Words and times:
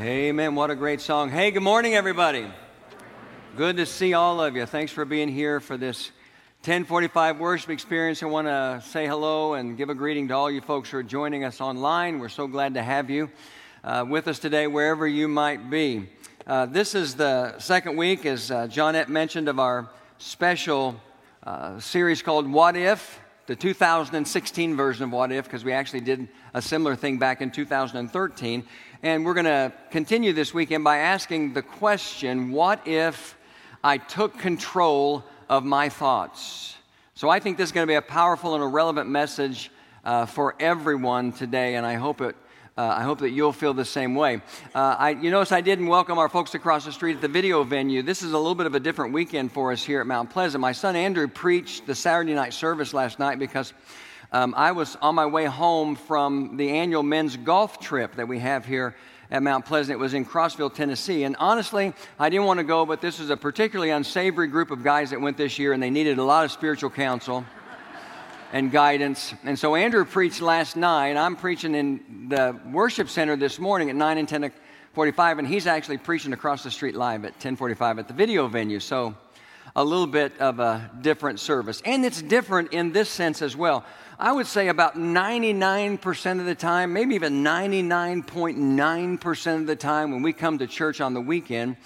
Amen. 0.00 0.54
What 0.54 0.70
a 0.70 0.74
great 0.74 1.02
song. 1.02 1.28
Hey, 1.28 1.50
good 1.50 1.62
morning, 1.62 1.94
everybody. 1.94 2.46
Good 3.54 3.76
to 3.76 3.84
see 3.84 4.14
all 4.14 4.40
of 4.40 4.56
you. 4.56 4.64
Thanks 4.64 4.92
for 4.92 5.04
being 5.04 5.28
here 5.28 5.60
for 5.60 5.76
this 5.76 6.10
1045 6.60 7.38
worship 7.38 7.68
experience. 7.68 8.22
I 8.22 8.26
want 8.26 8.46
to 8.46 8.82
say 8.82 9.06
hello 9.06 9.52
and 9.52 9.76
give 9.76 9.90
a 9.90 9.94
greeting 9.94 10.28
to 10.28 10.34
all 10.34 10.50
you 10.50 10.62
folks 10.62 10.88
who 10.88 10.96
are 10.96 11.02
joining 11.02 11.44
us 11.44 11.60
online. 11.60 12.18
We're 12.18 12.30
so 12.30 12.46
glad 12.46 12.72
to 12.74 12.82
have 12.82 13.10
you 13.10 13.28
uh, 13.84 14.06
with 14.08 14.26
us 14.26 14.38
today, 14.38 14.66
wherever 14.66 15.06
you 15.06 15.28
might 15.28 15.68
be. 15.68 16.08
Uh, 16.46 16.64
this 16.64 16.94
is 16.94 17.14
the 17.14 17.58
second 17.58 17.98
week, 17.98 18.24
as 18.24 18.50
uh, 18.50 18.68
Johnette 18.68 19.08
mentioned, 19.08 19.48
of 19.48 19.58
our 19.58 19.90
special 20.16 20.98
uh, 21.42 21.78
series 21.78 22.22
called 22.22 22.50
What 22.50 22.74
If? 22.74 23.20
the 23.50 23.56
2016 23.56 24.76
version 24.76 25.02
of 25.02 25.10
What 25.10 25.32
If, 25.32 25.44
because 25.44 25.64
we 25.64 25.72
actually 25.72 26.02
did 26.02 26.28
a 26.54 26.62
similar 26.62 26.94
thing 26.94 27.18
back 27.18 27.42
in 27.42 27.50
2013. 27.50 28.64
And 29.02 29.24
we're 29.24 29.32
going 29.32 29.46
to 29.46 29.72
continue 29.90 30.34
this 30.34 30.52
weekend 30.52 30.84
by 30.84 30.98
asking 30.98 31.54
the 31.54 31.62
question 31.62 32.52
What 32.52 32.86
if 32.86 33.34
I 33.82 33.96
took 33.96 34.38
control 34.38 35.24
of 35.48 35.64
my 35.64 35.88
thoughts? 35.88 36.76
So 37.14 37.30
I 37.30 37.40
think 37.40 37.56
this 37.56 37.70
is 37.70 37.72
going 37.72 37.86
to 37.86 37.90
be 37.90 37.94
a 37.94 38.02
powerful 38.02 38.54
and 38.54 38.62
a 38.62 38.66
relevant 38.66 39.08
message 39.08 39.70
uh, 40.04 40.26
for 40.26 40.54
everyone 40.60 41.32
today, 41.32 41.76
and 41.76 41.86
I 41.86 41.94
hope 41.94 42.20
it 42.20 42.36
uh, 42.76 42.94
I 42.96 43.02
hope 43.02 43.18
that 43.18 43.30
you'll 43.30 43.52
feel 43.52 43.74
the 43.74 43.84
same 43.84 44.14
way. 44.14 44.42
Uh, 44.74 44.96
I, 44.98 45.10
you 45.10 45.30
notice 45.30 45.52
I 45.52 45.60
didn't 45.60 45.88
welcome 45.88 46.18
our 46.18 46.28
folks 46.28 46.54
across 46.54 46.84
the 46.84 46.92
street 46.92 47.16
at 47.16 47.20
the 47.20 47.28
video 47.28 47.62
venue. 47.62 48.02
This 48.02 48.22
is 48.22 48.32
a 48.32 48.38
little 48.38 48.54
bit 48.54 48.66
of 48.66 48.74
a 48.74 48.80
different 48.80 49.12
weekend 49.12 49.52
for 49.52 49.72
us 49.72 49.82
here 49.82 50.00
at 50.00 50.06
Mount 50.06 50.30
Pleasant. 50.30 50.62
My 50.62 50.72
son 50.72 50.94
Andrew 50.94 51.26
preached 51.26 51.86
the 51.86 51.94
Saturday 51.94 52.32
night 52.32 52.54
service 52.54 52.94
last 52.94 53.18
night 53.18 53.38
because 53.38 53.74
um, 54.32 54.54
I 54.56 54.72
was 54.72 54.96
on 55.02 55.16
my 55.16 55.26
way 55.26 55.46
home 55.46 55.96
from 55.96 56.56
the 56.56 56.70
annual 56.70 57.02
men's 57.02 57.36
golf 57.36 57.80
trip 57.80 58.14
that 58.16 58.28
we 58.28 58.38
have 58.38 58.64
here 58.64 58.94
at 59.30 59.42
Mount 59.42 59.66
Pleasant. 59.66 59.98
It 59.98 60.00
was 60.00 60.14
in 60.14 60.24
Crossville, 60.24 60.72
Tennessee. 60.72 61.24
And 61.24 61.34
honestly, 61.38 61.92
I 62.18 62.30
didn't 62.30 62.46
want 62.46 62.58
to 62.58 62.64
go, 62.64 62.86
but 62.86 63.00
this 63.00 63.18
was 63.18 63.30
a 63.30 63.36
particularly 63.36 63.90
unsavory 63.90 64.46
group 64.46 64.70
of 64.70 64.84
guys 64.84 65.10
that 65.10 65.20
went 65.20 65.36
this 65.36 65.58
year, 65.58 65.72
and 65.72 65.82
they 65.82 65.90
needed 65.90 66.18
a 66.18 66.24
lot 66.24 66.44
of 66.44 66.52
spiritual 66.52 66.90
counsel 66.90 67.44
and 68.52 68.70
guidance. 68.70 69.34
And 69.44 69.58
so 69.58 69.74
Andrew 69.74 70.04
preached 70.04 70.40
last 70.40 70.76
night. 70.76 71.16
I'm 71.16 71.34
preaching 71.34 71.74
in 71.74 72.28
the 72.28 72.58
worship 72.70 73.08
center 73.08 73.36
this 73.36 73.58
morning 73.58 73.90
at 73.90 73.96
9 73.96 74.18
and 74.18 74.28
10 74.28 74.52
45, 74.92 75.38
and 75.38 75.46
he's 75.46 75.68
actually 75.68 75.98
preaching 75.98 76.32
across 76.32 76.64
the 76.64 76.70
street 76.70 76.96
live 76.96 77.24
at 77.24 77.32
1045 77.32 78.00
at 78.00 78.08
the 78.08 78.14
video 78.14 78.48
venue. 78.48 78.80
So 78.80 79.14
a 79.76 79.84
little 79.84 80.06
bit 80.06 80.38
of 80.40 80.58
a 80.58 80.90
different 81.00 81.40
service. 81.40 81.80
And 81.84 82.04
it's 82.04 82.20
different 82.22 82.72
in 82.72 82.92
this 82.92 83.08
sense 83.08 83.42
as 83.42 83.56
well. 83.56 83.84
I 84.22 84.32
would 84.32 84.46
say 84.46 84.68
about 84.68 84.96
99% 84.96 86.40
of 86.40 86.44
the 86.44 86.54
time, 86.54 86.92
maybe 86.92 87.14
even 87.14 87.42
99.9% 87.42 89.56
of 89.56 89.66
the 89.66 89.76
time 89.76 90.10
when 90.10 90.20
we 90.20 90.34
come 90.34 90.58
to 90.58 90.66
church 90.66 91.00
on 91.00 91.14
the 91.14 91.22
weekend, 91.22 91.78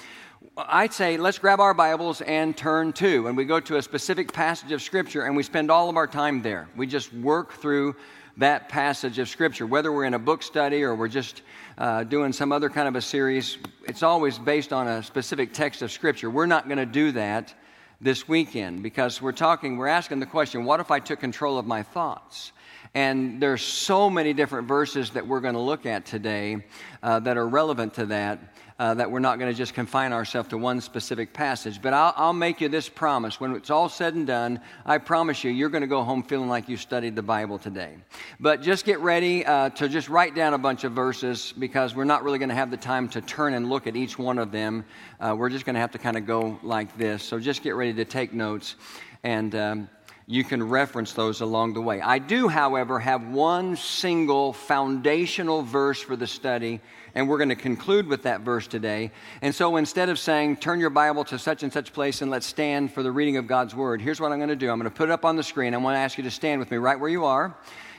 I'd 0.57 0.93
say 0.93 1.17
let's 1.17 1.39
grab 1.39 1.61
our 1.61 1.75
Bibles 1.75 2.23
and 2.23 2.57
turn 2.57 2.93
to. 2.95 3.29
And 3.29 3.37
we 3.37 3.45
go 3.45 3.61
to 3.61 3.77
a 3.77 3.83
specific 3.83 4.33
passage 4.33 4.73
of 4.73 4.83
Scripture 4.83 5.27
and 5.27 5.37
we 5.37 5.45
spend 5.45 5.71
all 5.71 5.89
of 5.89 5.97
our 5.97 6.09
time 6.09 6.43
there. 6.43 6.69
We 6.77 6.89
just 6.89 7.15
work 7.15 7.53
through 7.53 7.95
that 8.39 8.69
passage 8.69 9.21
of 9.21 9.29
Scripture. 9.29 9.65
Whether 9.65 9.93
we're 9.93 10.07
in 10.07 10.15
a 10.15 10.19
book 10.19 10.43
study 10.43 10.83
or 10.83 10.97
we're 10.97 11.07
just 11.07 11.43
uh, 11.79 12.03
doing 12.03 12.33
some 12.33 12.51
other 12.51 12.69
kind 12.69 12.89
of 12.89 12.97
a 12.97 13.01
series, 13.01 13.59
it's 13.87 14.03
always 14.03 14.41
based 14.41 14.73
on 14.73 14.89
a 14.89 15.05
specific 15.05 15.53
text 15.53 15.83
of 15.83 15.93
Scripture. 15.93 16.31
We're 16.31 16.47
not 16.47 16.67
going 16.67 16.79
to 16.79 16.87
do 16.87 17.13
that 17.13 17.55
this 18.01 18.29
weekend 18.29 18.83
because 18.83 19.21
we're 19.23 19.33
talking, 19.33 19.77
we're 19.77 19.87
asking 19.87 20.21
the 20.21 20.27
question 20.27 20.65
what 20.65 20.81
if 20.81 20.91
I 20.91 21.01
took 21.01 21.21
control 21.21 21.59
of 21.59 21.67
my 21.67 21.83
thoughts? 21.83 22.53
And 22.95 23.43
there's 23.43 23.63
so 23.63 24.09
many 24.09 24.33
different 24.33 24.69
verses 24.69 25.11
that 25.11 25.27
we're 25.27 25.41
going 25.41 25.55
to 25.55 25.61
look 25.61 25.85
at 25.85 26.05
today 26.05 26.65
uh, 27.03 27.19
that 27.21 27.37
are 27.37 27.49
relevant 27.49 27.95
to 27.95 28.07
that 28.07 28.54
uh, 28.79 28.95
that 28.95 29.11
we're 29.11 29.21
not 29.21 29.39
going 29.39 29.51
to 29.51 29.57
just 29.57 29.73
confine 29.73 30.13
ourselves 30.13 30.49
to 30.49 30.59
one 30.59 30.81
specific 30.81 31.33
passage. 31.33 31.81
But 31.81 31.95
I'll, 31.95 32.13
I'll, 32.17 32.33
make 32.33 32.61
you 32.61 32.69
this 32.69 32.89
promise. 32.89 33.39
When 33.39 33.55
it's 33.55 33.71
all 33.71 33.89
said 33.89 34.15
and 34.15 34.27
done, 34.27 34.61
I 34.85 34.99
promise 34.99 35.45
you, 35.45 35.53
you're 35.53 35.69
going 35.69 35.83
to 35.83 35.87
go 35.87 36.03
home 36.03 36.25
feeling 36.25 36.49
like 36.49 36.69
you 36.69 36.77
studied 36.77 37.15
the 37.15 37.23
Bible 37.23 37.59
today. 37.59 37.95
But 38.41 38.63
just 38.63 38.85
get 38.85 38.99
ready 38.99 39.47
uh, 39.47 39.71
to 39.71 39.89
just 39.89 40.09
write 40.09 40.35
down 40.35 40.55
a 40.55 40.59
bunch 40.59 40.83
of 40.83 40.93
verses 40.93 41.55
because 41.57 41.95
we're 41.95 42.05
not 42.05 42.25
really 42.25 42.39
going 42.39 42.49
to 42.49 42.55
have 42.55 42.73
the 42.73 42.77
time 42.77 43.09
to 43.11 43.21
turn 43.21 43.55
and 43.55 43.71
look 43.71 43.87
at 43.87 43.95
each 43.95 44.19
one 44.19 44.39
of 44.39 44.51
them. 44.51 44.85
Uh, 45.21 45.37
we're 45.39 45.51
just 45.51 45.65
going 45.65 45.75
to 45.75 45.81
have 45.81 45.93
to 45.93 45.99
kind 45.99 46.17
of 46.17 46.27
go 46.27 46.59
like 46.63 46.97
this. 46.99 47.23
So 47.23 47.39
just 47.39 47.63
get 47.63 47.77
ready 47.77 47.95
to 47.95 48.05
take 48.05 48.33
notes. 48.33 48.75
And. 49.23 49.55
Um, 49.55 49.89
you 50.27 50.45
can 50.45 50.63
reference 50.63 51.13
those 51.13 51.41
along 51.41 51.75
the 51.75 51.83
way. 51.83 52.01
I 52.01 52.19
do, 52.19 52.49
however, 52.49 52.99
have 52.99 53.29
one 53.29 53.77
single 53.77 54.53
foundational 54.53 55.63
verse 55.63 56.01
for 56.01 56.17
the 56.17 56.27
study 56.27 56.81
and 57.15 57.29
we're 57.29 57.39
going 57.39 57.51
to 57.51 57.57
conclude 57.57 58.07
with 58.07 58.25
that 58.25 58.41
verse 58.41 58.67
today. 58.67 59.13
And 59.41 59.55
so 59.55 59.77
instead 59.77 60.09
of 60.09 60.19
saying, 60.19 60.57
turn 60.57 60.81
your 60.81 60.91
Bible 60.91 61.25
to 61.27 61.39
such 61.39 61.63
and 61.63 61.73
such 61.73 61.93
place 61.93 62.23
and 62.23 62.31
let's 62.31 62.47
stand 62.47 62.93
for 62.93 63.03
the 63.03 63.13
reading 63.13 63.37
of 63.37 63.47
God's 63.47 63.75
word, 63.75 64.03
here's 64.03 64.21
what 64.21 64.33
I'm 64.33 64.39
going 64.39 64.49
to 64.49 64.57
do 64.57 64.71
I'm 64.71 64.79
going 64.79 64.91
to 64.91 64.97
put 64.97 65.09
it 65.09 65.13
up 65.13 65.25
on 65.25 65.37
the 65.37 65.43
screen. 65.43 65.75
I 65.75 65.77
want 65.77 65.95
to 65.95 66.01
ask 66.01 66.19
you 66.19 66.25
to 66.25 66.31
stand 66.31 66.59
with 66.59 66.71
me 66.71 66.77
right 66.77 66.99
where 66.99 67.11
you 67.11 67.25
are, 67.25 67.57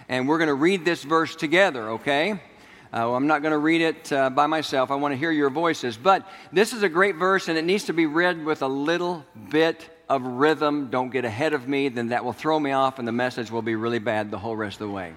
and 0.10 0.28
we're 0.28 0.38
going 0.38 0.50
to 0.50 0.54
read 0.54 0.84
this 0.86 1.04
verse 1.04 1.36
together, 1.36 1.92
okay? 1.92 2.34
Uh, 2.34 2.38
well, 2.92 3.16
I'm 3.16 3.28
not 3.28 3.42
going 3.42 3.52
to 3.52 3.58
read 3.58 3.82
it 3.82 4.12
uh, 4.12 4.30
by 4.30 4.48
myself. 4.48 4.92
I 4.92 4.96
want 4.96 5.14
to 5.14 5.18
hear 5.18 5.32
your 5.32 5.50
voices. 5.50 5.98
But 5.98 6.28
this 6.54 6.72
is 6.72 6.84
a 6.84 6.90
great 6.90 7.16
verse, 7.16 7.48
and 7.48 7.58
it 7.58 7.66
needs 7.66 7.86
to 7.86 7.94
be 7.94 8.06
read 8.06 8.46
with 8.46 8.62
a 8.62 8.68
little 8.68 9.26
bit 9.50 9.90
of 10.10 10.24
rhythm. 10.24 10.90
Don't 10.90 11.10
get 11.10 11.26
ahead 11.26 11.54
of 11.54 11.68
me, 11.68 11.90
then 11.90 12.10
that 12.10 12.24
will 12.24 12.34
throw 12.34 12.60
me 12.60 12.72
off, 12.72 13.00
and 13.00 13.08
the 13.08 13.12
message 13.12 13.52
will 13.52 13.62
be 13.62 13.76
really 13.76 14.00
bad 14.00 14.32
the 14.32 14.40
whole 14.40 14.56
rest 14.56 14.82
of 14.82 14.88
the 14.88 14.94
way. 14.94 15.14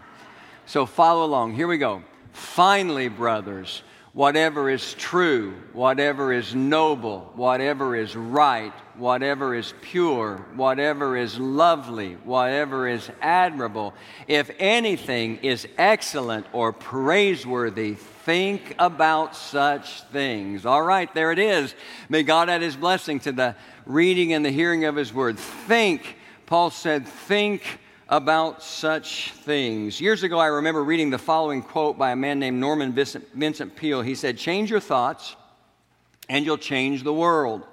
So 0.66 0.86
follow 0.86 1.24
along. 1.24 1.54
Here 1.54 1.66
we 1.66 1.78
go. 1.78 2.02
Finally, 2.32 3.08
brothers, 3.08 3.82
whatever 4.12 4.68
is 4.68 4.94
true, 4.94 5.54
whatever 5.72 6.32
is 6.32 6.54
noble, 6.54 7.30
whatever 7.34 7.94
is 7.94 8.16
right, 8.16 8.72
whatever 8.96 9.54
is 9.54 9.72
pure, 9.80 10.44
whatever 10.56 11.16
is 11.16 11.38
lovely, 11.38 12.14
whatever 12.24 12.88
is 12.88 13.10
admirable, 13.20 13.94
if 14.26 14.50
anything 14.58 15.36
is 15.38 15.68
excellent 15.78 16.46
or 16.52 16.72
praiseworthy, 16.72 17.94
think 17.94 18.74
about 18.78 19.36
such 19.36 20.02
things. 20.04 20.66
All 20.66 20.82
right, 20.82 21.12
there 21.14 21.32
it 21.32 21.38
is. 21.38 21.74
May 22.08 22.24
God 22.24 22.50
add 22.50 22.60
his 22.60 22.76
blessing 22.76 23.20
to 23.20 23.32
the 23.32 23.56
reading 23.88 24.34
and 24.34 24.44
the 24.44 24.50
hearing 24.50 24.84
of 24.84 24.94
his 24.94 25.12
word. 25.12 25.38
Think, 25.38 26.16
Paul 26.46 26.70
said, 26.70 27.08
think 27.08 27.80
about 28.08 28.62
such 28.62 29.32
things. 29.32 30.00
Years 30.00 30.22
ago, 30.22 30.38
I 30.38 30.46
remember 30.46 30.84
reading 30.84 31.10
the 31.10 31.18
following 31.18 31.62
quote 31.62 31.98
by 31.98 32.12
a 32.12 32.16
man 32.16 32.38
named 32.38 32.60
Norman 32.60 32.92
Vincent, 32.92 33.26
Vincent 33.34 33.74
Peale. 33.76 34.02
He 34.02 34.14
said, 34.14 34.38
Change 34.38 34.70
your 34.70 34.80
thoughts, 34.80 35.36
and 36.28 36.44
you'll 36.44 36.58
change 36.58 37.02
the 37.02 37.12
world. 37.12 37.66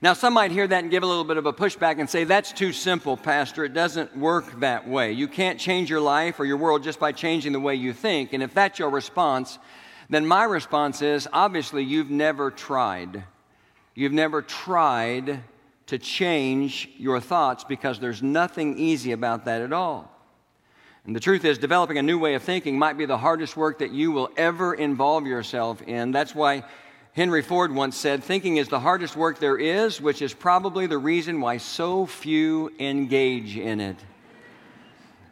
Now, 0.00 0.12
some 0.12 0.32
might 0.32 0.50
hear 0.50 0.66
that 0.66 0.82
and 0.82 0.90
give 0.90 1.02
a 1.02 1.06
little 1.06 1.24
bit 1.24 1.38
of 1.38 1.46
a 1.46 1.52
pushback 1.52 1.98
and 1.98 2.08
say, 2.08 2.24
That's 2.24 2.52
too 2.52 2.72
simple, 2.72 3.16
Pastor. 3.16 3.64
It 3.64 3.74
doesn't 3.74 4.16
work 4.16 4.60
that 4.60 4.88
way. 4.88 5.12
You 5.12 5.28
can't 5.28 5.58
change 5.58 5.88
your 5.88 6.00
life 6.00 6.40
or 6.40 6.44
your 6.44 6.58
world 6.58 6.82
just 6.82 7.00
by 7.00 7.12
changing 7.12 7.52
the 7.52 7.60
way 7.60 7.74
you 7.74 7.92
think. 7.92 8.32
And 8.32 8.42
if 8.42 8.52
that's 8.52 8.78
your 8.78 8.90
response, 8.90 9.58
then 10.10 10.26
my 10.26 10.44
response 10.44 11.00
is 11.02 11.28
obviously, 11.32 11.84
you've 11.84 12.10
never 12.10 12.50
tried. 12.50 13.24
You've 13.98 14.12
never 14.12 14.42
tried 14.42 15.42
to 15.86 15.98
change 15.98 16.88
your 16.98 17.18
thoughts 17.18 17.64
because 17.64 17.98
there's 17.98 18.22
nothing 18.22 18.78
easy 18.78 19.10
about 19.10 19.46
that 19.46 19.60
at 19.60 19.72
all. 19.72 20.08
And 21.04 21.16
the 21.16 21.20
truth 21.20 21.44
is, 21.44 21.58
developing 21.58 21.98
a 21.98 22.02
new 22.02 22.16
way 22.16 22.34
of 22.34 22.44
thinking 22.44 22.78
might 22.78 22.96
be 22.96 23.06
the 23.06 23.18
hardest 23.18 23.56
work 23.56 23.80
that 23.80 23.90
you 23.90 24.12
will 24.12 24.30
ever 24.36 24.72
involve 24.72 25.26
yourself 25.26 25.82
in. 25.82 26.12
That's 26.12 26.32
why 26.32 26.62
Henry 27.12 27.42
Ford 27.42 27.74
once 27.74 27.96
said, 27.96 28.22
Thinking 28.22 28.58
is 28.58 28.68
the 28.68 28.78
hardest 28.78 29.16
work 29.16 29.40
there 29.40 29.58
is, 29.58 30.00
which 30.00 30.22
is 30.22 30.32
probably 30.32 30.86
the 30.86 30.96
reason 30.96 31.40
why 31.40 31.56
so 31.56 32.06
few 32.06 32.72
engage 32.78 33.56
in 33.56 33.80
it. 33.80 33.96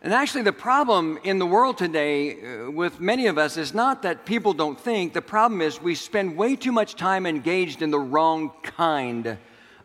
And 0.07 0.15
actually, 0.15 0.43
the 0.43 0.53
problem 0.53 1.19
in 1.25 1.41
the 1.41 1.47
world 1.47 1.79
today 1.79 2.37
uh, 2.37 2.71
with 2.71 3.01
many 3.01 3.27
of 3.27 3.39
us 3.39 3.57
is 3.57 3.75
not 3.75 4.03
that 4.03 4.25
people 4.25 4.53
don't 4.53 4.79
think. 4.79 5.15
The 5.15 5.21
problem 5.21 5.61
is 5.61 5.83
we 5.83 5.97
spend 5.97 6.37
way 6.37 6.55
too 6.55 6.71
much 6.71 6.95
time 6.95 7.27
engaged 7.27 7.83
in 7.83 7.91
the 7.91 7.99
wrong 7.99 8.53
kind 8.63 9.37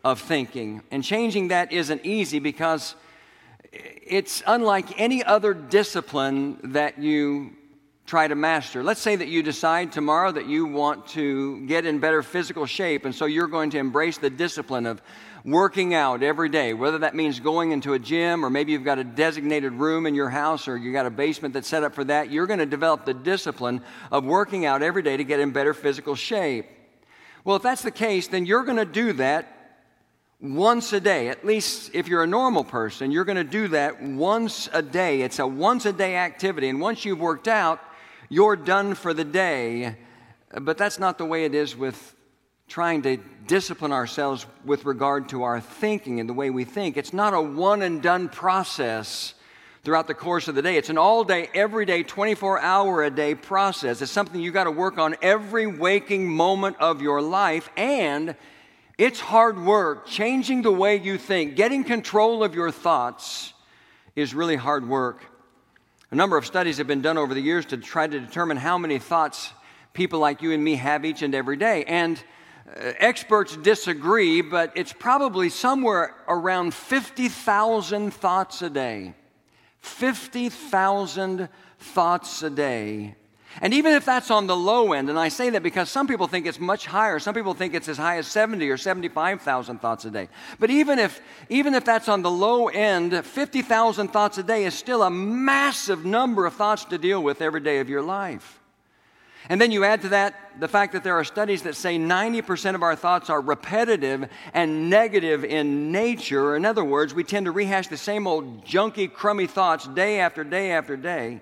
of 0.04 0.20
thinking. 0.20 0.82
And 0.92 1.02
changing 1.02 1.48
that 1.48 1.72
isn't 1.72 2.06
easy 2.06 2.38
because 2.38 2.94
it's 3.72 4.44
unlike 4.46 5.00
any 5.00 5.24
other 5.24 5.54
discipline 5.54 6.58
that 6.70 7.00
you 7.00 7.56
try 8.06 8.26
to 8.26 8.34
master. 8.34 8.82
Let's 8.82 9.00
say 9.00 9.16
that 9.16 9.28
you 9.28 9.42
decide 9.42 9.92
tomorrow 9.92 10.32
that 10.32 10.46
you 10.46 10.66
want 10.66 11.06
to 11.08 11.64
get 11.66 11.86
in 11.86 11.98
better 11.98 12.22
physical 12.22 12.66
shape, 12.66 13.04
and 13.04 13.14
so 13.14 13.26
you're 13.26 13.46
going 13.46 13.70
to 13.70 13.78
embrace 13.78 14.18
the 14.18 14.30
discipline 14.30 14.86
of 14.86 15.00
working 15.44 15.94
out 15.94 16.22
every 16.22 16.48
day, 16.48 16.72
whether 16.72 16.98
that 16.98 17.14
means 17.14 17.40
going 17.40 17.72
into 17.72 17.94
a 17.94 17.98
gym 17.98 18.44
or 18.44 18.50
maybe 18.50 18.72
you've 18.72 18.84
got 18.84 18.98
a 18.98 19.04
designated 19.04 19.72
room 19.72 20.06
in 20.06 20.14
your 20.14 20.30
house 20.30 20.68
or 20.68 20.76
you've 20.76 20.92
got 20.92 21.06
a 21.06 21.10
basement 21.10 21.54
that's 21.54 21.68
set 21.68 21.82
up 21.82 21.94
for 21.94 22.04
that. 22.04 22.30
You're 22.30 22.46
going 22.46 22.60
to 22.60 22.66
develop 22.66 23.04
the 23.04 23.14
discipline 23.14 23.82
of 24.10 24.24
working 24.24 24.66
out 24.66 24.82
every 24.82 25.02
day 25.02 25.16
to 25.16 25.24
get 25.24 25.40
in 25.40 25.50
better 25.50 25.74
physical 25.74 26.14
shape. 26.14 26.66
Well, 27.44 27.56
if 27.56 27.62
that's 27.62 27.82
the 27.82 27.90
case, 27.90 28.28
then 28.28 28.46
you're 28.46 28.64
going 28.64 28.76
to 28.76 28.84
do 28.84 29.14
that 29.14 29.80
once 30.40 30.92
a 30.92 31.00
day. 31.00 31.28
At 31.28 31.44
least 31.44 31.90
if 31.92 32.06
you're 32.06 32.22
a 32.22 32.26
normal 32.26 32.62
person, 32.62 33.10
you're 33.10 33.24
going 33.24 33.36
to 33.36 33.44
do 33.44 33.68
that 33.68 34.00
once 34.00 34.68
a 34.72 34.82
day. 34.82 35.22
It's 35.22 35.40
a 35.40 35.46
once 35.46 35.86
a 35.86 35.92
day 35.92 36.16
activity. 36.16 36.68
And 36.68 36.80
once 36.80 37.04
you've 37.04 37.20
worked 37.20 37.48
out, 37.48 37.80
you're 38.32 38.56
done 38.56 38.94
for 38.94 39.12
the 39.12 39.24
day. 39.24 39.94
But 40.58 40.78
that's 40.78 40.98
not 40.98 41.18
the 41.18 41.26
way 41.26 41.44
it 41.44 41.54
is 41.54 41.76
with 41.76 42.16
trying 42.66 43.02
to 43.02 43.18
discipline 43.46 43.92
ourselves 43.92 44.46
with 44.64 44.86
regard 44.86 45.28
to 45.28 45.42
our 45.42 45.60
thinking 45.60 46.18
and 46.18 46.26
the 46.26 46.32
way 46.32 46.48
we 46.48 46.64
think. 46.64 46.96
It's 46.96 47.12
not 47.12 47.34
a 47.34 47.42
one 47.42 47.82
and 47.82 48.02
done 48.02 48.30
process 48.30 49.34
throughout 49.84 50.06
the 50.06 50.14
course 50.14 50.48
of 50.48 50.54
the 50.54 50.62
day. 50.62 50.78
It's 50.78 50.88
an 50.88 50.96
all 50.96 51.24
day, 51.24 51.50
every 51.52 51.84
day, 51.84 52.02
24 52.02 52.58
hour 52.60 53.02
a 53.04 53.10
day 53.10 53.34
process. 53.34 54.00
It's 54.00 54.10
something 54.10 54.40
you 54.40 54.50
got 54.50 54.64
to 54.64 54.70
work 54.70 54.96
on 54.96 55.14
every 55.20 55.66
waking 55.66 56.26
moment 56.26 56.76
of 56.80 57.02
your 57.02 57.20
life. 57.20 57.68
And 57.76 58.34
it's 58.96 59.20
hard 59.20 59.62
work. 59.62 60.06
Changing 60.06 60.62
the 60.62 60.72
way 60.72 60.96
you 60.96 61.18
think, 61.18 61.54
getting 61.54 61.84
control 61.84 62.42
of 62.42 62.54
your 62.54 62.70
thoughts 62.70 63.52
is 64.16 64.34
really 64.34 64.56
hard 64.56 64.88
work. 64.88 65.31
A 66.12 66.14
number 66.14 66.36
of 66.36 66.44
studies 66.44 66.76
have 66.76 66.86
been 66.86 67.00
done 67.00 67.16
over 67.16 67.32
the 67.32 67.40
years 67.40 67.64
to 67.66 67.78
try 67.78 68.06
to 68.06 68.20
determine 68.20 68.58
how 68.58 68.76
many 68.76 68.98
thoughts 68.98 69.50
people 69.94 70.18
like 70.18 70.42
you 70.42 70.52
and 70.52 70.62
me 70.62 70.74
have 70.74 71.06
each 71.06 71.22
and 71.22 71.34
every 71.34 71.56
day. 71.56 71.84
And 71.84 72.22
uh, 72.68 72.92
experts 72.98 73.56
disagree, 73.56 74.42
but 74.42 74.72
it's 74.74 74.92
probably 74.92 75.48
somewhere 75.48 76.14
around 76.28 76.74
50,000 76.74 78.12
thoughts 78.12 78.60
a 78.60 78.68
day. 78.68 79.14
50,000 79.78 81.48
thoughts 81.78 82.42
a 82.42 82.50
day. 82.50 83.14
And 83.60 83.74
even 83.74 83.92
if 83.92 84.04
that's 84.04 84.30
on 84.30 84.46
the 84.46 84.56
low 84.56 84.92
end, 84.92 85.10
and 85.10 85.18
I 85.18 85.28
say 85.28 85.50
that 85.50 85.62
because 85.62 85.90
some 85.90 86.06
people 86.06 86.26
think 86.26 86.46
it's 86.46 86.58
much 86.58 86.86
higher, 86.86 87.18
some 87.18 87.34
people 87.34 87.54
think 87.54 87.74
it's 87.74 87.88
as 87.88 87.98
high 87.98 88.16
as 88.16 88.26
70 88.26 88.68
or 88.70 88.76
75,000 88.76 89.78
thoughts 89.78 90.04
a 90.04 90.10
day. 90.10 90.28
But 90.58 90.70
even 90.70 90.98
if, 90.98 91.20
even 91.48 91.74
if 91.74 91.84
that's 91.84 92.08
on 92.08 92.22
the 92.22 92.30
low 92.30 92.68
end, 92.68 93.24
50,000 93.24 94.08
thoughts 94.08 94.38
a 94.38 94.42
day 94.42 94.64
is 94.64 94.74
still 94.74 95.02
a 95.02 95.10
massive 95.10 96.04
number 96.04 96.46
of 96.46 96.54
thoughts 96.54 96.84
to 96.86 96.98
deal 96.98 97.22
with 97.22 97.42
every 97.42 97.60
day 97.60 97.80
of 97.80 97.88
your 97.88 98.02
life. 98.02 98.58
And 99.48 99.60
then 99.60 99.72
you 99.72 99.84
add 99.84 100.02
to 100.02 100.10
that 100.10 100.34
the 100.60 100.68
fact 100.68 100.92
that 100.92 101.02
there 101.02 101.18
are 101.18 101.24
studies 101.24 101.62
that 101.62 101.74
say 101.74 101.98
90% 101.98 102.74
of 102.74 102.82
our 102.82 102.94
thoughts 102.94 103.28
are 103.28 103.40
repetitive 103.40 104.28
and 104.54 104.88
negative 104.88 105.44
in 105.44 105.90
nature. 105.90 106.54
In 106.54 106.64
other 106.64 106.84
words, 106.84 107.12
we 107.12 107.24
tend 107.24 107.46
to 107.46 107.52
rehash 107.52 107.88
the 107.88 107.96
same 107.96 108.26
old 108.26 108.64
junky, 108.64 109.12
crummy 109.12 109.46
thoughts 109.46 109.86
day 109.88 110.20
after 110.20 110.44
day 110.44 110.72
after 110.72 110.96
day. 110.96 111.40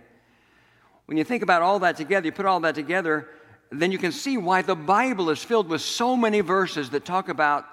When 1.11 1.17
you 1.17 1.25
think 1.25 1.43
about 1.43 1.61
all 1.61 1.81
that 1.81 1.97
together, 1.97 2.27
you 2.27 2.31
put 2.31 2.47
all 2.47 2.61
that 2.61 2.77
together, 2.77 3.27
then 3.73 3.91
you 3.91 3.99
can 3.99 4.13
see 4.13 4.37
why 4.37 4.63
the 4.63 4.77
Bible 4.77 5.29
is 5.31 5.43
filled 5.43 5.69
with 5.69 5.81
so 5.81 6.17
many 6.17 6.41
verses 6.41 6.91
that 6.91 7.05
talk 7.05 7.29
about 7.29 7.67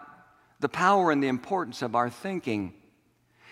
the 0.59 0.67
power 0.67 1.11
and 1.11 1.21
the 1.21 1.27
importance 1.27 1.83
of 1.83 1.93
our 1.95 2.09
thinking. 2.09 2.73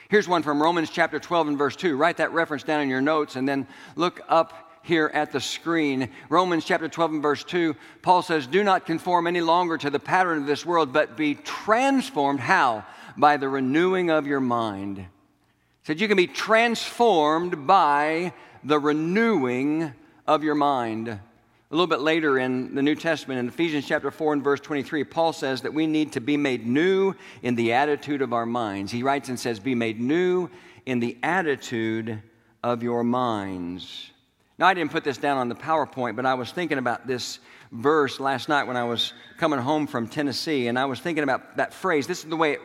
Here's 0.10 0.28
one 0.28 0.42
from 0.42 0.60
Romans 0.60 0.90
chapter 0.90 1.20
12 1.20 1.50
and 1.50 1.58
verse 1.60 1.76
2. 1.76 1.98
Write 1.98 2.18
that 2.18 2.34
reference 2.34 2.64
down 2.64 2.82
in 2.82 2.90
your 2.90 3.00
notes 3.00 3.36
and 3.36 3.48
then 3.48 3.68
look 3.96 4.22
up 4.28 4.82
here 4.82 5.12
at 5.14 5.32
the 5.32 5.40
screen. 5.40 6.10
Romans 6.30 6.66
chapter 6.66 6.90
12 6.90 7.12
and 7.12 7.22
verse 7.22 7.44
2, 7.44 7.76
Paul 8.02 8.24
says, 8.24 8.48
Do 8.48 8.64
not 8.64 8.88
conform 8.88 9.28
any 9.28 9.42
longer 9.42 9.78
to 9.78 9.92
the 9.92 10.00
pattern 10.00 10.40
of 10.40 10.48
this 10.48 10.66
world, 10.66 10.94
but 10.94 11.16
be 11.16 11.36
transformed. 11.36 12.40
How? 12.40 12.88
By 13.16 13.38
the 13.38 13.50
renewing 13.50 14.10
of 14.10 14.26
your 14.26 14.40
mind. 14.40 14.98
He 14.98 15.06
said, 15.84 16.02
You 16.02 16.08
can 16.08 16.18
be 16.18 16.26
transformed 16.26 17.68
by 17.68 18.34
the 18.66 18.80
renewing 18.80 19.94
of 20.26 20.44
your 20.44 20.56
mind. 20.56 21.08
A 21.08 21.22
little 21.70 21.88
bit 21.88 22.00
later 22.00 22.40
in 22.40 22.74
the 22.74 22.82
New 22.82 22.96
Testament, 22.96 23.40
in 23.40 23.48
Ephesians 23.48 23.88
chapter 23.88 24.10
4 24.10 24.34
and 24.34 24.44
verse 24.44 24.60
23, 24.60 25.04
Paul 25.04 25.34
says 25.34 25.62
that 25.62 25.74
we 25.74 25.86
need 25.86 26.14
to 26.14 26.22
be 26.22 26.36
made 26.36 26.66
new 26.66 27.14
in 27.44 27.54
the 27.56 27.74
attitude 27.74 28.24
of 28.24 28.34
our 28.34 28.46
minds. 28.46 28.92
He 28.92 29.04
writes 29.04 29.30
and 29.30 29.40
says, 29.40 29.60
Be 29.60 29.76
made 29.76 30.00
new 30.00 30.50
in 30.86 31.00
the 31.00 31.16
attitude 31.22 32.22
of 32.64 32.82
your 32.82 33.04
minds. 33.04 34.10
Now, 34.58 34.68
I 34.68 34.74
didn't 34.74 34.92
put 34.92 35.04
this 35.04 35.18
down 35.18 35.38
on 35.38 35.50
the 35.50 35.56
PowerPoint, 35.56 36.16
but 36.16 36.26
I 36.26 36.34
was 36.34 36.52
thinking 36.52 36.78
about 36.80 37.06
this 37.06 37.40
verse 37.72 38.20
last 38.20 38.50
night 38.50 38.64
when 38.64 38.78
I 38.78 38.86
was 38.86 39.14
coming 39.38 39.60
home 39.60 39.86
from 39.86 40.08
Tennessee, 40.08 40.68
and 40.68 40.80
I 40.80 40.86
was 40.86 41.00
thinking 41.00 41.24
about 41.24 41.58
that 41.58 41.74
phrase. 41.74 42.08
This 42.08 42.24
is 42.24 42.30
the 42.30 42.38
way 42.38 42.54
it 42.54 42.62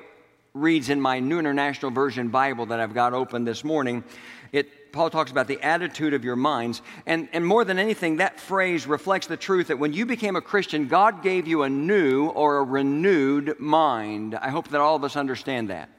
reads 0.54 0.88
in 0.88 1.00
my 1.00 1.20
New 1.20 1.38
International 1.38 1.90
Version 1.90 2.28
Bible 2.28 2.66
that 2.66 2.80
I've 2.80 2.94
got 2.94 3.12
open 3.12 3.44
this 3.44 3.64
morning. 3.64 4.04
It, 4.52 4.68
Paul 4.92 5.10
talks 5.10 5.30
about 5.30 5.48
the 5.48 5.60
attitude 5.62 6.14
of 6.14 6.24
your 6.24 6.36
minds. 6.36 6.82
And, 7.06 7.28
and 7.32 7.46
more 7.46 7.64
than 7.64 7.78
anything, 7.78 8.16
that 8.16 8.40
phrase 8.40 8.86
reflects 8.86 9.26
the 9.26 9.36
truth 9.36 9.68
that 9.68 9.78
when 9.78 9.92
you 9.92 10.06
became 10.06 10.36
a 10.36 10.40
Christian, 10.40 10.88
God 10.88 11.22
gave 11.22 11.46
you 11.46 11.62
a 11.62 11.70
new 11.70 12.28
or 12.28 12.58
a 12.58 12.64
renewed 12.64 13.58
mind. 13.58 14.34
I 14.34 14.50
hope 14.50 14.68
that 14.68 14.80
all 14.80 14.96
of 14.96 15.04
us 15.04 15.16
understand 15.16 15.70
that. 15.70 15.90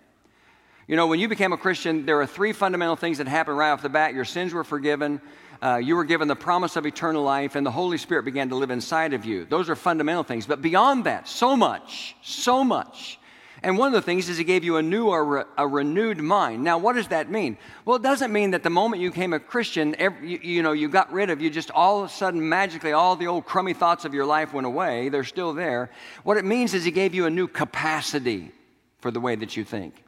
You 0.88 0.96
know, 0.98 1.08
when 1.08 1.20
you 1.20 1.30
became 1.30 1.54
a 1.54 1.58
Christian, 1.58 2.06
there 2.06 2.20
are 2.20 2.28
three 2.28 2.52
fundamental 2.52 2.96
things 2.96 3.20
that 3.20 3.28
happen 3.28 3.56
right 3.56 3.72
off 3.72 3.82
the 3.82 3.90
bat. 3.90 4.14
Your 4.14 4.26
sins 4.26 4.54
were 4.54 4.64
forgiven, 4.64 5.22
uh, 5.62 5.78
you 5.78 5.96
were 5.96 6.04
given 6.04 6.28
the 6.28 6.36
promise 6.36 6.76
of 6.76 6.86
eternal 6.86 7.24
life, 7.24 7.56
and 7.56 7.66
the 7.66 7.72
Holy 7.72 7.98
Spirit 7.98 8.26
began 8.26 8.50
to 8.50 8.56
live 8.56 8.72
inside 8.72 9.14
of 9.14 9.24
you. 9.24 9.46
Those 9.46 9.70
are 9.70 9.76
fundamental 9.76 10.24
things. 10.24 10.48
But 10.48 10.62
beyond 10.62 11.06
that, 11.06 11.28
so 11.28 11.56
much, 11.56 12.16
so 12.24 12.64
much. 12.64 13.20
And 13.64 13.78
one 13.78 13.88
of 13.88 13.94
the 13.94 14.02
things 14.02 14.28
is 14.28 14.38
He 14.38 14.44
gave 14.44 14.64
you 14.64 14.78
a 14.78 14.82
new 14.82 15.08
or 15.08 15.46
a 15.56 15.68
renewed 15.68 16.18
mind. 16.18 16.64
Now, 16.64 16.80
what 16.80 16.94
does 16.94 17.10
that 17.10 17.30
mean? 17.30 17.58
Well, 17.86 17.98
it 17.98 18.02
doesn't 18.02 18.34
mean 18.34 18.52
that 18.52 18.64
the 18.64 18.72
moment 18.72 19.02
you 19.02 19.12
became 19.12 19.34
a 19.34 19.40
Christian, 19.40 19.96
every, 20.00 20.32
you, 20.32 20.40
you 20.42 20.64
know, 20.64 20.72
you 20.72 20.90
got 20.90 21.12
rid 21.14 21.30
of, 21.30 21.42
you 21.42 21.50
just 21.50 21.70
all 21.70 22.04
of 22.04 22.10
a 22.10 22.14
sudden 22.14 22.48
magically 22.48 22.92
all 22.92 23.16
the 23.16 23.28
old 23.28 23.46
crummy 23.46 23.74
thoughts 23.74 24.04
of 24.04 24.16
your 24.16 24.26
life 24.26 24.52
went 24.52 24.66
away. 24.66 25.10
They're 25.10 25.24
still 25.24 25.54
there. 25.54 25.92
What 26.24 26.38
it 26.38 26.46
means 26.46 26.74
is 26.74 26.84
He 26.84 26.92
gave 26.92 27.14
you 27.14 27.28
a 27.28 27.30
new 27.30 27.48
capacity 27.48 28.52
for 29.00 29.12
the 29.12 29.20
way 29.20 29.36
that 29.36 29.56
you 29.56 29.64
think, 29.64 30.04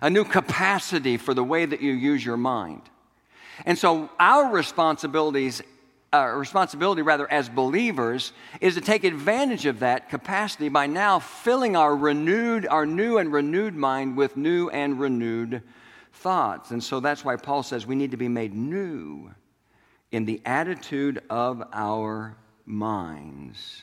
a 0.00 0.08
new 0.10 0.24
capacity 0.24 1.16
for 1.16 1.34
the 1.34 1.44
way 1.44 1.66
that 1.66 1.80
you 1.80 1.92
use 1.92 2.24
your 2.24 2.36
mind. 2.36 2.82
And 3.66 3.78
so 3.78 4.10
our 4.18 4.52
responsibilities, 4.52 5.62
uh, 6.14 6.26
responsibility 6.36 7.02
rather, 7.02 7.30
as 7.30 7.48
believers, 7.48 8.32
is 8.60 8.74
to 8.74 8.80
take 8.80 9.02
advantage 9.02 9.66
of 9.66 9.80
that 9.80 10.08
capacity 10.08 10.68
by 10.68 10.86
now 10.86 11.18
filling 11.18 11.74
our 11.74 11.96
renewed, 11.96 12.66
our 12.66 12.86
new 12.86 13.18
and 13.18 13.32
renewed 13.32 13.74
mind 13.74 14.16
with 14.16 14.36
new 14.36 14.68
and 14.70 15.00
renewed 15.00 15.62
thoughts. 16.12 16.70
And 16.70 16.82
so 16.82 17.00
that's 17.00 17.24
why 17.24 17.36
Paul 17.36 17.64
says 17.64 17.86
we 17.86 17.96
need 17.96 18.12
to 18.12 18.16
be 18.16 18.28
made 18.28 18.54
new 18.54 19.34
in 20.12 20.24
the 20.24 20.40
attitude 20.44 21.20
of 21.28 21.62
our 21.72 22.36
minds. 22.64 23.82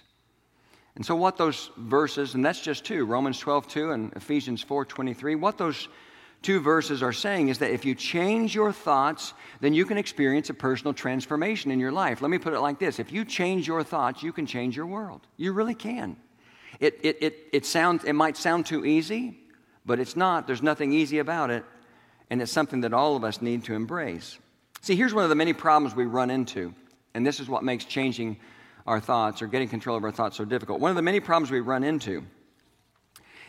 And 0.96 1.06
so, 1.06 1.16
what 1.16 1.38
those 1.38 1.70
verses, 1.78 2.36
and 2.36 2.46
that's 2.46 2.62
just 2.62 2.86
two 2.86 3.06
Romans 3.06 3.40
12, 3.40 3.68
2 3.68 3.92
and 3.92 4.14
Ephesians 4.14 4.62
4, 4.62 4.86
23, 4.86 5.36
what 5.36 5.58
those 5.58 5.88
two 6.42 6.60
verses 6.60 7.04
are 7.04 7.14
saying 7.14 7.50
is 7.50 7.60
that 7.60 7.72
if 7.72 7.86
you 7.86 7.94
change 7.96 8.56
your 8.56 8.72
thoughts, 8.72 9.34
then 9.60 9.74
you 9.74 9.86
can 9.86 9.98
experience 9.98 10.50
a 10.50 10.54
personal 10.54 10.94
transformation 10.94 11.72
in 11.72 11.80
your 11.80 11.92
life. 11.92 12.22
Let 12.22 12.32
me 12.32 12.38
put 12.38 12.54
it 12.54 12.60
like 12.60 12.80
this 12.80 13.00
if 13.00 13.12
you 13.12 13.26
change 13.26 13.68
your 13.68 13.84
thoughts, 13.84 14.24
you 14.24 14.34
can 14.34 14.46
change 14.46 14.76
your 14.76 14.86
world. 14.86 15.22
You 15.38 15.54
really 15.54 15.76
can. 15.76 16.18
It, 16.80 17.00
it, 17.04 17.18
it, 17.22 17.48
it, 17.52 17.66
sounds, 17.66 18.04
it 18.06 18.14
might 18.14 18.38
sound 18.38 18.66
too 18.66 18.86
easy, 18.86 19.38
but 19.86 20.00
it's 20.00 20.16
not. 20.16 20.48
There's 20.48 20.64
nothing 20.64 20.94
easy 20.94 21.20
about 21.20 21.52
it, 21.52 21.64
and 22.30 22.42
it's 22.42 22.52
something 22.52 22.82
that 22.82 22.94
all 22.94 23.16
of 23.16 23.24
us 23.24 23.42
need 23.42 23.66
to 23.66 23.74
embrace. 23.74 24.40
See, 24.82 24.96
here's 24.96 25.14
one 25.14 25.24
of 25.24 25.30
the 25.30 25.36
many 25.36 25.54
problems 25.54 25.96
we 25.96 26.06
run 26.06 26.32
into, 26.32 26.74
and 27.14 27.26
this 27.26 27.40
is 27.40 27.48
what 27.48 27.64
makes 27.64 27.86
changing 27.86 28.38
our 28.88 29.00
thoughts 29.00 29.42
or 29.42 29.48
getting 29.48 29.68
control 29.68 29.96
of 29.96 30.04
our 30.04 30.12
thoughts 30.12 30.38
so 30.38 30.46
difficult. 30.46 30.80
One 30.80 30.90
of 30.90 30.96
the 30.96 31.04
many 31.04 31.20
problems 31.20 31.52
we 31.52 31.60
run 31.60 31.84
into 31.84 32.24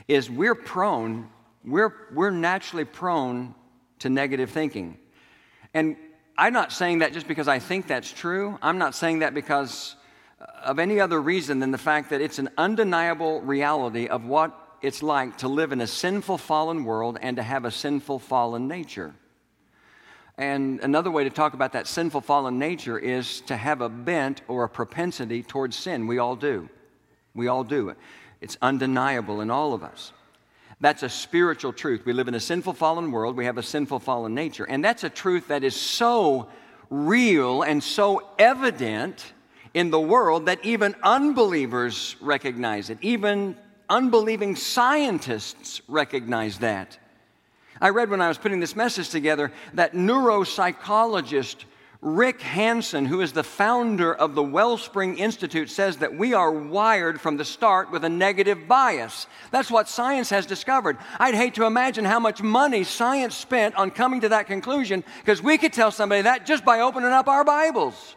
is 0.09 0.29
we're 0.29 0.55
prone 0.55 1.29
we're, 1.64 1.92
we're 2.12 2.31
naturally 2.31 2.85
prone 2.85 3.54
to 4.00 4.09
negative 4.09 4.50
thinking. 4.50 4.99
And 5.75 5.97
I'm 6.37 6.52
not 6.52 6.73
saying 6.73 7.00
that 7.00 7.12
just 7.12 7.28
because 7.28 7.49
I 7.49 7.59
think 7.59 7.87
that's 7.87 8.12
true. 8.12 8.59
I'm 8.62 8.78
not 8.78 8.95
saying 8.95 9.21
that 9.21 9.35
because 9.35 9.97
of 10.64 10.78
any 10.78 11.00
other 11.00 11.21
reason 11.21 11.61
than 11.61 11.71
the 11.71 11.78
fact 11.78 12.11
that 12.11 12.21
it's 12.21 12.38
an 12.38 12.49
undeniable 12.59 13.40
reality 13.42 14.09
of 14.09 14.25
what 14.25 14.59
it's 14.81 15.02
like 15.02 15.38
to 15.38 15.49
live 15.49 15.73
in 15.73 15.81
a 15.81 15.87
sinful, 15.87 16.38
fallen 16.38 16.85
world 16.85 17.19
and 17.23 17.37
to 17.37 17.42
have 17.42 17.64
a 17.64 17.71
sinful, 17.71 18.19
fallen 18.19 18.66
nature. 18.66 19.14
And 20.38 20.81
another 20.81 21.11
way 21.11 21.25
to 21.25 21.31
talk 21.31 21.54
about 21.54 21.73
that 21.73 21.87
sinful, 21.87 22.23
fallen 22.23 22.59
nature 22.59 22.99
is 22.99 23.42
to 23.42 23.57
have 23.57 23.81
a 23.81 23.88
bent 23.88 24.40
or 24.49 24.64
a 24.64 24.69
propensity 24.69 25.42
towards 25.42 25.76
sin. 25.76 26.07
We 26.07 26.19
all 26.19 26.35
do. 26.35 26.69
We 27.35 27.47
all 27.47 27.64
do 27.64 27.90
it. 27.90 27.99
It's 28.40 28.57
undeniable 28.61 29.40
in 29.40 29.50
all 29.50 29.75
of 29.75 29.85
us. 29.85 30.12
That's 30.83 31.05
a 31.05 31.09
spiritual 31.09 31.73
truth. 31.73 32.05
We 32.05 32.12
live 32.12 32.27
in 32.27 32.35
a 32.35 32.41
sinful, 32.41 32.73
fallen 32.73 33.12
world. 33.12 33.37
We 33.37 33.45
have 33.45 33.57
a 33.57 33.62
sinful, 33.62 34.01
fallen 34.01 34.35
nature. 34.35 34.65
And 34.65 34.85
that's 34.85 35.05
a 35.05 35.09
truth 35.09 35.47
that 35.47 35.62
is 35.62 35.77
so 35.77 36.49
real 36.91 37.62
and 37.62 37.81
so 37.81 38.29
evident 38.37 39.33
in 39.75 39.91
the 39.91 40.01
world 40.01 40.47
that 40.47 40.65
even 40.65 40.97
unbelievers 41.05 42.17
recognize 42.21 42.91
it. 42.91 42.99
Even 43.01 43.57
unbelieving 43.89 44.57
scientists 44.57 45.81
recognize 45.87 46.59
that. 46.59 46.99
I 47.81 47.91
read 47.91 48.11
when 48.11 48.21
I 48.21 48.27
was 48.27 48.37
putting 48.37 48.59
this 48.59 48.75
message 48.75 49.11
together 49.11 49.53
that 49.75 49.93
neuropsychologist 49.93 51.65
Rick 52.03 52.43
Hanson, 52.43 53.07
who 53.07 53.21
is 53.21 53.31
the 53.31 53.45
founder 53.45 54.13
of 54.13 54.35
the 54.35 54.43
Wellspring 54.43 55.19
Institute, 55.19 55.71
says 55.71 55.99
that 55.99 56.17
we 56.17 56.35
are 56.35 56.51
wired 56.51 57.21
from 57.21 57.37
the 57.37 57.45
start 57.45 57.93
with 57.93 58.05
a 58.05 58.09
negative 58.09 58.67
bias. 58.67 59.29
That's 59.53 59.71
what 59.71 59.89
science 59.89 60.29
has 60.31 60.45
discovered. 60.45 60.99
I'd 61.21 61.37
hate 61.37 61.55
to 61.55 61.65
imagine 61.65 62.05
how 62.05 62.19
much 62.19 62.43
money 62.43 62.83
science 62.83 63.37
spent 63.37 63.77
on 63.77 63.93
coming 63.93 64.23
to 64.23 64.31
that 64.31 64.49
conclusion 64.49 65.05
because 65.21 65.41
we 65.41 65.59
could 65.59 65.73
tell 65.73 65.93
somebody 65.93 66.23
that 66.23 66.45
just 66.45 66.65
by 66.65 66.81
opening 66.81 67.11
up 67.11 67.29
our 67.29 67.45
Bibles. 67.45 68.17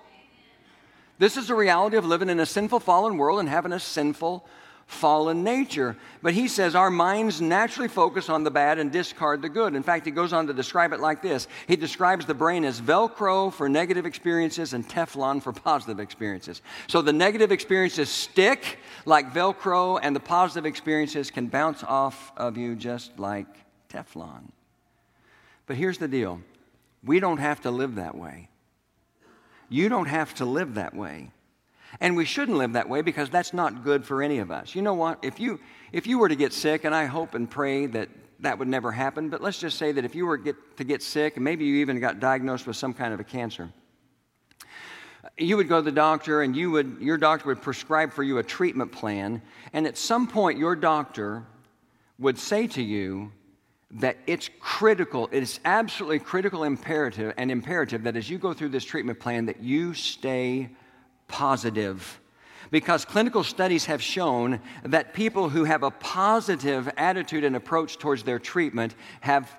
This 1.19 1.37
is 1.37 1.49
the 1.49 1.55
reality 1.55 1.95
of 1.95 2.07
living 2.07 2.29
in 2.29 2.39
a 2.39 2.45
sinful, 2.47 2.79
fallen 2.79 3.17
world 3.17 3.39
and 3.39 3.47
having 3.47 3.71
a 3.71 3.79
sinful, 3.79 4.47
fallen 4.87 5.43
nature. 5.43 5.97
But 6.21 6.33
he 6.33 6.47
says 6.47 6.75
our 6.75 6.91
minds 6.91 7.41
naturally 7.41 7.87
focus 7.87 8.29
on 8.29 8.43
the 8.43 8.51
bad 8.51 8.77
and 8.77 8.91
discard 8.91 9.41
the 9.41 9.49
good. 9.49 9.75
In 9.75 9.83
fact, 9.83 10.05
he 10.05 10.11
goes 10.11 10.31
on 10.31 10.47
to 10.47 10.53
describe 10.53 10.93
it 10.93 10.99
like 10.99 11.21
this 11.21 11.47
He 11.67 11.75
describes 11.75 12.25
the 12.25 12.33
brain 12.33 12.63
as 12.63 12.79
Velcro 12.79 13.51
for 13.51 13.67
negative 13.67 14.05
experiences 14.05 14.73
and 14.73 14.87
Teflon 14.87 15.41
for 15.41 15.51
positive 15.51 15.99
experiences. 15.99 16.61
So 16.87 17.01
the 17.01 17.13
negative 17.13 17.51
experiences 17.51 18.09
stick 18.09 18.79
like 19.05 19.33
Velcro, 19.33 19.99
and 20.01 20.15
the 20.15 20.19
positive 20.19 20.65
experiences 20.65 21.31
can 21.31 21.47
bounce 21.47 21.83
off 21.83 22.31
of 22.37 22.57
you 22.57 22.75
just 22.75 23.17
like 23.19 23.47
Teflon. 23.89 24.49
But 25.67 25.77
here's 25.77 25.97
the 25.97 26.07
deal 26.07 26.41
we 27.03 27.19
don't 27.19 27.37
have 27.37 27.61
to 27.61 27.71
live 27.71 27.95
that 27.95 28.15
way. 28.15 28.49
You 29.69 29.89
don't 29.89 30.07
have 30.07 30.35
to 30.35 30.45
live 30.45 30.75
that 30.75 30.95
way. 30.95 31.31
And 31.99 32.15
we 32.15 32.25
shouldn't 32.25 32.57
live 32.57 32.73
that 32.73 32.89
way 32.89 33.01
because 33.01 33.29
that's 33.29 33.53
not 33.53 33.83
good 33.83 34.05
for 34.05 34.21
any 34.21 34.39
of 34.39 34.51
us. 34.51 34.75
You 34.75 34.81
know 34.81 34.93
what? 34.93 35.19
If 35.23 35.39
you, 35.39 35.59
if 35.91 36.07
you 36.07 36.19
were 36.19 36.29
to 36.29 36.35
get 36.35 36.53
sick, 36.53 36.83
and 36.83 36.93
I 36.93 37.05
hope 37.05 37.35
and 37.35 37.49
pray 37.49 37.85
that 37.87 38.09
that 38.39 38.59
would 38.59 38.67
never 38.67 38.91
happen, 38.91 39.29
but 39.29 39.41
let's 39.41 39.59
just 39.59 39.77
say 39.77 39.91
that 39.93 40.03
if 40.03 40.13
you 40.13 40.25
were 40.25 40.37
get, 40.37 40.55
to 40.77 40.83
get 40.83 41.01
sick, 41.01 41.35
and 41.35 41.43
maybe 41.43 41.65
you 41.65 41.77
even 41.77 41.99
got 41.99 42.19
diagnosed 42.19 42.67
with 42.67 42.75
some 42.75 42.93
kind 42.93 43.13
of 43.13 43.19
a 43.19 43.23
cancer, 43.23 43.69
you 45.37 45.57
would 45.57 45.69
go 45.69 45.77
to 45.77 45.81
the 45.81 45.91
doctor 45.91 46.41
and 46.41 46.55
you 46.55 46.71
would, 46.71 46.97
your 46.99 47.17
doctor 47.17 47.47
would 47.47 47.61
prescribe 47.61 48.11
for 48.11 48.23
you 48.23 48.37
a 48.37 48.43
treatment 48.43 48.91
plan, 48.91 49.41
and 49.73 49.87
at 49.87 49.97
some 49.97 50.27
point 50.27 50.59
your 50.59 50.75
doctor 50.75 51.43
would 52.19 52.37
say 52.37 52.67
to 52.67 52.81
you, 52.81 53.31
that 53.91 54.17
it's 54.27 54.49
critical, 54.59 55.29
it 55.31 55.41
is 55.41 55.59
absolutely 55.63 56.19
critical 56.19 56.63
imperative 56.63 57.33
and 57.37 57.49
imperative 57.49 58.03
that 58.03 58.15
as 58.15 58.29
you 58.29 58.37
go 58.37 58.53
through 58.53 58.69
this 58.69 58.83
treatment 58.83 59.19
plan 59.19 59.45
that 59.45 59.61
you 59.61 59.93
stay 59.93 60.69
positive. 61.27 62.19
Because 62.71 63.05
clinical 63.05 63.43
studies 63.43 63.85
have 63.85 64.01
shown 64.01 64.59
that 64.83 65.13
people 65.13 65.49
who 65.49 65.63
have 65.63 65.83
a 65.83 65.91
positive 65.91 66.89
attitude 66.97 67.43
and 67.43 67.55
approach 67.55 67.97
towards 67.97 68.23
their 68.23 68.39
treatment 68.39 68.95
have 69.21 69.49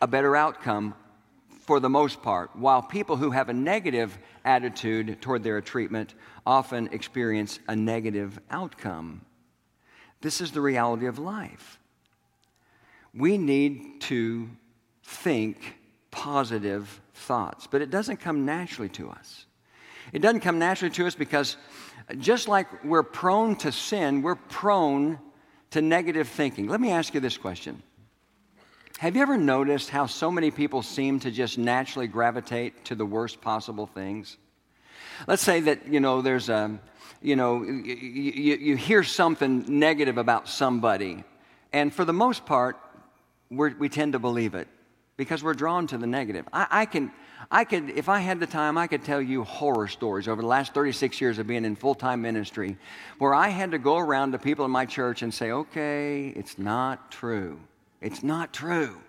a 0.00 0.06
better 0.06 0.36
outcome 0.36 0.94
for 1.60 1.80
the 1.80 1.90
most 1.90 2.22
part, 2.22 2.54
while 2.56 2.80
people 2.80 3.16
who 3.16 3.30
have 3.30 3.50
a 3.50 3.52
negative 3.52 4.16
attitude 4.44 5.20
toward 5.20 5.42
their 5.42 5.60
treatment 5.60 6.14
often 6.46 6.88
experience 6.92 7.58
a 7.68 7.76
negative 7.76 8.40
outcome. 8.50 9.20
This 10.22 10.40
is 10.40 10.52
the 10.52 10.62
reality 10.62 11.06
of 11.06 11.18
life. 11.18 11.78
We 13.12 13.36
need 13.36 14.00
to 14.02 14.48
think 15.04 15.76
positive 16.10 17.00
thoughts, 17.12 17.66
but 17.66 17.82
it 17.82 17.90
doesn't 17.90 18.16
come 18.18 18.46
naturally 18.46 18.88
to 18.90 19.10
us. 19.10 19.44
It 20.12 20.20
doesn't 20.20 20.40
come 20.40 20.58
naturally 20.58 20.94
to 20.94 21.06
us 21.06 21.14
because 21.14 21.56
just 22.18 22.48
like 22.48 22.84
we're 22.84 23.02
prone 23.02 23.56
to 23.56 23.72
sin, 23.72 24.22
we're 24.22 24.34
prone 24.34 25.18
to 25.70 25.82
negative 25.82 26.28
thinking. 26.28 26.68
Let 26.68 26.80
me 26.80 26.90
ask 26.90 27.14
you 27.14 27.20
this 27.20 27.36
question 27.36 27.82
Have 28.98 29.16
you 29.16 29.22
ever 29.22 29.36
noticed 29.36 29.90
how 29.90 30.06
so 30.06 30.30
many 30.30 30.50
people 30.50 30.82
seem 30.82 31.20
to 31.20 31.30
just 31.30 31.58
naturally 31.58 32.06
gravitate 32.06 32.84
to 32.86 32.94
the 32.94 33.06
worst 33.06 33.40
possible 33.40 33.86
things? 33.86 34.36
Let's 35.26 35.42
say 35.42 35.60
that, 35.60 35.88
you 35.88 36.00
know, 36.00 36.22
there's 36.22 36.48
a, 36.48 36.78
you 37.20 37.34
know, 37.34 37.62
you, 37.62 38.54
you, 38.54 38.76
hear 38.76 39.02
something 39.02 39.64
negative 39.66 40.16
about 40.16 40.48
somebody, 40.48 41.24
and 41.72 41.92
for 41.92 42.04
the 42.04 42.12
most 42.12 42.46
part, 42.46 42.76
we 43.50 43.88
tend 43.88 44.12
to 44.12 44.18
believe 44.18 44.54
it 44.54 44.68
because 45.16 45.42
we're 45.42 45.54
drawn 45.54 45.86
to 45.88 45.98
the 45.98 46.06
negative. 46.06 46.46
I, 46.52 46.66
I, 46.70 46.86
can, 46.86 47.10
I 47.50 47.64
could, 47.64 47.90
if 47.90 48.08
I 48.08 48.20
had 48.20 48.40
the 48.40 48.46
time, 48.46 48.76
I 48.76 48.86
could 48.86 49.04
tell 49.04 49.22
you 49.22 49.44
horror 49.44 49.88
stories 49.88 50.28
over 50.28 50.42
the 50.42 50.48
last 50.48 50.74
36 50.74 51.20
years 51.20 51.38
of 51.38 51.46
being 51.46 51.64
in 51.64 51.76
full 51.76 51.94
time 51.94 52.20
ministry 52.20 52.76
where 53.18 53.34
I 53.34 53.48
had 53.48 53.70
to 53.70 53.78
go 53.78 53.96
around 53.96 54.32
to 54.32 54.38
people 54.38 54.64
in 54.64 54.70
my 54.70 54.86
church 54.86 55.22
and 55.22 55.32
say, 55.32 55.50
okay, 55.52 56.28
it's 56.28 56.58
not 56.58 57.10
true. 57.10 57.58
It's 58.00 58.22
not 58.22 58.52
true. 58.52 59.00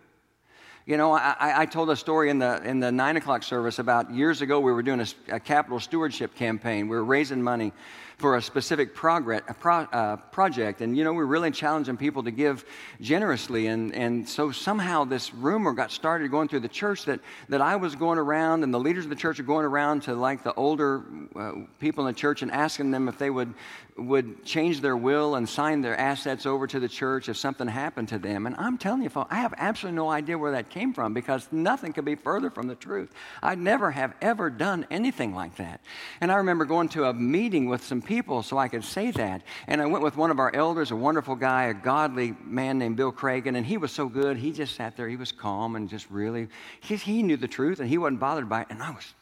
You 0.86 0.98
know, 0.98 1.12
I, 1.14 1.62
I 1.62 1.66
told 1.68 1.92
a 1.92 1.96
story 1.96 2.32
in 2.32 2.40
the, 2.40 2.64
in 2.64 2.80
the 2.80 2.92
nine 2.92 3.16
o'clock 3.16 3.44
service 3.44 3.78
about 3.78 4.12
years 4.12 4.42
ago, 4.42 4.60
we 4.60 4.72
were 4.72 4.82
doing 4.82 5.02
a, 5.02 5.36
a 5.36 5.40
capital 5.40 5.80
stewardship 5.80 6.34
campaign. 6.34 6.88
We 6.88 6.96
were 6.96 7.04
raising 7.04 7.44
money 7.44 7.74
for 8.20 8.36
a 8.36 8.42
specific 8.42 8.94
progress, 8.94 9.42
a 9.48 9.54
pro, 9.54 9.78
uh, 9.78 10.18
project. 10.18 10.82
And, 10.82 10.96
you 10.96 11.06
know, 11.06 11.14
we're 11.14 11.26
really 11.26 11.52
challenging 11.52 11.96
people 11.96 12.22
to 12.24 12.32
give 12.32 12.66
generously. 13.00 13.68
And, 13.68 13.96
and 13.96 14.28
so 14.28 14.52
somehow 14.52 15.06
this 15.06 15.34
rumor 15.34 15.72
got 15.72 15.90
started 15.90 16.30
going 16.30 16.50
through 16.50 16.60
the 16.60 16.68
church 16.68 17.06
that, 17.06 17.22
that 17.48 17.62
I 17.62 17.78
was 17.78 17.96
going 17.96 18.20
around 18.20 18.64
and 18.64 18.74
the 18.74 18.80
leaders 18.80 19.06
of 19.06 19.10
the 19.10 19.16
church 19.16 19.40
are 19.40 19.44
going 19.44 19.66
around 19.66 20.04
to 20.04 20.16
like 20.16 20.44
the 20.44 20.54
older 20.56 21.02
uh, 21.34 21.54
people 21.80 22.06
in 22.06 22.14
the 22.14 22.20
church 22.20 22.42
and 22.42 22.52
asking 22.52 22.92
them 22.92 23.08
if 23.08 23.18
they 23.18 23.30
would, 23.30 23.54
would 23.96 24.44
change 24.44 24.82
their 24.82 24.98
will 24.98 25.36
and 25.36 25.48
sign 25.48 25.80
their 25.80 25.98
assets 25.98 26.46
over 26.46 26.68
to 26.68 26.80
the 26.80 26.90
church 26.90 27.30
if 27.30 27.38
something 27.38 27.70
happened 27.70 28.10
to 28.10 28.20
them. 28.20 28.48
And 28.48 28.56
I'm 28.58 28.78
telling 28.78 29.02
you, 29.02 29.10
I 29.30 29.36
have 29.36 29.54
absolutely 29.58 29.96
no 29.96 30.10
idea 30.10 30.38
where 30.38 30.52
that 30.52 30.70
came 30.70 30.94
from 30.94 31.14
because 31.14 31.48
nothing 31.54 31.94
could 31.94 32.06
be 32.06 32.16
further 32.16 32.50
from 32.50 32.68
the 32.68 32.76
truth. 32.76 33.14
I 33.42 33.56
never 33.56 33.92
have 33.92 34.14
ever 34.22 34.50
done 34.50 34.86
anything 34.92 35.34
like 35.34 35.56
that. 35.56 35.80
And 36.20 36.34
I 36.34 36.36
remember 36.36 36.66
going 36.66 36.90
to 36.90 37.06
a 37.06 37.14
meeting 37.14 37.70
with 37.70 37.82
some 37.84 38.02
people 38.10 38.42
so 38.42 38.58
I 38.58 38.68
could 38.68 38.84
say 38.84 39.12
that. 39.12 39.44
And 39.68 39.80
I 39.80 39.86
went 39.86 40.04
with 40.04 40.18
one 40.18 40.32
of 40.32 40.40
our 40.40 40.54
elders, 40.54 40.90
a 40.90 40.96
wonderful 40.96 41.36
guy, 41.36 41.66
a 41.66 41.74
godly 41.76 42.36
man 42.44 42.80
named 42.80 42.98
Bill 42.98 43.12
Cragen, 43.12 43.56
and 43.56 43.64
he 43.64 43.78
was 43.78 43.92
so 43.92 44.10
good. 44.10 44.36
He 44.36 44.52
just 44.52 44.76
sat 44.76 44.98
there, 44.98 45.08
he 45.08 45.16
was 45.16 45.32
calm 45.32 45.76
and 45.76 45.88
just 45.88 46.10
really, 46.10 46.50
he, 46.82 46.96
he 46.96 47.22
knew 47.22 47.38
the 47.38 47.48
truth 47.48 47.80
and 47.80 47.88
he 47.88 48.00
wasn't 48.00 48.20
bothered 48.20 48.50
by 48.50 48.62
it. 48.62 48.68
And 48.72 48.82
I 48.82 48.90
was 48.90 49.14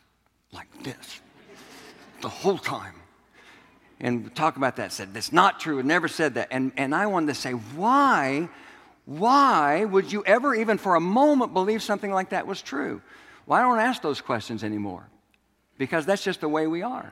like 0.53 0.67
this 0.83 1.19
the 2.21 2.29
whole 2.29 2.57
time. 2.57 2.95
And 3.99 4.33
talk 4.33 4.55
about 4.55 4.77
that, 4.77 4.93
said, 4.93 5.13
that's 5.13 5.33
not 5.33 5.59
true, 5.59 5.79
I 5.79 5.81
never 5.81 6.07
said 6.07 6.35
that. 6.35 6.47
And, 6.49 6.71
and 6.77 6.95
I 6.95 7.07
wanted 7.07 7.27
to 7.27 7.35
say, 7.35 7.51
why, 7.51 8.47
why 9.05 9.83
would 9.83 10.11
you 10.13 10.23
ever 10.25 10.55
even 10.55 10.77
for 10.77 10.95
a 10.95 11.01
moment 11.01 11.53
believe 11.53 11.83
something 11.83 12.11
like 12.11 12.29
that 12.29 12.47
was 12.47 12.61
true? 12.61 13.01
Well, 13.45 13.59
I 13.59 13.63
don't 13.63 13.79
ask 13.79 14.01
those 14.01 14.21
questions 14.21 14.63
anymore 14.63 15.09
because 15.77 16.05
that's 16.05 16.23
just 16.23 16.39
the 16.39 16.47
way 16.47 16.67
we 16.67 16.83
are 16.83 17.11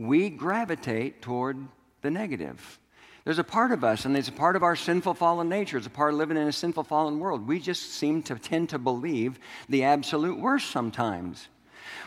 we 0.00 0.30
gravitate 0.30 1.20
toward 1.20 1.58
the 2.00 2.10
negative. 2.10 2.78
There's 3.24 3.38
a 3.38 3.44
part 3.44 3.70
of 3.70 3.84
us, 3.84 4.06
and 4.06 4.16
it's 4.16 4.28
a 4.28 4.32
part 4.32 4.56
of 4.56 4.62
our 4.62 4.74
sinful 4.74 5.12
fallen 5.12 5.50
nature. 5.50 5.76
It's 5.76 5.86
a 5.86 5.90
part 5.90 6.14
of 6.14 6.18
living 6.18 6.38
in 6.38 6.48
a 6.48 6.52
sinful 6.52 6.84
fallen 6.84 7.18
world. 7.18 7.46
We 7.46 7.60
just 7.60 7.92
seem 7.92 8.22
to 8.24 8.36
tend 8.36 8.70
to 8.70 8.78
believe 8.78 9.38
the 9.68 9.84
absolute 9.84 10.40
worst 10.40 10.70
sometimes. 10.70 11.48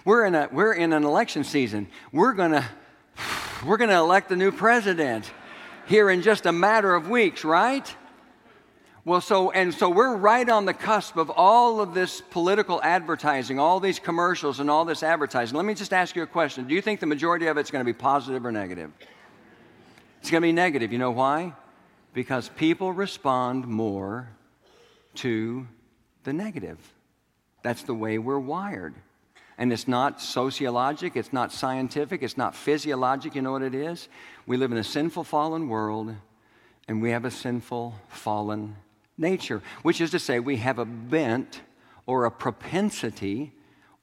We're 0.05 0.25
in, 0.25 0.33
a, 0.33 0.49
we're 0.51 0.73
in 0.73 0.91
an 0.91 1.03
election 1.03 1.43
season. 1.43 1.87
We're 2.11 2.33
going 2.33 2.51
to 2.51 2.65
we're 3.63 3.77
going 3.77 3.91
to 3.91 3.97
elect 3.97 4.31
a 4.31 4.35
new 4.35 4.51
president 4.51 5.31
here 5.85 6.09
in 6.09 6.23
just 6.23 6.47
a 6.47 6.51
matter 6.51 6.95
of 6.95 7.09
weeks, 7.09 7.45
right? 7.45 7.95
Well, 9.05 9.19
so, 9.19 9.51
and 9.51 9.73
so 9.73 9.89
we're 9.89 10.15
right 10.15 10.47
on 10.47 10.63
the 10.63 10.73
cusp 10.73 11.17
of 11.17 11.29
all 11.29 11.81
of 11.81 11.93
this 11.93 12.21
political 12.21 12.81
advertising, 12.81 13.59
all 13.59 13.81
these 13.81 13.99
commercials 13.99 14.61
and 14.61 14.69
all 14.71 14.85
this 14.85 15.03
advertising. 15.03 15.57
Let 15.57 15.65
me 15.65 15.73
just 15.73 15.91
ask 15.91 16.15
you 16.15 16.23
a 16.23 16.27
question. 16.27 16.67
Do 16.67 16.73
you 16.73 16.81
think 16.81 17.01
the 17.01 17.05
majority 17.05 17.47
of 17.47 17.57
it's 17.57 17.69
going 17.69 17.81
to 17.81 17.85
be 17.85 17.97
positive 17.97 18.45
or 18.45 18.51
negative? 18.53 18.91
It's 20.21 20.31
going 20.31 20.41
to 20.41 20.47
be 20.47 20.53
negative. 20.53 20.93
You 20.93 20.99
know 20.99 21.11
why? 21.11 21.53
Because 22.13 22.47
people 22.47 22.93
respond 22.93 23.67
more 23.67 24.29
to 25.15 25.67
the 26.23 26.31
negative. 26.31 26.77
That's 27.61 27.83
the 27.83 27.93
way 27.93 28.19
we're 28.19 28.39
wired. 28.39 28.95
And 29.57 29.73
it's 29.73 29.87
not 29.87 30.21
sociologic, 30.21 31.17
it's 31.17 31.33
not 31.33 31.51
scientific, 31.51 32.23
it's 32.23 32.37
not 32.37 32.55
physiologic. 32.55 33.35
You 33.35 33.41
know 33.41 33.51
what 33.51 33.63
it 33.63 33.75
is? 33.75 34.07
We 34.45 34.55
live 34.55 34.71
in 34.71 34.77
a 34.77 34.83
sinful, 34.83 35.25
fallen 35.25 35.67
world, 35.67 36.15
and 36.87 37.01
we 37.01 37.11
have 37.11 37.25
a 37.25 37.31
sinful, 37.31 37.95
fallen 38.07 38.77
nature, 39.17 39.61
which 39.81 40.01
is 40.01 40.11
to 40.11 40.19
say, 40.19 40.39
we 40.39 40.57
have 40.57 40.79
a 40.79 40.85
bent 40.85 41.61
or 42.05 42.25
a 42.25 42.31
propensity 42.31 43.53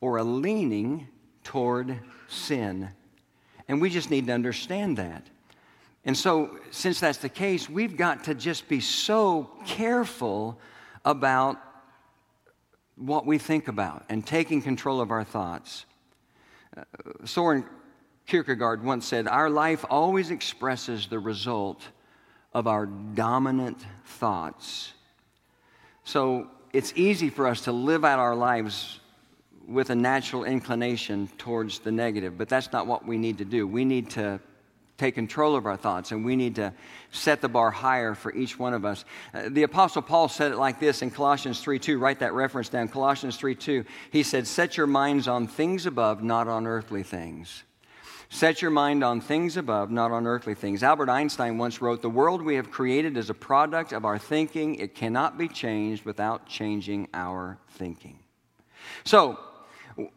or 0.00 0.18
a 0.18 0.24
leaning 0.24 1.08
toward 1.44 1.98
sin. 2.28 2.90
And 3.68 3.80
we 3.80 3.90
just 3.90 4.10
need 4.10 4.26
to 4.26 4.32
understand 4.32 4.96
that. 4.96 5.26
And 6.04 6.16
so, 6.16 6.58
since 6.70 6.98
that's 7.00 7.18
the 7.18 7.28
case, 7.28 7.68
we've 7.68 7.96
got 7.96 8.24
to 8.24 8.34
just 8.34 8.68
be 8.68 8.80
so 8.80 9.50
careful 9.66 10.58
about 11.04 11.58
what 12.96 13.26
we 13.26 13.36
think 13.36 13.68
about 13.68 14.04
and 14.08 14.26
taking 14.26 14.62
control 14.62 15.00
of 15.00 15.10
our 15.10 15.24
thoughts. 15.24 15.84
Uh, 16.74 16.84
Soren 17.24 17.64
Kierkegaard 18.26 18.82
once 18.82 19.06
said, 19.06 19.28
Our 19.28 19.50
life 19.50 19.84
always 19.90 20.30
expresses 20.30 21.06
the 21.06 21.18
result 21.18 21.82
of 22.54 22.66
our 22.66 22.86
dominant 22.86 23.78
thoughts 24.04 24.94
so 26.04 26.48
it's 26.72 26.92
easy 26.96 27.30
for 27.30 27.46
us 27.46 27.62
to 27.62 27.72
live 27.72 28.04
out 28.04 28.18
our 28.18 28.34
lives 28.34 29.00
with 29.66 29.90
a 29.90 29.94
natural 29.94 30.44
inclination 30.44 31.28
towards 31.38 31.78
the 31.78 31.92
negative, 31.92 32.36
but 32.36 32.48
that's 32.48 32.72
not 32.72 32.86
what 32.86 33.06
we 33.06 33.16
need 33.16 33.38
to 33.38 33.44
do. 33.44 33.66
We 33.66 33.84
need 33.84 34.10
to 34.10 34.40
take 34.98 35.14
control 35.14 35.56
of 35.56 35.64
our 35.64 35.78
thoughts 35.78 36.12
and 36.12 36.24
we 36.24 36.36
need 36.36 36.56
to 36.56 36.72
set 37.10 37.40
the 37.40 37.48
bar 37.48 37.70
higher 37.70 38.14
for 38.14 38.34
each 38.34 38.58
one 38.58 38.74
of 38.74 38.84
us. 38.84 39.06
Uh, 39.32 39.48
the 39.48 39.62
apostle 39.62 40.02
Paul 40.02 40.28
said 40.28 40.52
it 40.52 40.56
like 40.56 40.78
this 40.78 41.00
in 41.00 41.10
Colossians 41.10 41.62
3:2. 41.62 41.98
Write 41.98 42.18
that 42.18 42.34
reference 42.34 42.68
down. 42.68 42.88
Colossians 42.88 43.38
3:2. 43.38 43.84
He 44.10 44.22
said, 44.22 44.46
"Set 44.46 44.76
your 44.76 44.86
minds 44.86 45.26
on 45.26 45.46
things 45.46 45.86
above, 45.86 46.22
not 46.22 46.48
on 46.48 46.66
earthly 46.66 47.02
things." 47.02 47.64
Set 48.32 48.62
your 48.62 48.70
mind 48.70 49.02
on 49.02 49.20
things 49.20 49.56
above, 49.56 49.90
not 49.90 50.12
on 50.12 50.24
earthly 50.24 50.54
things. 50.54 50.84
Albert 50.84 51.08
Einstein 51.08 51.58
once 51.58 51.82
wrote 51.82 52.00
The 52.00 52.08
world 52.08 52.40
we 52.42 52.54
have 52.54 52.70
created 52.70 53.16
is 53.16 53.28
a 53.28 53.34
product 53.34 53.92
of 53.92 54.04
our 54.04 54.18
thinking. 54.18 54.76
It 54.76 54.94
cannot 54.94 55.36
be 55.36 55.48
changed 55.48 56.04
without 56.04 56.46
changing 56.46 57.08
our 57.12 57.58
thinking. 57.70 58.20
So, 59.02 59.40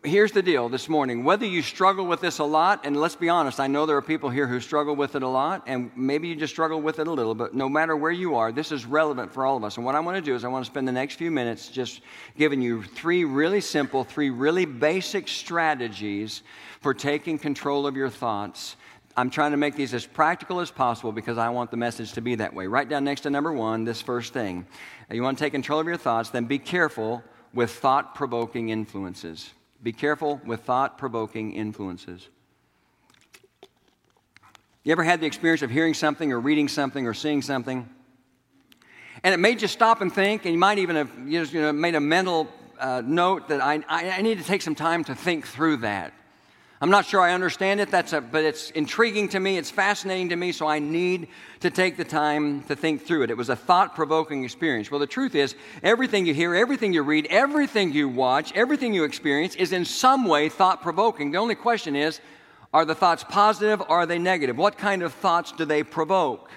here's 0.04 0.32
the 0.32 0.42
deal 0.42 0.70
this 0.70 0.88
morning. 0.88 1.24
Whether 1.24 1.46
you 1.46 1.62
struggle 1.62 2.06
with 2.06 2.22
this 2.22 2.40
a 2.40 2.44
lot, 2.44 2.86
and 2.86 2.96
let's 2.96 3.16
be 3.16 3.30
honest, 3.30 3.60
I 3.60 3.68
know 3.68 3.86
there 3.86 3.98
are 3.98 4.02
people 4.02 4.30
here 4.30 4.48
who 4.48 4.60
struggle 4.60 4.96
with 4.96 5.16
it 5.16 5.24
a 5.24 5.28
lot, 5.28 5.64
and 5.68 5.92
maybe 5.96 6.28
you 6.28 6.36
just 6.36 6.54
struggle 6.54 6.82
with 6.82 7.00
it 7.00 7.08
a 7.08 7.12
little, 7.12 7.36
but 7.36 7.54
no 7.54 7.68
matter 7.70 7.96
where 7.96 8.12
you 8.12 8.36
are, 8.36 8.52
this 8.52 8.72
is 8.72 8.86
relevant 8.86 9.34
for 9.34 9.46
all 9.46 9.58
of 9.58 9.64
us. 9.64 9.78
And 9.78 9.86
what 9.86 9.96
I 9.96 10.00
want 10.00 10.18
to 10.18 10.22
do 10.22 10.36
is 10.36 10.44
I 10.44 10.48
want 10.48 10.66
to 10.66 10.72
spend 10.72 10.88
the 10.88 10.92
next 10.92 11.16
few 11.16 11.32
minutes 11.32 11.70
just 11.70 12.02
giving 12.38 12.62
you 12.62 12.84
three 12.84 13.26
really 13.26 13.62
simple, 13.62 14.04
three 14.04 14.30
really 14.30 14.66
basic 14.66 15.28
strategies 15.28 16.44
for 16.82 16.94
taking 16.94 17.40
control 17.40 17.88
of 17.88 17.96
your 17.96 18.10
thoughts. 18.10 18.76
I'm 19.16 19.30
trying 19.30 19.52
to 19.52 19.58
make 19.58 19.76
these 19.76 19.94
as 19.94 20.06
practical 20.06 20.60
as 20.60 20.72
possible 20.72 21.12
because 21.12 21.38
I 21.38 21.50
want 21.50 21.72
the 21.72 21.78
message 21.78 22.14
to 22.14 22.22
be 22.22 22.36
that 22.36 22.54
way. 22.54 22.68
Right 22.68 22.90
down 22.90 23.04
next 23.04 23.22
to 23.22 23.30
number 23.30 23.54
one 23.54 23.84
this 23.84 24.02
first 24.02 24.34
thing. 24.34 24.66
You 25.12 25.22
want 25.22 25.38
to 25.38 25.44
take 25.44 25.54
control 25.54 25.80
of 25.80 25.88
your 25.88 25.98
thoughts, 25.98 26.30
then 26.30 26.46
be 26.46 26.60
careful 26.60 27.24
with 27.54 27.72
thought 27.72 28.16
provoking 28.16 28.70
influences. 28.70 29.54
Be 29.84 29.92
careful 29.92 30.40
with 30.46 30.62
thought 30.62 30.98
provoking 30.98 31.54
influences. 31.54 32.30
You 34.84 34.94
ever 34.94 35.04
had 35.04 35.20
the 35.20 35.26
experience 35.26 35.62
of 35.62 35.70
hearing 35.70 35.94
something 35.94 36.32
or 36.32 36.40
reading 36.40 36.70
something 36.70 37.06
or 37.06 37.14
seeing 37.14 37.42
something? 37.42 37.90
And 39.24 39.34
it 39.34 39.40
made 39.40 39.62
you 39.62 39.68
stop 39.68 40.02
and 40.02 40.12
think, 40.12 40.46
and 40.46 40.54
you 40.54 40.60
might 40.60 40.78
even 40.78 40.96
have 40.96 41.12
you 41.28 41.62
know, 41.62 41.74
made 41.74 41.96
a 41.96 42.00
mental 42.00 42.48
uh, 42.80 43.02
note 43.06 43.50
that 43.50 43.62
I, 43.62 43.84
I, 43.88 44.10
I 44.12 44.22
need 44.22 44.38
to 44.40 44.44
take 44.44 44.62
some 44.62 44.76
time 44.76 45.04
to 45.06 45.16
think 45.16 45.48
through 45.48 45.78
that. 45.78 46.14
I'm 46.84 46.90
not 46.90 47.06
sure 47.06 47.22
I 47.22 47.32
understand 47.32 47.80
it, 47.80 47.90
that's 47.90 48.12
a, 48.12 48.20
but 48.20 48.44
it's 48.44 48.70
intriguing 48.72 49.30
to 49.30 49.40
me, 49.40 49.58
it's 49.58 49.72
fascinating 49.72 50.28
to 50.28 50.36
me, 50.36 50.52
so 50.52 50.68
I 50.68 50.80
need 50.80 51.30
to 51.62 51.70
take 51.70 51.96
the 51.96 52.04
time 52.04 52.62
to 52.64 52.76
think 52.76 53.06
through 53.06 53.24
it. 53.24 53.30
It 53.30 53.38
was 53.38 53.48
a 53.48 53.56
thought 53.56 53.96
provoking 53.96 54.44
experience. 54.44 54.92
Well, 54.92 55.00
the 55.00 55.08
truth 55.08 55.34
is, 55.34 55.56
everything 55.82 56.26
you 56.26 56.34
hear, 56.34 56.54
everything 56.54 56.92
you 56.92 57.02
read, 57.04 57.26
everything 57.30 57.94
you 57.94 58.10
watch, 58.10 58.52
everything 58.52 58.94
you 58.94 59.06
experience 59.06 59.56
is 59.56 59.72
in 59.72 59.86
some 59.86 60.26
way 60.26 60.50
thought 60.50 60.82
provoking. 60.82 61.32
The 61.32 61.38
only 61.38 61.56
question 61.56 61.96
is, 61.96 62.20
are 62.74 62.84
the 62.84 62.96
thoughts 62.96 63.24
positive 63.24 63.80
or 63.80 64.00
are 64.00 64.06
they 64.06 64.20
negative? 64.20 64.58
What 64.58 64.78
kind 64.78 65.04
of 65.04 65.14
thoughts 65.14 65.54
do 65.54 65.64
they 65.64 65.84
provoke? 65.84 66.52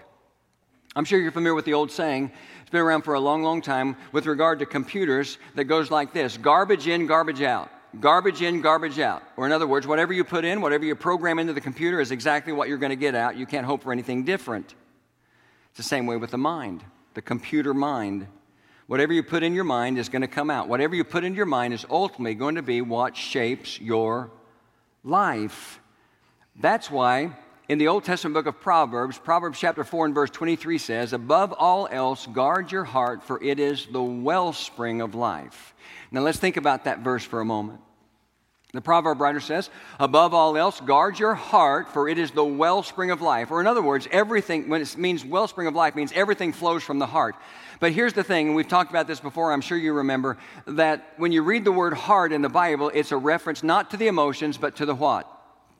I'm 0.96 1.04
sure 1.04 1.20
you're 1.20 1.30
familiar 1.30 1.54
with 1.54 1.66
the 1.66 1.74
old 1.74 1.92
saying, 1.92 2.32
it's 2.62 2.70
been 2.70 2.80
around 2.80 3.02
for 3.02 3.14
a 3.14 3.20
long, 3.20 3.44
long 3.44 3.62
time 3.62 3.96
with 4.10 4.26
regard 4.26 4.58
to 4.58 4.66
computers 4.66 5.38
that 5.54 5.66
goes 5.66 5.92
like 5.92 6.12
this 6.12 6.36
garbage 6.36 6.88
in, 6.88 7.06
garbage 7.06 7.42
out. 7.42 7.70
Garbage 8.00 8.42
in, 8.42 8.60
garbage 8.60 8.98
out. 8.98 9.22
Or, 9.36 9.46
in 9.46 9.52
other 9.52 9.66
words, 9.66 9.86
whatever 9.86 10.12
you 10.12 10.24
put 10.24 10.44
in, 10.44 10.60
whatever 10.60 10.84
you 10.84 10.94
program 10.94 11.38
into 11.38 11.52
the 11.52 11.60
computer 11.60 12.00
is 12.00 12.10
exactly 12.10 12.52
what 12.52 12.68
you're 12.68 12.78
going 12.78 12.90
to 12.90 12.96
get 12.96 13.14
out. 13.14 13.36
You 13.36 13.46
can't 13.46 13.64
hope 13.64 13.82
for 13.82 13.92
anything 13.92 14.24
different. 14.24 14.74
It's 15.70 15.78
the 15.78 15.82
same 15.82 16.06
way 16.06 16.16
with 16.16 16.30
the 16.30 16.38
mind, 16.38 16.82
the 17.14 17.22
computer 17.22 17.72
mind. 17.72 18.26
Whatever 18.86 19.12
you 19.12 19.22
put 19.22 19.42
in 19.42 19.54
your 19.54 19.64
mind 19.64 19.98
is 19.98 20.08
going 20.08 20.22
to 20.22 20.28
come 20.28 20.50
out. 20.50 20.68
Whatever 20.68 20.94
you 20.94 21.04
put 21.04 21.24
in 21.24 21.34
your 21.34 21.46
mind 21.46 21.74
is 21.74 21.86
ultimately 21.90 22.34
going 22.34 22.54
to 22.56 22.62
be 22.62 22.80
what 22.80 23.16
shapes 23.16 23.80
your 23.80 24.30
life. 25.02 25.80
That's 26.60 26.90
why 26.90 27.36
in 27.68 27.78
the 27.78 27.88
Old 27.88 28.04
Testament 28.04 28.34
book 28.34 28.46
of 28.46 28.60
Proverbs, 28.60 29.18
Proverbs 29.18 29.58
chapter 29.58 29.82
4 29.82 30.06
and 30.06 30.14
verse 30.14 30.30
23 30.30 30.78
says, 30.78 31.12
Above 31.12 31.52
all 31.52 31.88
else, 31.90 32.26
guard 32.26 32.70
your 32.70 32.84
heart, 32.84 33.22
for 33.22 33.42
it 33.42 33.58
is 33.58 33.86
the 33.86 34.02
wellspring 34.02 35.00
of 35.00 35.14
life. 35.14 35.74
Now 36.10 36.20
let's 36.20 36.38
think 36.38 36.56
about 36.56 36.84
that 36.84 37.00
verse 37.00 37.24
for 37.24 37.40
a 37.40 37.44
moment. 37.44 37.80
The 38.72 38.82
proverb 38.82 39.20
writer 39.20 39.40
says, 39.40 39.70
above 39.98 40.34
all 40.34 40.56
else, 40.56 40.80
guard 40.80 41.18
your 41.18 41.34
heart, 41.34 41.88
for 41.88 42.10
it 42.10 42.18
is 42.18 42.32
the 42.32 42.44
wellspring 42.44 43.10
of 43.10 43.22
life. 43.22 43.50
Or, 43.50 43.60
in 43.60 43.66
other 43.66 43.80
words, 43.80 44.06
everything, 44.10 44.68
when 44.68 44.82
it 44.82 44.96
means 44.98 45.24
wellspring 45.24 45.66
of 45.66 45.74
life, 45.74 45.94
means 45.94 46.12
everything 46.14 46.52
flows 46.52 46.82
from 46.82 46.98
the 46.98 47.06
heart. 47.06 47.36
But 47.80 47.92
here's 47.92 48.12
the 48.12 48.24
thing, 48.24 48.48
and 48.48 48.56
we've 48.56 48.68
talked 48.68 48.90
about 48.90 49.06
this 49.06 49.20
before, 49.20 49.50
I'm 49.50 49.62
sure 49.62 49.78
you 49.78 49.94
remember, 49.94 50.36
that 50.66 51.14
when 51.16 51.32
you 51.32 51.42
read 51.42 51.64
the 51.64 51.72
word 51.72 51.94
heart 51.94 52.32
in 52.32 52.42
the 52.42 52.50
Bible, 52.50 52.90
it's 52.92 53.12
a 53.12 53.16
reference 53.16 53.62
not 53.62 53.92
to 53.92 53.96
the 53.96 54.08
emotions, 54.08 54.58
but 54.58 54.76
to 54.76 54.84
the 54.84 54.94
what? 54.94 55.30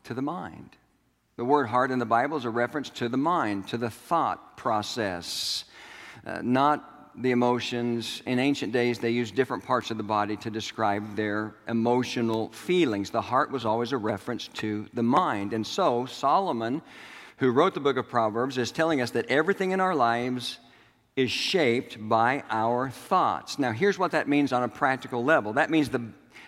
To 0.05 0.15
the 0.15 0.23
mind. 0.23 0.71
The 1.37 1.45
word 1.45 1.67
heart 1.67 1.91
in 1.91 1.99
the 1.99 2.07
Bible 2.07 2.39
is 2.39 2.47
a 2.47 2.51
reference 2.51 2.89
to 2.91 3.11
the 3.11 3.19
mind, 3.19 3.69
to 3.69 3.77
the 3.77 3.91
thought 3.91 4.57
process, 4.57 5.67
uh, 6.27 6.41
not 6.43 7.13
the 7.21 7.31
emotions. 7.31 8.23
In 8.25 8.39
ancient 8.39 8.73
days, 8.73 8.99
they 8.99 9.11
used 9.11 9.35
different 9.35 9.63
parts 9.63 9.91
of 9.91 9.99
the 9.99 10.03
body 10.03 10.37
to 10.39 10.49
describe 10.49 11.15
their 11.15 11.55
emotional 11.69 12.49
feelings. 12.53 13.11
The 13.11 13.21
heart 13.21 13.51
was 13.51 13.67
always 13.67 13.93
a 13.93 13.99
reference 13.99 14.49
to 14.55 14.87
the 14.95 15.03
mind. 15.03 15.53
And 15.53 15.67
so, 15.67 16.07
Solomon, 16.07 16.81
who 17.37 17.51
wrote 17.51 17.75
the 17.75 17.81
book 17.81 17.99
of 17.99 18.09
Proverbs, 18.09 18.57
is 18.57 18.73
telling 18.73 19.03
us 19.03 19.11
that 19.11 19.27
everything 19.27 19.73
in 19.73 19.81
our 19.81 19.95
lives 19.95 20.59
is 21.17 21.31
shaped 21.31 21.99
by 21.99 22.45
our 22.49 22.89
thoughts. 22.89 23.59
Now, 23.59 23.73
here's 23.73 23.99
what 23.99 24.13
that 24.13 24.27
means 24.27 24.55
on 24.55 24.63
a 24.63 24.69
practical 24.69 25.23
level. 25.23 25.53
That 25.53 25.69
means 25.69 25.91
the 25.91 26.01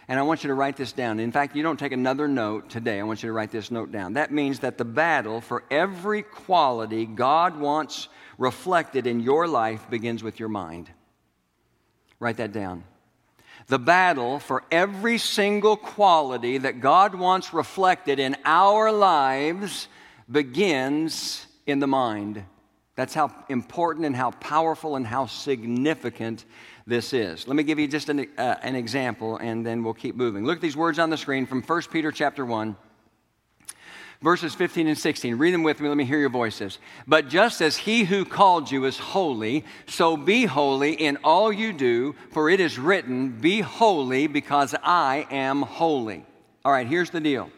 and 0.09 0.18
I 0.18 0.23
want 0.23 0.42
you 0.42 0.49
to 0.49 0.55
write 0.55 0.77
this 0.77 0.92
down. 0.92 1.21
In 1.21 1.31
fact, 1.31 1.55
you 1.55 1.62
don't 1.62 1.79
take 1.79 1.92
another 1.92 2.27
note 2.27 2.71
today. 2.71 2.99
I 2.99 3.03
want 3.03 3.23
you 3.23 3.29
to 3.29 3.33
write 3.33 3.51
this 3.51 3.71
note 3.71 3.92
down. 3.92 4.14
That 4.14 4.33
means 4.33 4.61
that 4.61 4.79
the 4.79 4.85
battle 4.85 5.42
for 5.42 5.64
every 5.71 6.23
quality 6.23 7.05
God 7.05 7.61
wants 7.61 8.09
reflected 8.38 9.07
in 9.07 9.21
your 9.21 9.47
life 9.47 9.88
begins 9.90 10.23
with 10.23 10.40
your 10.40 10.49
mind. 10.49 10.90
Write 12.21 12.38
that 12.38 12.53
down. 12.53 12.85
The 13.66 13.79
battle 13.79 14.38
for 14.38 14.64
every 14.71 15.18
single 15.18 15.77
quality 15.77 16.57
that 16.57 16.81
God 16.81 17.14
wants 17.14 17.53
reflected 17.53 18.18
in 18.18 18.35
our 18.47 18.90
lives 18.90 19.88
begins 20.31 21.47
in 21.66 21.81
the 21.81 21.87
mind. 21.87 22.44
That's 22.94 23.14
how 23.14 23.31
important 23.49 24.07
and 24.07 24.16
how 24.16 24.31
powerful 24.31 24.97
and 24.97 25.07
how 25.07 25.27
significant 25.27 26.47
this 26.88 27.12
is. 27.12 27.46
Let 27.46 27.55
me 27.55 27.62
give 27.62 27.79
you 27.79 27.87
just 27.87 28.09
an, 28.09 28.27
uh, 28.38 28.57
an 28.62 28.74
example 28.74 29.37
and 29.37 29.64
then 29.64 29.85
we'll 29.85 29.94
keep 29.94 30.16
moving. 30.16 30.44
Look 30.44 30.57
at 30.57 30.62
these 30.62 30.77
words 30.77 30.98
on 30.98 31.11
the 31.11 31.16
screen 31.16 31.46
from 31.46 31.62
1 31.62 31.83
Peter 31.92 32.11
chapter 32.11 32.44
1 32.44 32.77
verses 34.22 34.55
15 34.55 34.88
and 34.88 34.98
16. 34.98 35.37
Read 35.37 35.55
them 35.55 35.62
with 35.62 35.81
me. 35.81 35.88
Let 35.88 35.96
me 35.96 36.05
hear 36.05 36.18
your 36.18 36.31
voices. 36.31 36.79
But 37.07 37.29
just 37.29 37.61
as 37.61 37.77
he 37.77 38.05
who 38.05 38.24
called 38.24 38.70
you 38.70 38.85
is 38.85 38.98
holy, 38.98 39.64
so 39.87 40.16
be 40.16 40.44
holy 40.44 40.92
in 40.94 41.18
all 41.22 41.53
you 41.53 41.72
do, 41.72 42.14
for 42.33 42.51
it 42.51 42.61
is 42.61 42.79
written, 42.79 43.31
Be 43.31 43.61
holy 43.61 44.27
because 44.27 44.74
I 44.83 45.27
am 45.31 45.62
holy. 45.62 46.24
All 46.64 46.72
right, 46.72 46.87
here's 46.87 47.11
the 47.11 47.20
deal. 47.20 47.51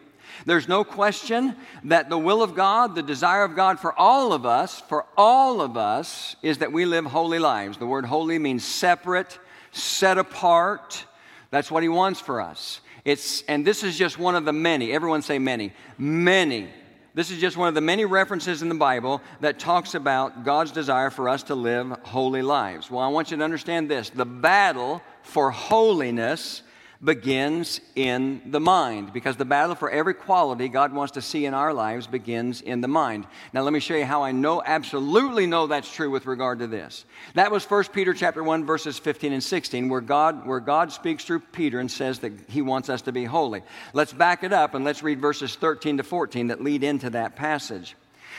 There's 0.46 0.68
no 0.68 0.84
question 0.84 1.56
that 1.84 2.08
the 2.08 2.18
will 2.18 2.42
of 2.42 2.54
God, 2.54 2.94
the 2.94 3.02
desire 3.02 3.44
of 3.44 3.56
God 3.56 3.78
for 3.78 3.98
all 3.98 4.32
of 4.32 4.46
us, 4.46 4.80
for 4.80 5.06
all 5.16 5.60
of 5.60 5.76
us, 5.76 6.36
is 6.42 6.58
that 6.58 6.72
we 6.72 6.84
live 6.84 7.04
holy 7.06 7.38
lives. 7.38 7.78
The 7.78 7.86
word 7.86 8.04
holy 8.04 8.38
means 8.38 8.64
separate, 8.64 9.38
set 9.72 10.18
apart. 10.18 11.04
That's 11.50 11.70
what 11.70 11.82
He 11.82 11.88
wants 11.88 12.20
for 12.20 12.40
us. 12.40 12.80
It's, 13.04 13.42
and 13.42 13.66
this 13.66 13.82
is 13.82 13.96
just 13.96 14.18
one 14.18 14.34
of 14.34 14.44
the 14.44 14.52
many, 14.52 14.92
everyone 14.92 15.22
say 15.22 15.38
many, 15.38 15.72
many. 15.98 16.68
This 17.12 17.30
is 17.30 17.40
just 17.40 17.56
one 17.56 17.68
of 17.68 17.74
the 17.74 17.80
many 17.80 18.04
references 18.04 18.62
in 18.62 18.68
the 18.68 18.74
Bible 18.74 19.20
that 19.40 19.58
talks 19.58 19.94
about 19.94 20.44
God's 20.44 20.70
desire 20.70 21.10
for 21.10 21.28
us 21.28 21.42
to 21.44 21.54
live 21.54 21.90
holy 22.02 22.42
lives. 22.42 22.90
Well, 22.90 23.02
I 23.02 23.08
want 23.08 23.30
you 23.30 23.36
to 23.36 23.44
understand 23.44 23.90
this 23.90 24.10
the 24.10 24.24
battle 24.24 25.02
for 25.22 25.50
holiness 25.50 26.62
begins 27.02 27.80
in 27.94 28.42
the 28.46 28.60
mind 28.60 29.12
because 29.12 29.36
the 29.36 29.44
battle 29.44 29.74
for 29.74 29.90
every 29.90 30.12
quality 30.12 30.68
God 30.68 30.92
wants 30.92 31.12
to 31.12 31.22
see 31.22 31.46
in 31.46 31.54
our 31.54 31.72
lives 31.72 32.06
begins 32.06 32.60
in 32.60 32.82
the 32.82 32.88
mind. 32.88 33.26
Now 33.54 33.62
let 33.62 33.72
me 33.72 33.80
show 33.80 33.94
you 33.94 34.04
how 34.04 34.22
I 34.22 34.32
know 34.32 34.62
absolutely 34.62 35.46
know 35.46 35.66
that's 35.66 35.90
true 35.90 36.10
with 36.10 36.26
regard 36.26 36.58
to 36.58 36.66
this. 36.66 37.06
That 37.34 37.50
was 37.50 37.64
1 37.64 37.84
Peter 37.84 38.12
chapter 38.12 38.44
1 38.44 38.66
verses 38.66 38.98
15 38.98 39.32
and 39.32 39.42
16 39.42 39.88
where 39.88 40.02
God 40.02 40.46
where 40.46 40.60
God 40.60 40.92
speaks 40.92 41.24
through 41.24 41.40
Peter 41.40 41.80
and 41.80 41.90
says 41.90 42.18
that 42.18 42.32
he 42.50 42.60
wants 42.60 42.90
us 42.90 43.02
to 43.02 43.12
be 43.12 43.24
holy. 43.24 43.62
Let's 43.94 44.12
back 44.12 44.44
it 44.44 44.52
up 44.52 44.74
and 44.74 44.84
let's 44.84 45.02
read 45.02 45.20
verses 45.20 45.56
13 45.56 45.96
to 45.96 46.02
14 46.02 46.48
that 46.48 46.62
lead 46.62 46.84
into 46.84 47.08
that 47.10 47.34
passage. 47.34 47.96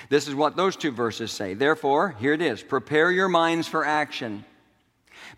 This 0.10 0.28
is 0.28 0.36
what 0.36 0.56
those 0.56 0.76
two 0.76 0.92
verses 0.92 1.32
say. 1.32 1.56
Therefore, 1.56 2.16
here 2.20 2.34
it 2.34 2.42
is. 2.42 2.62
Prepare 2.62 3.12
your 3.12 3.28
minds 3.28 3.68
for 3.68 3.86
action. 3.86 4.46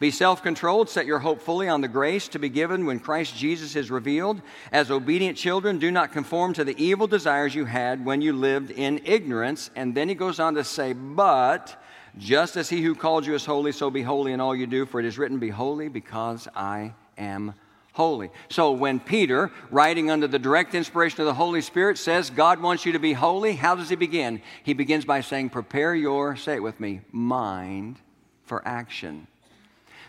Be 0.03 0.11
self 0.11 0.43
controlled, 0.43 0.89
set 0.89 1.05
your 1.05 1.19
hope 1.19 1.41
fully 1.41 1.69
on 1.69 1.79
the 1.79 1.87
grace 1.87 2.27
to 2.27 2.37
be 2.37 2.49
given 2.49 2.85
when 2.85 2.99
Christ 2.99 3.37
Jesus 3.37 3.77
is 3.77 3.89
revealed. 3.89 4.41
As 4.69 4.91
obedient 4.91 5.37
children, 5.37 5.79
do 5.79 5.91
not 5.91 6.11
conform 6.11 6.51
to 6.55 6.65
the 6.65 6.75
evil 6.77 7.07
desires 7.07 7.55
you 7.55 7.63
had 7.63 8.03
when 8.03 8.21
you 8.21 8.33
lived 8.33 8.69
in 8.69 8.99
ignorance. 9.05 9.69
And 9.77 9.95
then 9.95 10.09
he 10.09 10.15
goes 10.15 10.41
on 10.41 10.55
to 10.55 10.65
say, 10.65 10.91
But 10.91 11.81
just 12.17 12.57
as 12.57 12.67
he 12.67 12.81
who 12.81 12.95
called 12.95 13.25
you 13.25 13.33
is 13.33 13.45
holy, 13.45 13.71
so 13.71 13.89
be 13.89 14.01
holy 14.01 14.33
in 14.33 14.41
all 14.41 14.53
you 14.53 14.67
do, 14.67 14.85
for 14.85 14.99
it 14.99 15.05
is 15.05 15.17
written, 15.17 15.39
Be 15.39 15.47
holy 15.47 15.87
because 15.87 16.49
I 16.53 16.95
am 17.17 17.53
holy. 17.93 18.29
So 18.49 18.73
when 18.73 18.99
Peter, 18.99 19.51
writing 19.71 20.11
under 20.11 20.27
the 20.27 20.37
direct 20.37 20.75
inspiration 20.75 21.21
of 21.21 21.27
the 21.27 21.33
Holy 21.33 21.61
Spirit, 21.61 21.97
says 21.97 22.29
God 22.29 22.61
wants 22.61 22.85
you 22.85 22.91
to 22.91 22.99
be 22.99 23.13
holy, 23.13 23.53
how 23.53 23.75
does 23.75 23.87
he 23.87 23.95
begin? 23.95 24.41
He 24.63 24.73
begins 24.73 25.05
by 25.05 25.21
saying, 25.21 25.51
Prepare 25.51 25.95
your, 25.95 26.35
say 26.35 26.55
it 26.55 26.61
with 26.61 26.81
me, 26.81 26.99
mind 27.13 27.99
for 28.43 28.67
action. 28.67 29.27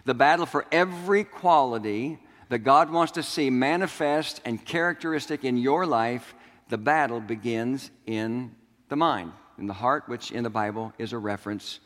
The 0.05 0.14
battle 0.14 0.47
for 0.47 0.67
every 0.71 1.25
quality 1.25 2.19
that 2.49 2.59
God 2.61 2.90
wants 2.90 3.12
to 3.12 3.23
see 3.23 3.51
manifest 3.51 4.40
and 4.45 4.64
characteristic 4.64 5.45
in 5.45 5.57
your 5.57 5.87
life 5.87 6.35
the 6.69 6.79
battle 6.79 7.21
begins 7.21 7.90
in 8.07 8.55
the 8.88 8.97
mind, 8.97 9.33
in 9.59 9.67
the 9.67 9.75
heart, 9.75 10.09
which 10.09 10.33
in 10.33 10.43
the 10.43 10.51
Bible 10.51 10.93
is 10.99 11.12
a 11.12 11.19
reference 11.19 11.81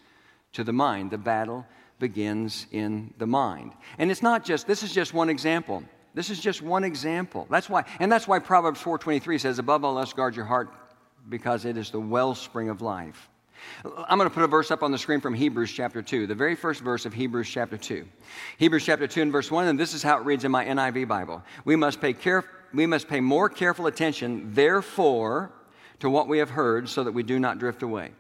to 0.53 0.65
the 0.65 0.73
mind. 0.73 1.11
The 1.11 1.19
battle 1.19 1.67
begins 1.99 2.67
in 2.71 3.13
the 3.19 3.27
mind. 3.27 3.73
And 3.99 4.11
it's 4.11 4.23
not 4.23 4.45
just, 4.45 4.67
this 4.67 4.83
is 4.83 4.93
just 4.93 5.13
one 5.13 5.29
example. 5.29 5.83
This 6.15 6.31
is 6.31 6.41
just 6.41 6.63
one 6.63 6.85
example. 6.85 7.47
That's 7.51 7.69
why, 7.69 7.85
and 8.01 8.11
that's 8.11 8.29
why 8.29 8.39
Proverbs 8.39 8.81
4.23 8.81 9.41
says, 9.41 9.59
above 9.59 9.85
all 9.85 9.99
else, 9.99 10.13
guard 10.13 10.37
your 10.37 10.45
heart 10.45 10.73
because 11.29 11.65
it 11.65 11.77
is 11.77 11.91
the 11.91 12.01
wellspring 12.01 12.69
of 12.69 12.81
life. 12.81 13.29
I'm 13.85 14.19
going 14.19 14.29
to 14.29 14.35
put 14.35 14.43
a 14.43 14.49
verse 14.49 14.71
up 14.71 14.83
on 14.83 14.93
the 14.93 14.99
screen 14.99 15.21
from 15.21 15.35
Hebrews 15.35 15.73
chapter 15.73 16.03
2, 16.03 16.27
the 16.27 16.35
very 16.35 16.55
first 16.55 16.81
verse 16.81 17.07
of 17.07 17.15
Hebrews 17.15 17.49
chapter 17.49 17.77
2. 17.77 18.07
Hebrews 18.59 18.85
chapter 18.85 19.07
2 19.07 19.23
and 19.23 19.33
verse 19.33 19.51
1, 19.51 19.69
and 19.69 19.79
this 19.79 19.95
is 19.95 20.03
how 20.03 20.19
it 20.19 20.25
reads 20.25 20.45
in 20.45 20.51
my 20.51 20.65
NIV 20.65 21.09
Bible. 21.09 21.43
We 21.65 21.77
must 21.77 22.01
pay, 22.01 22.13
care, 22.13 22.45
we 22.73 22.87
must 22.87 23.09
pay 23.09 23.21
more 23.21 23.49
careful 23.49 23.87
attention, 23.87 24.53
therefore, 24.55 25.53
to 26.01 26.11
what 26.11 26.29
we 26.29 26.39
have 26.39 26.51
heard 26.51 26.89
so 26.89 27.05
that 27.05 27.13
we 27.13 27.23
do 27.23 27.39
not 27.39 27.59
drift 27.59 27.83
away. 27.83 28.13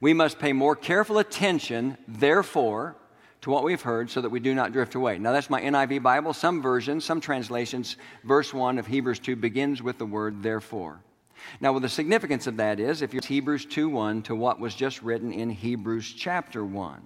We 0.00 0.14
must 0.14 0.38
pay 0.38 0.52
more 0.52 0.74
careful 0.74 1.18
attention, 1.18 1.96
therefore, 2.08 2.96
to 3.42 3.50
what 3.50 3.64
we've 3.64 3.82
heard 3.82 4.08
so 4.08 4.20
that 4.20 4.30
we 4.30 4.40
do 4.40 4.54
not 4.54 4.72
drift 4.72 4.94
away. 4.94 5.18
Now, 5.18 5.32
that's 5.32 5.50
my 5.50 5.60
NIV 5.60 6.02
Bible. 6.02 6.32
Some 6.32 6.62
versions, 6.62 7.04
some 7.04 7.20
translations, 7.20 7.96
verse 8.24 8.54
1 8.54 8.78
of 8.78 8.86
Hebrews 8.86 9.18
2 9.18 9.36
begins 9.36 9.82
with 9.82 9.98
the 9.98 10.06
word 10.06 10.42
therefore. 10.42 11.00
Now, 11.60 11.72
well, 11.72 11.80
the 11.80 11.88
significance 11.88 12.46
of 12.46 12.56
that 12.56 12.80
is 12.80 13.02
if 13.02 13.12
you're 13.12 13.22
Hebrews 13.22 13.66
2 13.66 13.88
1 13.88 14.22
to 14.22 14.34
what 14.34 14.60
was 14.60 14.74
just 14.74 15.02
written 15.02 15.32
in 15.32 15.50
Hebrews 15.50 16.12
chapter 16.12 16.64
1. 16.64 17.02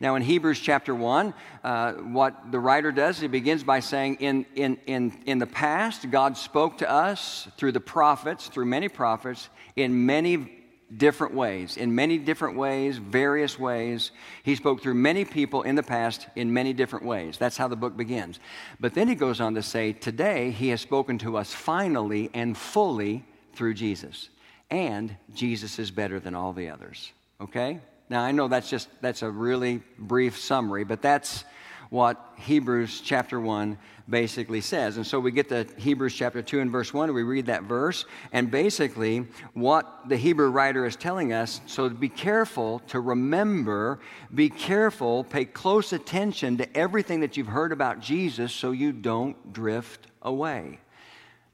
Now, 0.00 0.16
in 0.16 0.22
Hebrews 0.22 0.60
chapter 0.60 0.94
1, 0.94 1.34
uh, 1.62 1.92
what 1.92 2.50
the 2.50 2.58
writer 2.58 2.92
does, 2.92 3.20
he 3.20 3.28
begins 3.28 3.62
by 3.62 3.80
saying, 3.80 4.16
in, 4.16 4.46
in, 4.54 4.78
in, 4.86 5.22
in 5.26 5.38
the 5.38 5.46
past, 5.46 6.10
God 6.10 6.36
spoke 6.36 6.78
to 6.78 6.90
us 6.90 7.48
through 7.56 7.72
the 7.72 7.80
prophets, 7.80 8.48
through 8.48 8.66
many 8.66 8.88
prophets, 8.88 9.48
in 9.76 10.06
many 10.06 10.58
different 10.96 11.34
ways. 11.34 11.76
In 11.76 11.94
many 11.94 12.18
different 12.18 12.56
ways, 12.56 12.96
various 12.96 13.58
ways. 13.58 14.10
He 14.42 14.54
spoke 14.54 14.82
through 14.82 14.94
many 14.94 15.24
people 15.24 15.62
in 15.62 15.74
the 15.74 15.82
past 15.82 16.26
in 16.34 16.52
many 16.52 16.72
different 16.72 17.04
ways. 17.04 17.36
That's 17.36 17.56
how 17.56 17.68
the 17.68 17.76
book 17.76 17.96
begins. 17.96 18.40
But 18.80 18.94
then 18.94 19.08
he 19.08 19.14
goes 19.14 19.40
on 19.40 19.54
to 19.54 19.62
say, 19.62 19.92
Today, 19.92 20.50
he 20.50 20.68
has 20.68 20.80
spoken 20.80 21.18
to 21.18 21.36
us 21.36 21.52
finally 21.52 22.30
and 22.32 22.56
fully 22.56 23.24
through 23.58 23.74
Jesus. 23.74 24.30
And 24.70 25.14
Jesus 25.34 25.78
is 25.78 25.90
better 25.90 26.20
than 26.20 26.34
all 26.34 26.52
the 26.52 26.70
others. 26.70 27.12
Okay? 27.40 27.80
Now, 28.08 28.22
I 28.22 28.30
know 28.30 28.48
that's 28.48 28.70
just, 28.70 28.88
that's 29.02 29.22
a 29.22 29.30
really 29.30 29.82
brief 29.98 30.38
summary, 30.38 30.84
but 30.84 31.02
that's 31.02 31.44
what 31.90 32.34
Hebrews 32.36 33.00
chapter 33.00 33.40
1 33.40 33.78
basically 34.08 34.60
says. 34.60 34.96
And 34.96 35.06
so 35.06 35.18
we 35.18 35.32
get 35.32 35.48
to 35.48 35.66
Hebrews 35.76 36.14
chapter 36.14 36.40
2 36.40 36.60
and 36.60 36.70
verse 36.70 36.94
1, 36.94 37.12
we 37.12 37.22
read 37.22 37.46
that 37.46 37.64
verse, 37.64 38.04
and 38.32 38.50
basically 38.50 39.26
what 39.54 40.08
the 40.08 40.16
Hebrew 40.16 40.50
writer 40.50 40.86
is 40.86 40.96
telling 40.96 41.32
us 41.32 41.60
so 41.66 41.88
be 41.88 42.08
careful 42.08 42.80
to 42.88 43.00
remember, 43.00 43.98
be 44.34 44.50
careful, 44.50 45.24
pay 45.24 45.44
close 45.44 45.92
attention 45.92 46.58
to 46.58 46.76
everything 46.76 47.20
that 47.20 47.36
you've 47.36 47.48
heard 47.48 47.72
about 47.72 48.00
Jesus 48.00 48.52
so 48.52 48.70
you 48.70 48.92
don't 48.92 49.52
drift 49.52 50.06
away. 50.22 50.78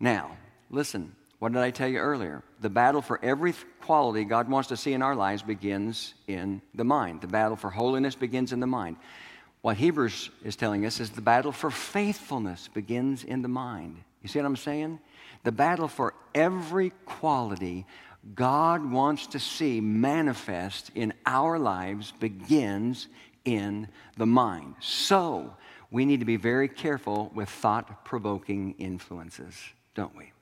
Now, 0.00 0.36
listen, 0.70 1.14
what 1.44 1.52
did 1.52 1.60
I 1.60 1.72
tell 1.72 1.88
you 1.88 1.98
earlier? 1.98 2.42
The 2.62 2.70
battle 2.70 3.02
for 3.02 3.22
every 3.22 3.52
quality 3.82 4.24
God 4.24 4.48
wants 4.48 4.70
to 4.70 4.78
see 4.78 4.94
in 4.94 5.02
our 5.02 5.14
lives 5.14 5.42
begins 5.42 6.14
in 6.26 6.62
the 6.74 6.84
mind. 6.84 7.20
The 7.20 7.26
battle 7.26 7.54
for 7.54 7.68
holiness 7.68 8.14
begins 8.14 8.54
in 8.54 8.60
the 8.60 8.66
mind. 8.66 8.96
What 9.60 9.76
Hebrews 9.76 10.30
is 10.42 10.56
telling 10.56 10.86
us 10.86 11.00
is 11.00 11.10
the 11.10 11.20
battle 11.20 11.52
for 11.52 11.70
faithfulness 11.70 12.68
begins 12.72 13.24
in 13.24 13.42
the 13.42 13.48
mind. 13.48 13.98
You 14.22 14.30
see 14.30 14.38
what 14.38 14.46
I'm 14.46 14.56
saying? 14.56 15.00
The 15.42 15.52
battle 15.52 15.86
for 15.86 16.14
every 16.34 16.92
quality 17.04 17.84
God 18.34 18.90
wants 18.90 19.26
to 19.26 19.38
see 19.38 19.82
manifest 19.82 20.92
in 20.94 21.12
our 21.26 21.58
lives 21.58 22.10
begins 22.20 23.06
in 23.44 23.88
the 24.16 24.24
mind. 24.24 24.76
So, 24.80 25.54
we 25.90 26.06
need 26.06 26.20
to 26.20 26.26
be 26.26 26.36
very 26.36 26.68
careful 26.68 27.30
with 27.34 27.50
thought 27.50 28.06
provoking 28.06 28.76
influences, 28.78 29.54
don't 29.94 30.16
we? 30.16 30.33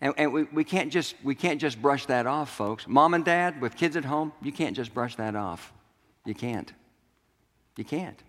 And, 0.00 0.14
and 0.16 0.32
we, 0.32 0.44
we, 0.44 0.64
can't 0.64 0.92
just, 0.92 1.14
we 1.24 1.34
can't 1.34 1.60
just 1.60 1.80
brush 1.82 2.06
that 2.06 2.26
off, 2.26 2.50
folks. 2.50 2.86
Mom 2.86 3.14
and 3.14 3.24
dad 3.24 3.60
with 3.60 3.76
kids 3.76 3.96
at 3.96 4.04
home, 4.04 4.32
you 4.42 4.52
can't 4.52 4.76
just 4.76 4.94
brush 4.94 5.16
that 5.16 5.34
off. 5.34 5.72
You 6.24 6.34
can't. 6.34 6.72
You 7.76 7.84
can't. 7.84 8.22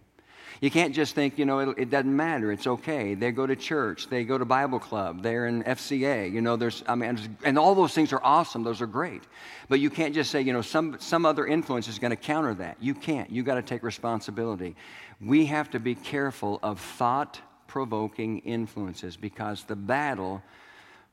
You 0.62 0.69
can't 0.69 0.93
just 0.93 1.15
think, 1.15 1.38
you 1.38 1.45
know, 1.45 1.60
it, 1.60 1.77
it, 1.77 1.89
doesn't 1.89 2.13
matter. 2.13 2.51
It's 2.51 2.67
okay. 2.67 3.13
They 3.13 3.32
go 3.32 3.47
to 3.47 3.55
church. 3.55 4.10
They 4.10 4.23
go 4.23 4.38
to 4.38 4.45
Bible 4.45 4.79
club. 4.79 5.21
They're 5.23 5.47
in 5.47 5.63
FCA. 5.63 6.32
You 6.32 6.41
know, 6.41 6.58
there's, 6.58 6.84
I 6.88 6.95
mean, 6.95 7.38
and 7.45 7.58
all 7.58 7.75
those 7.75 7.93
things 7.93 8.12
are 8.12 8.21
awesome. 8.23 8.63
Those 8.63 8.82
are 8.82 8.88
great. 8.88 9.23
But 9.69 9.79
you 9.79 9.89
can't 9.89 10.13
just 10.13 10.32
say, 10.32 10.41
you 10.41 10.51
know, 10.51 10.62
some, 10.62 10.97
some 10.99 11.25
other 11.25 11.45
influence 11.45 11.88
is 11.88 11.99
going 11.99 12.12
to 12.12 12.17
counter 12.17 12.53
that. 12.55 12.77
You 12.82 12.93
can't. 12.93 13.29
You 13.29 13.43
got 13.43 13.55
to 13.55 13.62
take 13.62 13.84
responsibility. 13.84 14.75
We 15.21 15.45
have 15.45 15.69
to 15.71 15.79
be 15.79 15.95
careful 15.95 16.60
of 16.62 16.79
thought 16.79 17.39
provoking 17.67 18.39
influences 18.39 19.15
because 19.15 19.63
the 19.63 19.75
battle 19.75 20.41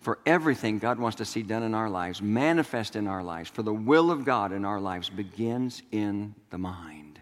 for 0.06 0.20
everything 0.24 0.78
God 0.78 1.00
wants 1.00 1.16
to 1.16 1.24
see 1.24 1.42
done 1.42 1.64
in 1.64 1.74
our 1.74 1.90
lives, 1.90 2.22
manifest 2.22 2.94
in 2.94 3.08
our 3.08 3.24
lives, 3.24 3.50
for 3.50 3.64
the 3.64 3.72
will 3.74 4.12
of 4.12 4.24
God 4.24 4.52
in 4.52 4.64
our 4.64 4.78
lives 4.78 5.10
begins 5.10 5.82
in 5.90 6.32
the 6.50 6.58
mind. 6.58 7.18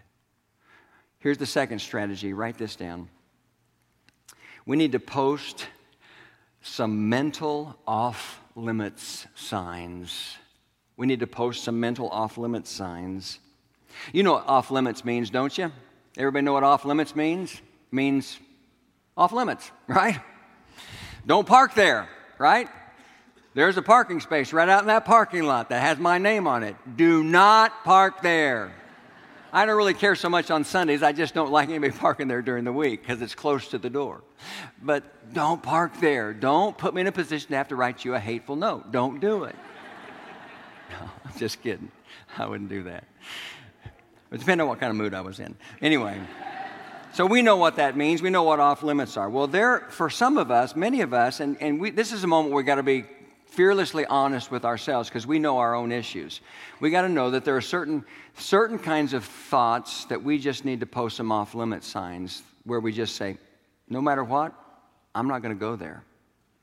Here's 1.17 1.39
the 1.39 1.47
second 1.47 1.79
strategy 1.79 2.31
write 2.33 2.59
this 2.59 2.75
down. 2.75 3.09
We 4.67 4.77
need 4.77 4.91
to 4.91 4.99
post 4.99 5.65
some 6.61 7.09
mental 7.09 7.75
off 7.87 8.39
limits 8.55 9.25
signs. 9.33 10.37
We 10.95 11.07
need 11.07 11.21
to 11.21 11.27
post 11.27 11.63
some 11.63 11.79
mental 11.79 12.07
off 12.09 12.37
limits 12.37 12.69
signs. 12.69 13.39
You 14.13 14.21
know 14.21 14.33
what 14.33 14.47
off 14.47 14.69
limits 14.69 15.03
means, 15.03 15.31
don't 15.31 15.57
you? 15.57 15.71
Everybody 16.19 16.45
know 16.45 16.53
what 16.53 16.63
off 16.63 16.85
limits 16.85 17.15
means? 17.15 17.51
It 17.51 17.61
means 17.91 18.37
off 19.17 19.31
limits, 19.31 19.71
right? 19.87 20.19
Don't 21.25 21.47
park 21.47 21.73
there 21.73 22.09
right? 22.37 22.69
There's 23.53 23.77
a 23.77 23.81
parking 23.81 24.19
space 24.19 24.51
right 24.51 24.67
out 24.67 24.81
in 24.81 24.87
that 24.87 25.05
parking 25.05 25.43
lot 25.43 25.69
that 25.69 25.81
has 25.81 25.97
my 25.97 26.17
name 26.17 26.45
on 26.45 26.63
it. 26.63 26.75
Do 26.97 27.23
not 27.23 27.85
park 27.85 28.21
there. 28.21 28.73
I 29.53 29.65
don't 29.65 29.77
really 29.77 29.93
care 29.93 30.15
so 30.15 30.27
much 30.27 30.51
on 30.51 30.65
Sundays. 30.65 31.01
I 31.01 31.13
just 31.13 31.33
don't 31.33 31.49
like 31.49 31.69
anybody 31.69 31.93
parking 31.97 32.27
there 32.27 32.41
during 32.41 32.65
the 32.65 32.73
week 32.73 33.01
because 33.01 33.21
it's 33.21 33.33
close 33.33 33.69
to 33.69 33.77
the 33.77 33.89
door. 33.89 34.21
But 34.81 35.33
don't 35.33 35.63
park 35.63 35.93
there. 36.01 36.33
Don't 36.33 36.77
put 36.77 36.93
me 36.93 37.01
in 37.01 37.07
a 37.07 37.11
position 37.13 37.51
to 37.51 37.55
have 37.55 37.69
to 37.69 37.77
write 37.77 38.03
you 38.03 38.15
a 38.15 38.19
hateful 38.19 38.57
note. 38.57 38.91
Don't 38.91 39.19
do 39.19 39.45
it. 39.45 39.55
No, 40.91 41.09
I'm 41.25 41.39
just 41.39 41.63
kidding. 41.63 41.89
I 42.37 42.45
wouldn't 42.45 42.69
do 42.69 42.83
that. 42.83 43.05
It 44.31 44.37
depends 44.37 44.61
on 44.61 44.67
what 44.67 44.79
kind 44.79 44.91
of 44.91 44.95
mood 44.95 45.15
I 45.15 45.21
was 45.21 45.39
in. 45.39 45.55
Anyway. 45.81 46.21
So 47.15 47.25
we 47.25 47.41
know 47.41 47.55
what 47.55 47.77
that 47.77 47.95
means. 47.95 48.21
We 48.21 48.29
know 48.29 48.43
what 48.43 48.59
off 48.59 48.83
limits 48.83 49.15
are. 49.15 49.29
Well, 49.29 49.47
there, 49.47 49.87
for 49.89 50.09
some 50.09 50.37
of 50.37 50.51
us, 50.51 50.75
many 50.75 50.99
of 50.99 51.13
us, 51.13 51.39
and, 51.39 51.55
and 51.61 51.79
we, 51.79 51.89
this 51.89 52.11
is 52.11 52.25
a 52.25 52.27
moment 52.27 52.51
where 52.51 52.61
we 52.61 52.65
got 52.65 52.75
to 52.75 52.83
be 52.83 53.05
fearlessly 53.45 54.05
honest 54.07 54.51
with 54.51 54.65
ourselves 54.65 55.07
because 55.07 55.25
we 55.25 55.39
know 55.39 55.57
our 55.59 55.75
own 55.75 55.93
issues. 55.93 56.41
We 56.81 56.89
got 56.89 57.03
to 57.03 57.07
know 57.07 57.31
that 57.31 57.45
there 57.45 57.55
are 57.55 57.61
certain, 57.61 58.03
certain 58.35 58.77
kinds 58.77 59.13
of 59.13 59.23
thoughts 59.23 60.03
that 60.07 60.21
we 60.21 60.37
just 60.37 60.65
need 60.65 60.81
to 60.81 60.85
post 60.85 61.15
some 61.15 61.31
off 61.31 61.55
limit 61.55 61.85
signs 61.85 62.43
where 62.65 62.81
we 62.81 62.91
just 62.91 63.15
say, 63.15 63.37
no 63.87 64.01
matter 64.01 64.25
what, 64.25 64.53
I'm 65.15 65.29
not 65.29 65.41
going 65.41 65.55
to 65.55 65.59
go 65.59 65.77
there. 65.77 66.03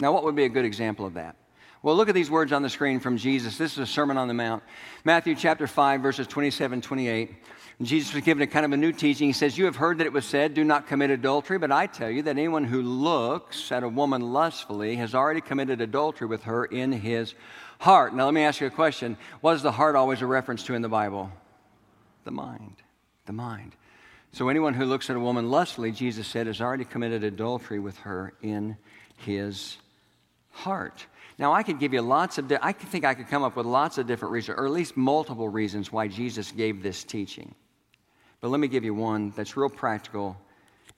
Now, 0.00 0.12
what 0.12 0.22
would 0.22 0.36
be 0.36 0.44
a 0.44 0.50
good 0.50 0.66
example 0.66 1.06
of 1.06 1.14
that? 1.14 1.34
Well, 1.82 1.96
look 1.96 2.08
at 2.08 2.14
these 2.14 2.30
words 2.30 2.52
on 2.52 2.62
the 2.62 2.68
screen 2.68 3.00
from 3.00 3.16
Jesus. 3.16 3.58
This 3.58 3.72
is 3.72 3.78
a 3.78 3.86
Sermon 3.86 4.16
on 4.16 4.28
the 4.28 4.34
Mount. 4.34 4.62
Matthew 5.04 5.34
chapter 5.34 5.66
5, 5.66 6.00
verses 6.00 6.28
27 6.28 6.80
28. 6.80 7.34
Jesus 7.80 8.14
was 8.14 8.22
given 8.22 8.40
a 8.40 8.46
kind 8.46 8.64
of 8.64 8.70
a 8.70 8.76
new 8.76 8.92
teaching. 8.92 9.26
He 9.26 9.32
says, 9.32 9.58
You 9.58 9.64
have 9.64 9.74
heard 9.74 9.98
that 9.98 10.06
it 10.06 10.12
was 10.12 10.24
said, 10.24 10.54
Do 10.54 10.62
not 10.62 10.86
commit 10.86 11.10
adultery, 11.10 11.58
but 11.58 11.72
I 11.72 11.88
tell 11.88 12.08
you 12.08 12.22
that 12.22 12.38
anyone 12.38 12.62
who 12.62 12.82
looks 12.82 13.72
at 13.72 13.82
a 13.82 13.88
woman 13.88 14.32
lustfully 14.32 14.94
has 14.96 15.12
already 15.12 15.40
committed 15.40 15.80
adultery 15.80 16.28
with 16.28 16.44
her 16.44 16.64
in 16.64 16.92
his 16.92 17.34
heart. 17.80 18.14
Now, 18.14 18.26
let 18.26 18.34
me 18.34 18.42
ask 18.42 18.60
you 18.60 18.68
a 18.68 18.70
question. 18.70 19.16
What 19.40 19.56
is 19.56 19.62
the 19.62 19.72
heart 19.72 19.96
always 19.96 20.22
a 20.22 20.26
reference 20.26 20.62
to 20.64 20.74
in 20.74 20.82
the 20.82 20.88
Bible? 20.88 21.32
The 22.22 22.30
mind. 22.30 22.76
The 23.26 23.32
mind. 23.32 23.74
So, 24.30 24.48
anyone 24.48 24.74
who 24.74 24.84
looks 24.84 25.10
at 25.10 25.16
a 25.16 25.20
woman 25.20 25.50
lustfully, 25.50 25.90
Jesus 25.90 26.28
said, 26.28 26.46
has 26.46 26.60
already 26.60 26.84
committed 26.84 27.24
adultery 27.24 27.80
with 27.80 27.98
her 27.98 28.34
in 28.40 28.76
his 29.16 29.78
heart. 30.52 31.06
Now, 31.38 31.52
I 31.52 31.62
could 31.62 31.78
give 31.78 31.92
you 31.92 32.02
lots 32.02 32.38
of, 32.38 32.52
I 32.60 32.72
think 32.72 33.04
I 33.04 33.14
could 33.14 33.28
come 33.28 33.42
up 33.42 33.56
with 33.56 33.66
lots 33.66 33.98
of 33.98 34.06
different 34.06 34.32
reasons, 34.32 34.58
or 34.58 34.66
at 34.66 34.72
least 34.72 34.96
multiple 34.96 35.48
reasons 35.48 35.90
why 35.90 36.08
Jesus 36.08 36.52
gave 36.52 36.82
this 36.82 37.04
teaching. 37.04 37.54
But 38.40 38.48
let 38.48 38.60
me 38.60 38.68
give 38.68 38.84
you 38.84 38.94
one 38.94 39.32
that's 39.36 39.56
real 39.56 39.70
practical 39.70 40.36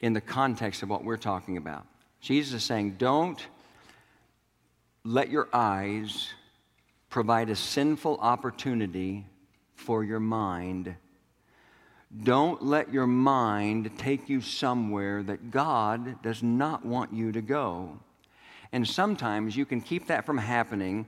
in 0.00 0.12
the 0.12 0.20
context 0.20 0.82
of 0.82 0.88
what 0.88 1.04
we're 1.04 1.16
talking 1.16 1.56
about. 1.56 1.86
Jesus 2.20 2.54
is 2.54 2.64
saying, 2.64 2.96
don't 2.98 3.46
let 5.04 5.30
your 5.30 5.48
eyes 5.52 6.30
provide 7.10 7.50
a 7.50 7.56
sinful 7.56 8.18
opportunity 8.20 9.26
for 9.74 10.02
your 10.02 10.20
mind. 10.20 10.96
Don't 12.22 12.62
let 12.62 12.92
your 12.92 13.06
mind 13.06 13.90
take 13.98 14.28
you 14.28 14.40
somewhere 14.40 15.22
that 15.22 15.50
God 15.50 16.22
does 16.22 16.42
not 16.42 16.84
want 16.84 17.12
you 17.12 17.32
to 17.32 17.42
go. 17.42 17.98
And 18.74 18.88
sometimes 18.88 19.56
you 19.56 19.64
can 19.64 19.80
keep 19.80 20.08
that 20.08 20.26
from 20.26 20.36
happening 20.36 21.06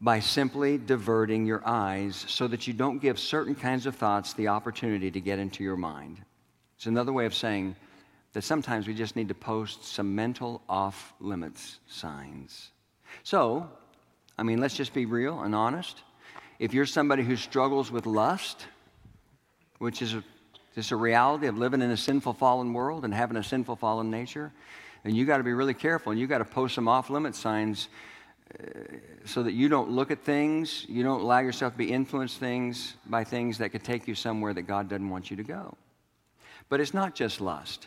by 0.00 0.18
simply 0.18 0.76
diverting 0.76 1.46
your 1.46 1.62
eyes 1.64 2.24
so 2.26 2.48
that 2.48 2.66
you 2.66 2.72
don't 2.72 2.98
give 2.98 3.20
certain 3.20 3.54
kinds 3.54 3.86
of 3.86 3.94
thoughts 3.94 4.32
the 4.32 4.48
opportunity 4.48 5.12
to 5.12 5.20
get 5.20 5.38
into 5.38 5.62
your 5.62 5.76
mind. 5.76 6.20
It's 6.76 6.86
another 6.86 7.12
way 7.12 7.24
of 7.24 7.32
saying 7.32 7.76
that 8.32 8.42
sometimes 8.42 8.88
we 8.88 8.92
just 8.92 9.14
need 9.14 9.28
to 9.28 9.34
post 9.34 9.84
some 9.84 10.16
mental 10.16 10.62
off 10.68 11.14
limits 11.20 11.78
signs. 11.86 12.72
So, 13.22 13.70
I 14.36 14.42
mean, 14.42 14.58
let's 14.58 14.74
just 14.74 14.92
be 14.92 15.06
real 15.06 15.42
and 15.42 15.54
honest. 15.54 16.02
If 16.58 16.74
you're 16.74 16.86
somebody 16.86 17.22
who 17.22 17.36
struggles 17.36 17.88
with 17.88 18.06
lust, 18.06 18.66
which 19.78 20.02
is 20.02 20.14
a, 20.14 20.24
just 20.74 20.90
a 20.90 20.96
reality 20.96 21.46
of 21.46 21.56
living 21.56 21.82
in 21.82 21.92
a 21.92 21.96
sinful 21.96 22.32
fallen 22.32 22.72
world 22.72 23.04
and 23.04 23.14
having 23.14 23.36
a 23.36 23.44
sinful 23.44 23.76
fallen 23.76 24.10
nature, 24.10 24.52
then 25.06 25.14
you 25.14 25.24
got 25.24 25.36
to 25.36 25.44
be 25.44 25.52
really 25.52 25.72
careful 25.72 26.10
and 26.10 26.20
you 26.20 26.26
got 26.26 26.38
to 26.38 26.44
post 26.44 26.74
some 26.74 26.88
off 26.88 27.10
limit 27.10 27.36
signs 27.36 27.88
uh, 28.58 28.66
so 29.24 29.44
that 29.44 29.52
you 29.52 29.68
don't 29.68 29.88
look 29.88 30.10
at 30.10 30.24
things, 30.24 30.84
you 30.88 31.04
don't 31.04 31.20
allow 31.20 31.38
yourself 31.38 31.74
to 31.74 31.78
be 31.78 31.92
influenced 31.92 32.38
things 32.38 32.94
by 33.06 33.22
things 33.22 33.58
that 33.58 33.68
could 33.68 33.84
take 33.84 34.08
you 34.08 34.16
somewhere 34.16 34.52
that 34.52 34.62
God 34.62 34.88
doesn't 34.88 35.08
want 35.08 35.30
you 35.30 35.36
to 35.36 35.44
go. 35.44 35.76
But 36.68 36.80
it's 36.80 36.92
not 36.92 37.14
just 37.14 37.40
lust. 37.40 37.86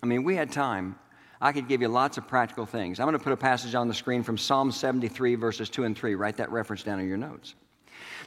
I 0.00 0.06
mean, 0.06 0.22
we 0.22 0.36
had 0.36 0.52
time. 0.52 0.94
I 1.40 1.50
could 1.50 1.66
give 1.66 1.82
you 1.82 1.88
lots 1.88 2.18
of 2.18 2.28
practical 2.28 2.66
things. 2.66 3.00
I'm 3.00 3.06
going 3.06 3.18
to 3.18 3.24
put 3.24 3.32
a 3.32 3.36
passage 3.36 3.74
on 3.74 3.88
the 3.88 3.94
screen 3.94 4.22
from 4.22 4.38
Psalm 4.38 4.70
73, 4.70 5.34
verses 5.34 5.68
2 5.70 5.82
and 5.82 5.98
3. 5.98 6.14
Write 6.14 6.36
that 6.36 6.52
reference 6.52 6.84
down 6.84 7.00
in 7.00 7.08
your 7.08 7.16
notes. 7.16 7.56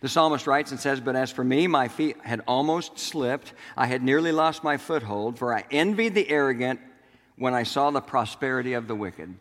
The 0.02 0.10
psalmist 0.10 0.48
writes 0.48 0.72
and 0.72 0.80
says, 0.82 1.00
But 1.00 1.16
as 1.16 1.32
for 1.32 1.46
me, 1.46 1.68
my 1.68 1.88
feet 1.88 2.18
had 2.24 2.42
almost 2.46 3.00
slipped. 3.00 3.54
I 3.78 3.86
had 3.86 4.04
nearly 4.04 4.34
lost 4.34 4.66
my 4.66 4.76
foothold, 4.76 5.40
for 5.40 5.54
I 5.54 5.64
envied 5.72 6.14
the 6.14 6.30
arrogant 6.30 6.82
when 7.38 7.54
I 7.54 7.64
saw 7.64 7.92
the 7.92 8.02
prosperity 8.02 8.74
of 8.74 8.88
the 8.88 8.96
wicked. 8.96 9.36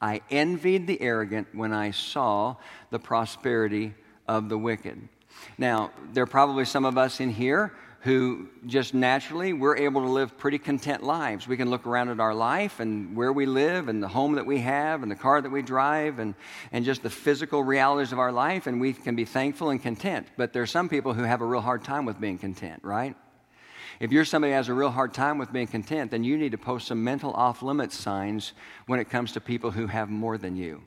I 0.00 0.20
envied 0.30 0.86
the 0.86 1.00
arrogant 1.00 1.48
when 1.52 1.72
I 1.72 1.92
saw 1.92 2.56
the 2.90 2.98
prosperity 2.98 3.94
of 4.26 4.48
the 4.48 4.58
wicked. 4.58 5.08
Now, 5.58 5.92
there 6.12 6.24
are 6.24 6.26
probably 6.26 6.64
some 6.64 6.84
of 6.84 6.98
us 6.98 7.20
in 7.20 7.30
here 7.30 7.72
who 8.00 8.48
just 8.66 8.94
naturally 8.94 9.52
we're 9.52 9.76
able 9.76 10.00
to 10.00 10.08
live 10.08 10.36
pretty 10.36 10.58
content 10.58 11.04
lives. 11.04 11.46
We 11.46 11.56
can 11.56 11.70
look 11.70 11.86
around 11.86 12.08
at 12.08 12.18
our 12.18 12.34
life 12.34 12.80
and 12.80 13.16
where 13.16 13.32
we 13.32 13.46
live 13.46 13.88
and 13.88 14.02
the 14.02 14.08
home 14.08 14.34
that 14.34 14.44
we 14.44 14.58
have 14.58 15.04
and 15.04 15.10
the 15.10 15.16
car 15.16 15.40
that 15.40 15.50
we 15.50 15.62
drive 15.62 16.18
and, 16.18 16.34
and 16.72 16.84
just 16.84 17.04
the 17.04 17.10
physical 17.10 17.62
realities 17.62 18.10
of 18.10 18.18
our 18.18 18.32
life, 18.32 18.66
and 18.66 18.80
we 18.80 18.92
can 18.92 19.14
be 19.14 19.24
thankful 19.24 19.70
and 19.70 19.80
content. 19.80 20.26
But 20.36 20.52
there 20.52 20.62
are 20.62 20.66
some 20.66 20.88
people 20.88 21.14
who 21.14 21.22
have 21.22 21.42
a 21.42 21.46
real 21.46 21.60
hard 21.60 21.84
time 21.84 22.04
with 22.04 22.20
being 22.20 22.38
content, 22.38 22.80
right? 22.82 23.14
If 24.02 24.12
you're 24.12 24.26
somebody 24.26 24.52
who 24.52 24.56
has 24.56 24.68
a 24.68 24.74
real 24.74 24.90
hard 24.90 25.14
time 25.14 25.38
with 25.38 25.50
being 25.50 25.66
content, 25.66 26.10
then 26.10 26.24
you 26.24 26.36
need 26.36 26.52
to 26.52 26.58
post 26.58 26.88
some 26.88 27.02
mental 27.02 27.32
off 27.32 27.62
limits 27.62 27.96
signs 27.96 28.52
when 28.86 29.00
it 29.00 29.08
comes 29.08 29.32
to 29.32 29.40
people 29.40 29.70
who 29.70 29.86
have 29.86 30.10
more 30.10 30.36
than 30.36 30.56
you. 30.56 30.82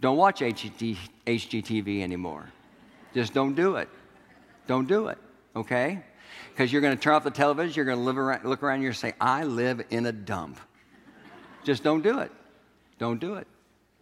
Don't 0.00 0.16
watch 0.16 0.40
HGTV 0.40 2.00
anymore. 2.00 2.48
Just 3.12 3.34
don't 3.34 3.54
do 3.54 3.76
it. 3.76 3.90
Don't 4.66 4.88
do 4.88 5.08
it, 5.08 5.18
okay? 5.54 6.02
because 6.60 6.72
you're 6.72 6.82
going 6.82 6.96
to 6.96 7.02
turn 7.02 7.14
off 7.14 7.24
the 7.24 7.30
television, 7.30 7.74
you're 7.74 7.84
going 7.84 8.04
to 8.04 8.20
around, 8.20 8.44
look 8.44 8.62
around 8.62 8.82
you 8.82 8.88
and 8.88 8.96
say, 8.96 9.14
I 9.20 9.44
live 9.44 9.82
in 9.90 10.06
a 10.06 10.12
dump. 10.12 10.60
Just 11.64 11.82
don't 11.82 12.02
do 12.02 12.18
it. 12.18 12.30
Don't 12.98 13.20
do 13.20 13.34
it. 13.34 13.46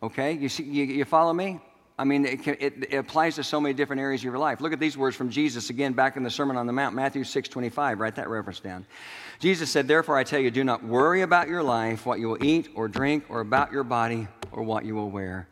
Okay? 0.03 0.33
You, 0.33 0.49
see, 0.49 0.65
you, 0.65 0.85
you 0.85 1.05
follow 1.05 1.33
me? 1.33 1.61
I 1.99 2.05
mean, 2.05 2.25
it, 2.25 2.47
it, 2.47 2.87
it, 2.91 2.95
applies 2.95 3.35
to 3.37 3.45
so 3.45 3.61
many 3.61 3.75
different 3.75 4.01
areas 4.01 4.21
of 4.21 4.27
your 4.27 4.39
life. 4.39 4.61
Look 4.61 4.73
at 4.73 4.79
these 4.79 4.97
words 4.97 5.17
from 5.17 5.31
Jesus 5.31 5.69
again 5.69 5.95
back 5.95 6.17
in 6.17 6.23
the 6.23 6.31
Sermon 6.31 6.57
on 6.57 6.69
the 6.69 6.73
Mount, 6.73 6.95
Matthew 6.95 7.25
6 7.25 7.49
25. 7.49 7.99
Write 7.99 8.15
that 8.15 8.29
reference 8.29 8.61
down. 8.61 8.87
Jesus 9.41 9.69
said, 9.69 9.89
Therefore, 9.89 10.17
I 10.17 10.23
tell 10.23 10.39
you, 10.39 10.53
do 10.53 10.63
not 10.63 10.85
worry 10.85 11.23
about 11.23 11.49
your 11.49 11.63
life, 11.63 12.07
what 12.07 12.21
you 12.21 12.29
will 12.29 12.45
eat 12.45 12.69
or 12.77 12.87
drink, 12.87 13.25
or 13.29 13.41
about 13.41 13.73
your 13.73 13.83
body, 13.83 14.29
or 14.53 14.63
what 14.63 14.85
you 14.85 14.95
will 14.95 15.11
wear. 15.11 15.49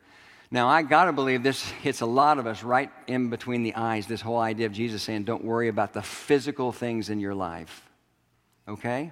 Now, 0.50 0.68
I 0.68 0.82
got 0.82 1.06
to 1.06 1.12
believe 1.12 1.42
this 1.42 1.62
hits 1.62 2.00
a 2.00 2.06
lot 2.06 2.38
of 2.38 2.46
us 2.46 2.62
right 2.62 2.90
in 3.08 3.30
between 3.30 3.64
the 3.64 3.74
eyes, 3.74 4.06
this 4.06 4.20
whole 4.20 4.38
idea 4.38 4.66
of 4.66 4.72
Jesus 4.72 5.02
saying, 5.02 5.24
don't 5.24 5.44
worry 5.44 5.68
about 5.68 5.92
the 5.92 6.02
physical 6.02 6.70
things 6.70 7.10
in 7.10 7.18
your 7.18 7.34
life. 7.34 7.82
Okay? 8.68 9.10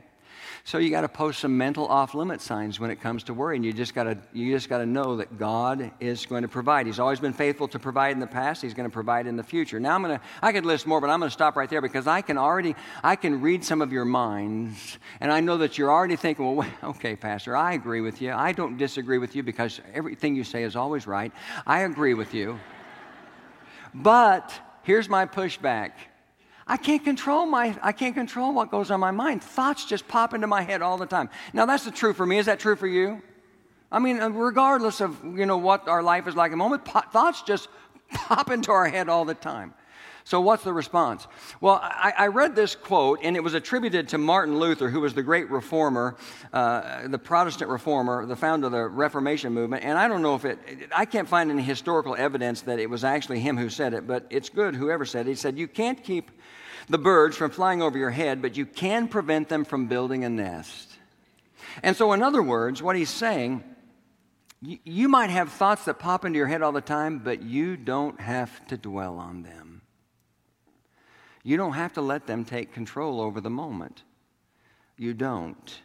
So 0.67 0.79
you 0.79 0.89
got 0.89 1.03
to 1.03 1.11
post 1.11 1.41
some 1.41 1.59
mental 1.59 1.87
off 1.87 2.15
limit 2.15 2.41
signs 2.41 2.81
when 2.81 2.91
it 2.91 2.99
comes 2.99 3.25
to 3.25 3.35
worry, 3.35 3.57
and 3.57 3.65
you 3.67 3.71
just 3.75 3.95
got 3.95 4.05
to 4.05 4.17
you 4.33 4.51
just 4.51 4.71
got 4.71 4.79
to 4.79 4.87
know 4.87 5.17
that 5.19 5.39
God 5.39 5.91
is 6.01 6.25
going 6.25 6.41
to 6.41 6.49
provide. 6.49 6.87
He's 6.87 6.99
always 6.99 7.21
been 7.21 7.35
faithful 7.35 7.69
to 7.69 7.79
provide 7.79 8.13
in 8.13 8.19
the 8.19 8.27
past. 8.27 8.63
He's 8.63 8.73
going 8.73 8.89
to 8.89 8.93
provide 8.93 9.27
in 9.27 9.37
the 9.37 9.43
future. 9.43 9.79
Now 9.79 9.95
I'm 9.95 10.03
going 10.03 10.19
to 10.19 10.25
I 10.41 10.53
could 10.53 10.65
list 10.65 10.87
more, 10.87 11.03
but 11.03 11.11
I'm 11.11 11.19
going 11.19 11.29
to 11.29 11.35
stop 11.35 11.57
right 11.57 11.69
there 11.69 11.83
because 11.83 12.07
I 12.07 12.23
can 12.23 12.39
already 12.39 12.75
I 13.03 13.15
can 13.15 13.43
read 13.43 13.63
some 13.63 13.83
of 13.83 13.93
your 13.93 14.07
minds, 14.07 14.99
and 15.21 15.31
I 15.31 15.41
know 15.41 15.59
that 15.59 15.77
you're 15.77 15.93
already 15.93 16.17
thinking, 16.17 16.57
well, 16.57 16.67
okay, 16.85 17.15
Pastor, 17.15 17.55
I 17.55 17.75
agree 17.75 18.01
with 18.01 18.23
you. 18.23 18.33
I 18.33 18.53
don't 18.53 18.79
disagree 18.79 19.19
with 19.19 19.37
you 19.37 19.43
because 19.43 19.83
everything 19.93 20.35
you 20.35 20.45
say 20.45 20.63
is 20.63 20.77
always 20.77 21.07
right. 21.07 21.31
I 21.67 21.81
agree 21.81 22.15
with 22.15 22.33
you, 22.33 22.59
but 23.93 24.51
here's 24.83 25.11
my 25.11 25.27
pushback. 25.27 25.91
I 26.67 26.77
can't 26.77 27.05
control 27.05 27.47
my 27.47 27.77
I 27.83 27.93
can't 27.93 28.15
control 28.15 28.55
what 28.55 28.71
goes 28.71 28.91
on 28.91 29.01
my 29.01 29.11
mind. 29.11 29.43
Thoughts 29.43 29.85
just 29.85 30.09
pop 30.09 30.33
into 30.35 30.47
my 30.47 30.63
head 30.63 30.83
all 30.83 30.97
the 30.97 31.07
time. 31.07 31.29
Now 31.53 31.67
that's 31.67 31.85
the 31.85 31.91
truth 31.91 32.17
for 32.17 32.27
me. 32.27 32.39
Is 32.39 32.47
that 32.47 32.59
true 32.59 32.77
for 32.77 32.87
you? 32.87 33.23
I 33.93 33.99
mean, 33.99 34.21
uh, 34.21 34.31
regardless 34.31 35.01
of 35.01 35.23
you 35.25 35.47
know 35.47 35.59
what 35.59 35.89
our 35.89 36.03
life 36.03 36.27
is 36.27 36.35
like 36.35 36.53
a 36.53 36.57
moment, 36.57 36.85
thoughts 36.87 37.43
just 37.43 37.69
pop 38.13 38.51
into 38.51 38.73
our 38.73 38.89
head 38.89 39.09
all 39.09 39.25
the 39.25 39.35
time. 39.35 39.75
So, 40.27 40.41
what's 40.41 40.65
the 40.65 40.73
response? 40.73 41.27
Well, 41.61 41.79
I, 41.83 42.15
I, 42.17 42.27
read 42.29 42.57
this 42.57 42.75
quote, 42.75 43.21
and 43.23 43.37
it 43.37 43.41
was 43.41 43.53
attributed 43.53 44.09
to 44.09 44.19
Martin 44.19 44.59
Luther, 44.59 44.89
who 44.89 45.01
was 45.01 45.13
the 45.13 45.23
great 45.23 45.51
reformer, 45.51 46.17
uh, 46.51 47.07
the 47.09 47.19
Protestant 47.19 47.71
reformer, 47.71 48.25
the 48.25 48.35
founder 48.35 48.67
of 48.67 48.73
the 48.73 48.89
Reformation 48.89 49.53
movement. 49.53 49.85
And 49.85 49.99
I 49.99 50.09
don't 50.09 50.23
know 50.23 50.35
if 50.35 50.47
it, 50.47 50.59
I 50.97 51.05
can't 51.05 51.29
find 51.29 51.51
any 51.51 51.63
historical 51.63 52.17
evidence 52.17 52.63
that 52.63 52.79
it 52.79 52.89
was 52.89 53.05
actually 53.05 53.41
him 53.41 53.59
who 53.59 53.69
said 53.69 53.93
it, 53.93 54.07
but 54.07 54.27
it's 54.31 54.49
good, 54.49 54.75
whoever 54.75 55.05
said 55.05 55.27
it. 55.27 55.31
He 55.31 55.37
said, 55.37 55.59
You 55.59 55.69
can't 55.69 56.03
keep 56.03 56.31
the 56.89 56.99
birds 56.99 57.37
from 57.37 57.51
flying 57.51 57.83
over 57.83 57.99
your 57.99 58.11
head, 58.11 58.41
but 58.41 58.57
you 58.57 58.65
can 58.65 59.09
prevent 59.09 59.51
them 59.51 59.67
from 59.67 59.89
building 59.89 60.25
a 60.25 60.31
nest. 60.31 60.91
And 61.83 61.95
so, 61.95 62.15
in 62.15 62.23
other 62.23 62.43
words, 62.43 62.83
what 62.83 62.97
he's 62.97 63.11
saying, 63.11 63.63
you 64.63 65.09
might 65.09 65.29
have 65.29 65.53
thoughts 65.53 65.85
that 65.85 65.99
pop 65.99 66.25
into 66.25 66.39
your 66.39 66.47
head 66.47 66.63
all 66.63 66.73
the 66.73 66.81
time, 66.81 67.19
but 67.19 67.43
you 67.43 67.77
don't 67.77 68.19
have 68.21 68.67
to 68.69 68.79
dwell 68.79 69.19
on 69.19 69.43
them. 69.43 69.64
You 71.45 71.57
don't 71.59 71.75
have 71.75 71.93
to 71.93 72.01
let 72.01 72.27
them 72.27 72.45
take 72.45 72.73
control 72.73 73.21
over 73.21 73.41
the 73.41 73.51
moment. 73.51 74.03
You 74.97 75.13
don't. 75.15 75.81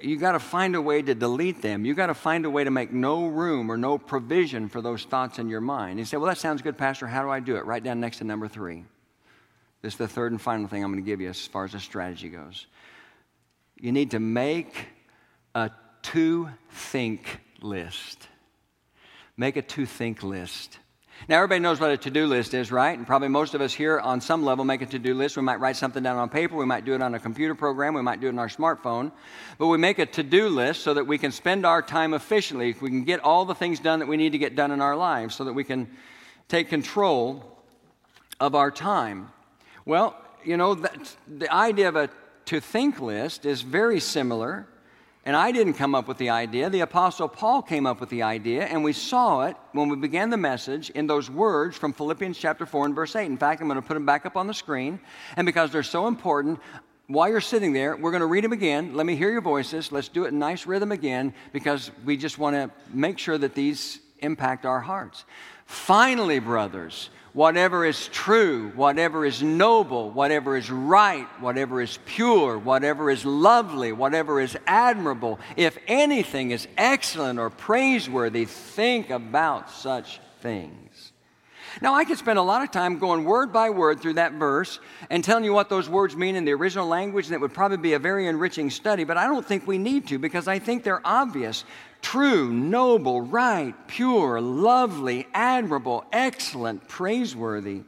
You 0.00 0.16
got 0.16 0.32
to 0.32 0.38
find 0.38 0.76
a 0.76 0.82
way 0.82 1.02
to 1.02 1.14
delete 1.14 1.60
them. 1.60 1.84
You 1.84 1.94
got 1.94 2.06
to 2.06 2.14
find 2.14 2.46
a 2.46 2.50
way 2.50 2.62
to 2.62 2.70
make 2.70 2.92
no 2.92 3.26
room 3.26 3.70
or 3.70 3.76
no 3.76 3.98
provision 3.98 4.68
for 4.68 4.80
those 4.80 5.04
thoughts 5.04 5.38
in 5.38 5.48
your 5.48 5.60
mind. 5.60 5.98
You 5.98 6.04
say, 6.04 6.16
Well, 6.16 6.28
that 6.28 6.38
sounds 6.38 6.62
good, 6.62 6.78
Pastor. 6.78 7.06
How 7.06 7.22
do 7.22 7.30
I 7.30 7.40
do 7.40 7.56
it? 7.56 7.64
Right 7.64 7.82
down 7.82 7.98
next 7.98 8.18
to 8.18 8.24
number 8.24 8.46
three. 8.48 8.84
This 9.82 9.94
is 9.94 9.98
the 9.98 10.08
third 10.08 10.32
and 10.32 10.40
final 10.40 10.68
thing 10.68 10.84
I'm 10.84 10.92
going 10.92 11.02
to 11.02 11.06
give 11.08 11.20
you 11.20 11.28
as 11.28 11.46
far 11.46 11.64
as 11.64 11.72
the 11.72 11.80
strategy 11.80 12.28
goes. 12.28 12.66
You 13.80 13.92
need 13.92 14.12
to 14.12 14.20
make 14.20 14.86
a 15.54 15.70
to 16.02 16.48
think 16.70 17.40
list. 17.60 18.28
Make 19.36 19.56
a 19.56 19.62
to 19.62 19.86
think 19.86 20.22
list. 20.22 20.78
Now, 21.26 21.36
everybody 21.36 21.58
knows 21.58 21.80
what 21.80 21.90
a 21.90 21.96
to 21.96 22.10
do 22.10 22.26
list 22.26 22.54
is, 22.54 22.70
right? 22.70 22.96
And 22.96 23.06
probably 23.06 23.28
most 23.28 23.54
of 23.54 23.60
us 23.60 23.74
here 23.74 23.98
on 23.98 24.20
some 24.20 24.44
level 24.44 24.64
make 24.64 24.82
a 24.82 24.86
to 24.86 24.98
do 24.98 25.14
list. 25.14 25.36
We 25.36 25.42
might 25.42 25.58
write 25.58 25.76
something 25.76 26.02
down 26.02 26.16
on 26.16 26.28
paper, 26.28 26.56
we 26.56 26.64
might 26.64 26.84
do 26.84 26.94
it 26.94 27.02
on 27.02 27.14
a 27.14 27.18
computer 27.18 27.54
program, 27.54 27.94
we 27.94 28.02
might 28.02 28.20
do 28.20 28.28
it 28.28 28.30
on 28.30 28.38
our 28.38 28.48
smartphone. 28.48 29.10
But 29.58 29.66
we 29.66 29.78
make 29.78 29.98
a 29.98 30.06
to 30.06 30.22
do 30.22 30.48
list 30.48 30.82
so 30.82 30.94
that 30.94 31.06
we 31.06 31.18
can 31.18 31.32
spend 31.32 31.66
our 31.66 31.82
time 31.82 32.14
efficiently. 32.14 32.74
We 32.80 32.88
can 32.88 33.04
get 33.04 33.20
all 33.20 33.44
the 33.44 33.54
things 33.54 33.80
done 33.80 33.98
that 33.98 34.06
we 34.06 34.16
need 34.16 34.32
to 34.32 34.38
get 34.38 34.54
done 34.54 34.70
in 34.70 34.80
our 34.80 34.96
lives 34.96 35.34
so 35.34 35.44
that 35.44 35.52
we 35.52 35.64
can 35.64 35.88
take 36.46 36.68
control 36.68 37.44
of 38.38 38.54
our 38.54 38.70
time. 38.70 39.30
Well, 39.84 40.16
you 40.44 40.56
know, 40.56 40.74
the 40.74 41.52
idea 41.52 41.88
of 41.88 41.96
a 41.96 42.10
to 42.46 42.60
think 42.60 43.00
list 43.00 43.44
is 43.44 43.60
very 43.60 44.00
similar 44.00 44.66
and 45.28 45.36
I 45.36 45.52
didn't 45.52 45.74
come 45.74 45.94
up 45.94 46.08
with 46.08 46.16
the 46.16 46.30
idea. 46.30 46.70
The 46.70 46.80
Apostle 46.80 47.28
Paul 47.28 47.60
came 47.60 47.84
up 47.84 48.00
with 48.00 48.08
the 48.08 48.22
idea, 48.22 48.64
and 48.64 48.82
we 48.82 48.94
saw 48.94 49.42
it 49.42 49.58
when 49.72 49.90
we 49.90 49.96
began 49.96 50.30
the 50.30 50.38
message 50.38 50.88
in 50.88 51.06
those 51.06 51.28
words 51.30 51.76
from 51.76 51.92
Philippians 51.92 52.38
chapter 52.38 52.64
4 52.64 52.86
and 52.86 52.94
verse 52.94 53.14
8. 53.14 53.26
In 53.26 53.36
fact, 53.36 53.60
I'm 53.60 53.68
going 53.68 53.78
to 53.78 53.86
put 53.86 53.92
them 53.92 54.06
back 54.06 54.24
up 54.24 54.38
on 54.38 54.46
the 54.46 54.54
screen. 54.54 54.98
And 55.36 55.44
because 55.44 55.70
they're 55.70 55.82
so 55.82 56.06
important, 56.06 56.60
while 57.08 57.28
you're 57.28 57.42
sitting 57.42 57.74
there, 57.74 57.94
we're 57.94 58.10
going 58.10 58.22
to 58.22 58.26
read 58.26 58.42
them 58.42 58.54
again. 58.54 58.94
Let 58.94 59.04
me 59.04 59.16
hear 59.16 59.30
your 59.30 59.42
voices. 59.42 59.92
Let's 59.92 60.08
do 60.08 60.24
it 60.24 60.28
in 60.28 60.38
nice 60.38 60.66
rhythm 60.66 60.92
again 60.92 61.34
because 61.52 61.90
we 62.06 62.16
just 62.16 62.38
want 62.38 62.56
to 62.56 62.70
make 62.94 63.18
sure 63.18 63.36
that 63.36 63.54
these 63.54 64.00
impact 64.20 64.64
our 64.64 64.80
hearts. 64.80 65.26
Finally, 65.68 66.38
brothers, 66.38 67.10
whatever 67.34 67.84
is 67.84 68.08
true, 68.08 68.72
whatever 68.74 69.26
is 69.26 69.42
noble, 69.42 70.10
whatever 70.10 70.56
is 70.56 70.70
right, 70.70 71.26
whatever 71.40 71.82
is 71.82 71.98
pure, 72.06 72.56
whatever 72.56 73.10
is 73.10 73.22
lovely, 73.26 73.92
whatever 73.92 74.40
is 74.40 74.56
admirable, 74.66 75.38
if 75.56 75.76
anything 75.86 76.52
is 76.52 76.66
excellent 76.78 77.38
or 77.38 77.50
praiseworthy, 77.50 78.46
think 78.46 79.10
about 79.10 79.70
such 79.70 80.20
things. 80.40 81.12
Now, 81.82 81.94
I 81.94 82.06
could 82.06 82.16
spend 82.16 82.38
a 82.38 82.42
lot 82.42 82.62
of 82.62 82.70
time 82.70 82.98
going 82.98 83.24
word 83.24 83.52
by 83.52 83.68
word 83.68 84.00
through 84.00 84.14
that 84.14 84.32
verse 84.32 84.80
and 85.10 85.22
telling 85.22 85.44
you 85.44 85.52
what 85.52 85.68
those 85.68 85.86
words 85.86 86.16
mean 86.16 86.34
in 86.34 86.46
the 86.46 86.52
original 86.52 86.88
language, 86.88 87.26
and 87.26 87.34
it 87.34 87.42
would 87.42 87.52
probably 87.52 87.76
be 87.76 87.92
a 87.92 87.98
very 87.98 88.26
enriching 88.26 88.70
study, 88.70 89.04
but 89.04 89.18
I 89.18 89.26
don't 89.26 89.46
think 89.46 89.66
we 89.66 89.76
need 89.76 90.08
to 90.08 90.18
because 90.18 90.48
I 90.48 90.58
think 90.60 90.82
they're 90.82 91.06
obvious. 91.06 91.64
True, 92.02 92.52
noble, 92.52 93.20
right, 93.20 93.74
pure, 93.86 94.40
lovely, 94.40 95.26
admirable, 95.34 96.04
excellent, 96.12 96.88
praiseworthy. 96.88 97.82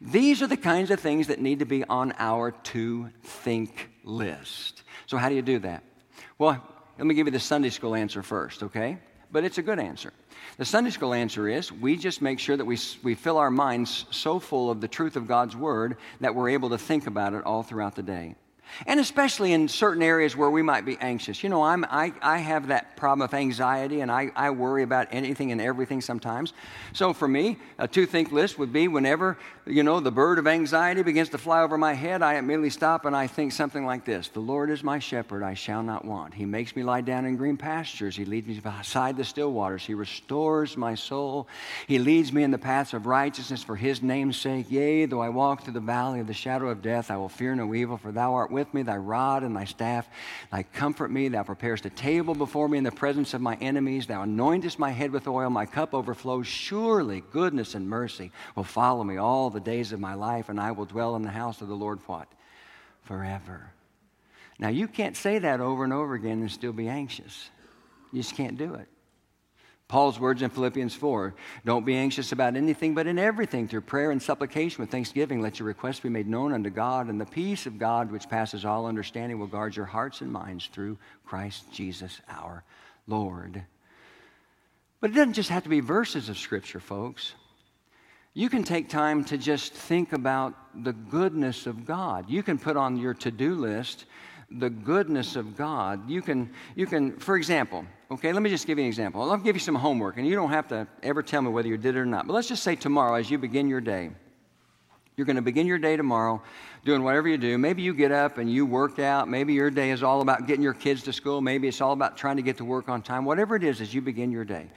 These 0.00 0.42
are 0.42 0.46
the 0.46 0.56
kinds 0.56 0.90
of 0.90 1.00
things 1.00 1.28
that 1.28 1.40
need 1.40 1.60
to 1.60 1.64
be 1.64 1.84
on 1.84 2.12
our 2.18 2.50
to 2.50 3.10
think 3.22 3.90
list. 4.04 4.82
So, 5.06 5.16
how 5.16 5.28
do 5.28 5.34
you 5.34 5.42
do 5.42 5.60
that? 5.60 5.84
Well, 6.38 6.62
let 6.98 7.06
me 7.06 7.14
give 7.14 7.26
you 7.26 7.30
the 7.30 7.40
Sunday 7.40 7.70
school 7.70 7.94
answer 7.94 8.22
first, 8.22 8.62
okay? 8.64 8.98
But 9.30 9.44
it's 9.44 9.58
a 9.58 9.62
good 9.62 9.78
answer. 9.78 10.12
The 10.58 10.64
Sunday 10.64 10.90
school 10.90 11.14
answer 11.14 11.48
is 11.48 11.72
we 11.72 11.96
just 11.96 12.20
make 12.20 12.38
sure 12.38 12.56
that 12.56 12.64
we, 12.64 12.78
we 13.02 13.14
fill 13.14 13.38
our 13.38 13.50
minds 13.50 14.04
so 14.10 14.38
full 14.38 14.70
of 14.70 14.80
the 14.80 14.88
truth 14.88 15.16
of 15.16 15.26
God's 15.26 15.56
Word 15.56 15.96
that 16.20 16.34
we're 16.34 16.50
able 16.50 16.70
to 16.70 16.78
think 16.78 17.06
about 17.06 17.32
it 17.32 17.44
all 17.44 17.62
throughout 17.62 17.94
the 17.94 18.02
day. 18.02 18.34
And 18.86 19.00
especially 19.00 19.52
in 19.52 19.68
certain 19.68 20.02
areas 20.02 20.36
where 20.36 20.50
we 20.50 20.62
might 20.62 20.84
be 20.84 20.96
anxious. 21.00 21.42
You 21.42 21.48
know, 21.48 21.62
I'm, 21.62 21.84
I, 21.84 22.12
I 22.20 22.38
have 22.38 22.68
that 22.68 22.96
problem 22.96 23.22
of 23.22 23.34
anxiety 23.34 24.00
and 24.00 24.10
I, 24.10 24.30
I 24.34 24.50
worry 24.50 24.82
about 24.82 25.08
anything 25.10 25.52
and 25.52 25.60
everything 25.60 26.00
sometimes. 26.00 26.52
So 26.92 27.12
for 27.12 27.28
me, 27.28 27.58
a 27.78 27.88
to 27.88 28.06
think 28.06 28.32
list 28.32 28.58
would 28.58 28.72
be 28.72 28.88
whenever, 28.88 29.38
you 29.64 29.84
know, 29.84 30.00
the 30.00 30.10
bird 30.10 30.40
of 30.40 30.48
anxiety 30.48 31.02
begins 31.02 31.28
to 31.28 31.38
fly 31.38 31.62
over 31.62 31.78
my 31.78 31.92
head, 31.92 32.20
I 32.20 32.34
immediately 32.34 32.70
stop 32.70 33.04
and 33.04 33.14
I 33.14 33.28
think 33.28 33.52
something 33.52 33.86
like 33.86 34.04
this 34.04 34.26
The 34.28 34.40
Lord 34.40 34.70
is 34.70 34.82
my 34.82 34.98
shepherd, 34.98 35.44
I 35.44 35.54
shall 35.54 35.84
not 35.84 36.04
want. 36.04 36.34
He 36.34 36.44
makes 36.44 36.74
me 36.74 36.82
lie 36.82 37.00
down 37.00 37.26
in 37.26 37.36
green 37.36 37.56
pastures. 37.56 38.16
He 38.16 38.24
leads 38.24 38.48
me 38.48 38.58
beside 38.58 39.16
the 39.16 39.24
still 39.24 39.52
waters. 39.52 39.84
He 39.84 39.94
restores 39.94 40.76
my 40.76 40.96
soul. 40.96 41.46
He 41.86 42.00
leads 42.00 42.32
me 42.32 42.42
in 42.42 42.50
the 42.50 42.58
paths 42.58 42.92
of 42.92 43.06
righteousness 43.06 43.62
for 43.62 43.76
his 43.76 44.02
name's 44.02 44.36
sake. 44.36 44.66
Yea, 44.68 45.06
though 45.06 45.20
I 45.20 45.28
walk 45.28 45.62
through 45.62 45.74
the 45.74 45.80
valley 45.80 46.18
of 46.18 46.26
the 46.26 46.34
shadow 46.34 46.68
of 46.68 46.82
death, 46.82 47.08
I 47.08 47.16
will 47.16 47.28
fear 47.28 47.54
no 47.54 47.72
evil, 47.72 47.96
for 47.96 48.10
thou 48.10 48.34
art 48.34 48.50
with 48.50 48.74
me, 48.74 48.82
thy 48.82 48.96
rod 48.96 49.44
and 49.44 49.54
thy 49.54 49.64
staff. 49.64 50.08
Thy 50.50 50.64
comfort 50.64 51.12
me, 51.12 51.28
thou 51.28 51.44
preparest 51.44 51.86
a 51.86 51.90
table 51.90 52.34
before 52.34 52.68
me 52.68 52.78
in 52.78 52.84
the 52.84 52.90
presence 52.90 53.32
of 53.32 53.40
my 53.40 53.54
enemies. 53.60 54.08
Thou 54.08 54.24
anointest 54.24 54.80
my 54.80 54.90
head 54.90 55.12
with 55.12 55.28
oil, 55.28 55.50
my 55.50 55.66
cup 55.66 55.94
overflows. 55.94 56.48
Surely 56.48 57.22
goodness 57.30 57.76
and 57.76 57.88
mercy 57.88 58.32
will 58.56 58.64
follow 58.64 59.04
me 59.04 59.18
all 59.18 59.51
the 59.52 59.60
days 59.60 59.92
of 59.92 60.00
my 60.00 60.14
life, 60.14 60.48
and 60.48 60.58
I 60.58 60.72
will 60.72 60.86
dwell 60.86 61.14
in 61.16 61.22
the 61.22 61.30
house 61.30 61.60
of 61.60 61.68
the 61.68 61.74
Lord 61.74 62.00
what? 62.06 62.28
Forever. 63.02 63.70
Now, 64.58 64.68
you 64.68 64.88
can't 64.88 65.16
say 65.16 65.38
that 65.38 65.60
over 65.60 65.84
and 65.84 65.92
over 65.92 66.14
again 66.14 66.40
and 66.40 66.50
still 66.50 66.72
be 66.72 66.88
anxious. 66.88 67.50
You 68.12 68.22
just 68.22 68.36
can't 68.36 68.58
do 68.58 68.74
it. 68.74 68.88
Paul's 69.92 70.18
words 70.18 70.40
in 70.40 70.48
Philippians 70.48 70.94
4 70.94 71.34
Don't 71.66 71.84
be 71.84 71.96
anxious 71.96 72.32
about 72.32 72.56
anything, 72.56 72.94
but 72.94 73.06
in 73.06 73.18
everything, 73.18 73.68
through 73.68 73.82
prayer 73.82 74.10
and 74.10 74.22
supplication 74.22 74.80
with 74.80 74.90
thanksgiving, 74.90 75.42
let 75.42 75.58
your 75.58 75.68
requests 75.68 76.00
be 76.00 76.08
made 76.08 76.26
known 76.26 76.54
unto 76.54 76.70
God, 76.70 77.08
and 77.08 77.20
the 77.20 77.26
peace 77.26 77.66
of 77.66 77.78
God, 77.78 78.10
which 78.10 78.28
passes 78.28 78.64
all 78.64 78.86
understanding, 78.86 79.38
will 79.38 79.46
guard 79.46 79.76
your 79.76 79.84
hearts 79.84 80.22
and 80.22 80.32
minds 80.32 80.70
through 80.72 80.96
Christ 81.26 81.70
Jesus 81.72 82.22
our 82.26 82.64
Lord. 83.06 83.64
But 85.00 85.10
it 85.10 85.14
doesn't 85.14 85.34
just 85.34 85.50
have 85.50 85.64
to 85.64 85.68
be 85.68 85.80
verses 85.80 86.28
of 86.28 86.38
Scripture, 86.38 86.80
folks. 86.80 87.34
You 88.34 88.48
can 88.48 88.64
take 88.64 88.88
time 88.88 89.24
to 89.24 89.36
just 89.36 89.74
think 89.74 90.14
about 90.14 90.54
the 90.84 90.94
goodness 90.94 91.66
of 91.66 91.84
God. 91.84 92.30
You 92.30 92.42
can 92.42 92.58
put 92.58 92.78
on 92.78 92.96
your 92.96 93.12
to 93.14 93.30
do 93.30 93.54
list 93.54 94.06
the 94.50 94.70
goodness 94.70 95.36
of 95.36 95.56
God. 95.56 96.08
You 96.08 96.22
can, 96.22 96.50
you 96.74 96.86
can, 96.86 97.18
for 97.18 97.36
example, 97.36 97.84
okay, 98.10 98.32
let 98.32 98.42
me 98.42 98.48
just 98.48 98.66
give 98.66 98.78
you 98.78 98.84
an 98.84 98.88
example. 98.88 99.30
I'll 99.30 99.36
give 99.36 99.56
you 99.56 99.60
some 99.60 99.74
homework, 99.74 100.16
and 100.16 100.26
you 100.26 100.34
don't 100.34 100.50
have 100.50 100.68
to 100.68 100.86
ever 101.02 101.22
tell 101.22 101.42
me 101.42 101.50
whether 101.50 101.68
you 101.68 101.76
did 101.76 101.96
it 101.96 101.98
or 101.98 102.06
not. 102.06 102.26
But 102.26 102.34
let's 102.34 102.48
just 102.48 102.62
say 102.62 102.74
tomorrow, 102.74 103.14
as 103.14 103.30
you 103.30 103.38
begin 103.38 103.68
your 103.68 103.80
day, 103.80 104.10
you're 105.16 105.26
going 105.26 105.36
to 105.36 105.42
begin 105.42 105.66
your 105.66 105.78
day 105.78 105.96
tomorrow 105.96 106.42
doing 106.84 107.02
whatever 107.02 107.28
you 107.28 107.36
do. 107.36 107.58
Maybe 107.58 107.82
you 107.82 107.92
get 107.92 108.10
up 108.10 108.38
and 108.38 108.50
you 108.50 108.64
work 108.64 108.98
out. 108.98 109.28
Maybe 109.28 109.52
your 109.52 109.70
day 109.70 109.90
is 109.90 110.02
all 110.02 110.22
about 110.22 110.46
getting 110.46 110.62
your 110.62 110.72
kids 110.72 111.02
to 111.04 111.12
school. 111.12 111.40
Maybe 111.40 111.68
it's 111.68 111.80
all 111.80 111.92
about 111.92 112.16
trying 112.16 112.36
to 112.36 112.42
get 112.42 112.56
to 112.56 112.64
work 112.64 112.88
on 112.88 113.02
time. 113.02 113.24
Whatever 113.24 113.54
it 113.54 113.62
is 113.62 113.80
as 113.80 113.92
you 113.92 114.00
begin 114.00 114.32
your 114.32 114.44
day. 114.44 114.68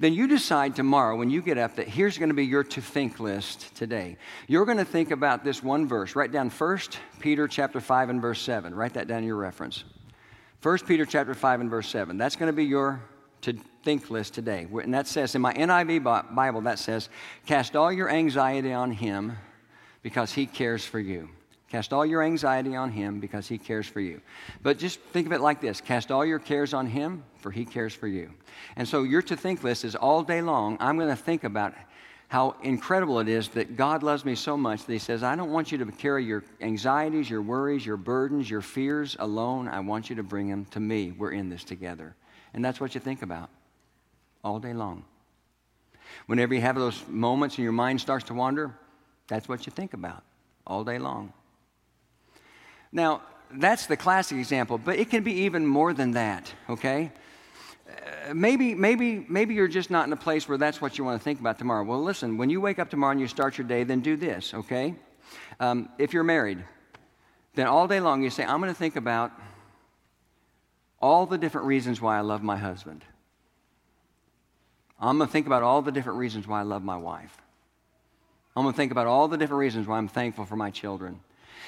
Then 0.00 0.12
you 0.12 0.26
decide 0.26 0.74
tomorrow 0.74 1.16
when 1.16 1.30
you 1.30 1.40
get 1.40 1.58
up 1.58 1.76
that 1.76 1.86
here's 1.86 2.18
going 2.18 2.28
to 2.28 2.34
be 2.34 2.44
your 2.44 2.64
to 2.64 2.80
think 2.80 3.20
list 3.20 3.74
today. 3.76 4.16
You're 4.48 4.66
going 4.66 4.78
to 4.78 4.84
think 4.84 5.12
about 5.12 5.44
this 5.44 5.62
one 5.62 5.86
verse. 5.86 6.16
Write 6.16 6.32
down 6.32 6.50
1 6.50 6.78
Peter 7.20 7.46
chapter 7.46 7.80
5 7.80 8.10
and 8.10 8.20
verse 8.20 8.42
7. 8.42 8.74
Write 8.74 8.94
that 8.94 9.06
down 9.06 9.18
in 9.18 9.24
your 9.24 9.36
reference. 9.36 9.84
1 10.62 10.78
Peter 10.80 11.06
chapter 11.06 11.34
5 11.34 11.60
and 11.60 11.70
verse 11.70 11.88
7. 11.88 12.18
That's 12.18 12.36
going 12.36 12.48
to 12.48 12.56
be 12.56 12.64
your 12.64 13.00
to 13.42 13.52
think 13.84 14.10
list 14.10 14.34
today. 14.34 14.66
And 14.82 14.92
that 14.92 15.06
says 15.06 15.34
in 15.34 15.42
my 15.42 15.52
NIV 15.52 16.34
Bible 16.34 16.62
that 16.62 16.78
says, 16.78 17.10
"Cast 17.46 17.76
all 17.76 17.92
your 17.92 18.10
anxiety 18.10 18.72
on 18.72 18.90
him." 18.90 19.36
Because 20.04 20.32
he 20.32 20.44
cares 20.44 20.84
for 20.84 21.00
you. 21.00 21.30
Cast 21.70 21.92
all 21.92 22.06
your 22.06 22.22
anxiety 22.22 22.76
on 22.76 22.92
him 22.92 23.18
because 23.18 23.48
he 23.48 23.58
cares 23.58 23.88
for 23.88 24.00
you. 24.00 24.20
But 24.62 24.78
just 24.78 25.00
think 25.00 25.26
of 25.26 25.32
it 25.32 25.40
like 25.40 25.60
this 25.60 25.80
cast 25.80 26.12
all 26.12 26.24
your 26.24 26.38
cares 26.38 26.72
on 26.74 26.86
him, 26.86 27.24
for 27.38 27.50
he 27.50 27.64
cares 27.64 27.94
for 27.94 28.06
you. 28.06 28.30
And 28.76 28.86
so 28.86 29.02
your 29.02 29.22
to 29.22 29.36
think 29.36 29.64
list 29.64 29.84
is 29.84 29.96
all 29.96 30.22
day 30.22 30.42
long, 30.42 30.76
I'm 30.78 30.98
going 30.98 31.08
to 31.08 31.16
think 31.16 31.42
about 31.42 31.74
how 32.28 32.54
incredible 32.62 33.18
it 33.18 33.28
is 33.28 33.48
that 33.48 33.76
God 33.76 34.02
loves 34.02 34.24
me 34.24 34.34
so 34.34 34.56
much 34.56 34.84
that 34.84 34.92
he 34.92 34.98
says, 34.98 35.22
I 35.22 35.34
don't 35.36 35.50
want 35.50 35.72
you 35.72 35.78
to 35.78 35.86
carry 35.86 36.24
your 36.24 36.44
anxieties, 36.60 37.30
your 37.30 37.42
worries, 37.42 37.84
your 37.84 37.96
burdens, 37.96 38.48
your 38.48 38.60
fears 38.60 39.16
alone. 39.18 39.68
I 39.68 39.80
want 39.80 40.10
you 40.10 40.16
to 40.16 40.22
bring 40.22 40.48
them 40.48 40.66
to 40.66 40.80
me. 40.80 41.12
We're 41.16 41.32
in 41.32 41.48
this 41.48 41.64
together. 41.64 42.14
And 42.52 42.64
that's 42.64 42.78
what 42.78 42.94
you 42.94 43.00
think 43.00 43.22
about 43.22 43.48
all 44.44 44.58
day 44.58 44.74
long. 44.74 45.04
Whenever 46.26 46.54
you 46.54 46.60
have 46.60 46.76
those 46.76 47.02
moments 47.08 47.56
and 47.56 47.64
your 47.64 47.72
mind 47.72 48.00
starts 48.00 48.26
to 48.26 48.34
wander, 48.34 48.74
that's 49.28 49.48
what 49.48 49.66
you 49.66 49.72
think 49.72 49.94
about 49.94 50.22
all 50.66 50.84
day 50.84 50.98
long. 50.98 51.32
Now, 52.92 53.22
that's 53.50 53.86
the 53.86 53.96
classic 53.96 54.38
example, 54.38 54.78
but 54.78 54.98
it 54.98 55.10
can 55.10 55.22
be 55.22 55.32
even 55.42 55.66
more 55.66 55.92
than 55.92 56.12
that, 56.12 56.52
okay? 56.68 57.12
Uh, 57.88 58.34
maybe, 58.34 58.74
maybe, 58.74 59.26
maybe 59.28 59.54
you're 59.54 59.68
just 59.68 59.90
not 59.90 60.06
in 60.06 60.12
a 60.12 60.16
place 60.16 60.48
where 60.48 60.58
that's 60.58 60.80
what 60.80 60.98
you 60.98 61.04
want 61.04 61.20
to 61.20 61.24
think 61.24 61.40
about 61.40 61.58
tomorrow. 61.58 61.84
Well, 61.84 62.02
listen, 62.02 62.36
when 62.36 62.50
you 62.50 62.60
wake 62.60 62.78
up 62.78 62.90
tomorrow 62.90 63.12
and 63.12 63.20
you 63.20 63.28
start 63.28 63.58
your 63.58 63.66
day, 63.66 63.84
then 63.84 64.00
do 64.00 64.16
this, 64.16 64.54
okay? 64.54 64.94
Um, 65.60 65.88
if 65.98 66.12
you're 66.12 66.24
married, 66.24 66.64
then 67.54 67.66
all 67.66 67.86
day 67.86 68.00
long 68.00 68.22
you 68.22 68.30
say, 68.30 68.44
I'm 68.44 68.60
going 68.60 68.72
to 68.72 68.78
think 68.78 68.96
about 68.96 69.32
all 71.00 71.26
the 71.26 71.38
different 71.38 71.66
reasons 71.66 72.00
why 72.00 72.16
I 72.16 72.22
love 72.22 72.42
my 72.42 72.56
husband. 72.56 73.04
I'm 74.98 75.18
going 75.18 75.28
to 75.28 75.32
think 75.32 75.46
about 75.46 75.62
all 75.62 75.82
the 75.82 75.92
different 75.92 76.18
reasons 76.18 76.46
why 76.46 76.60
I 76.60 76.62
love 76.62 76.82
my 76.82 76.96
wife. 76.96 77.36
I'm 78.56 78.62
going 78.62 78.72
to 78.72 78.76
think 78.76 78.92
about 78.92 79.08
all 79.08 79.26
the 79.26 79.36
different 79.36 79.58
reasons 79.58 79.86
why 79.88 79.98
I'm 79.98 80.06
thankful 80.06 80.44
for 80.44 80.54
my 80.54 80.70
children. 80.70 81.20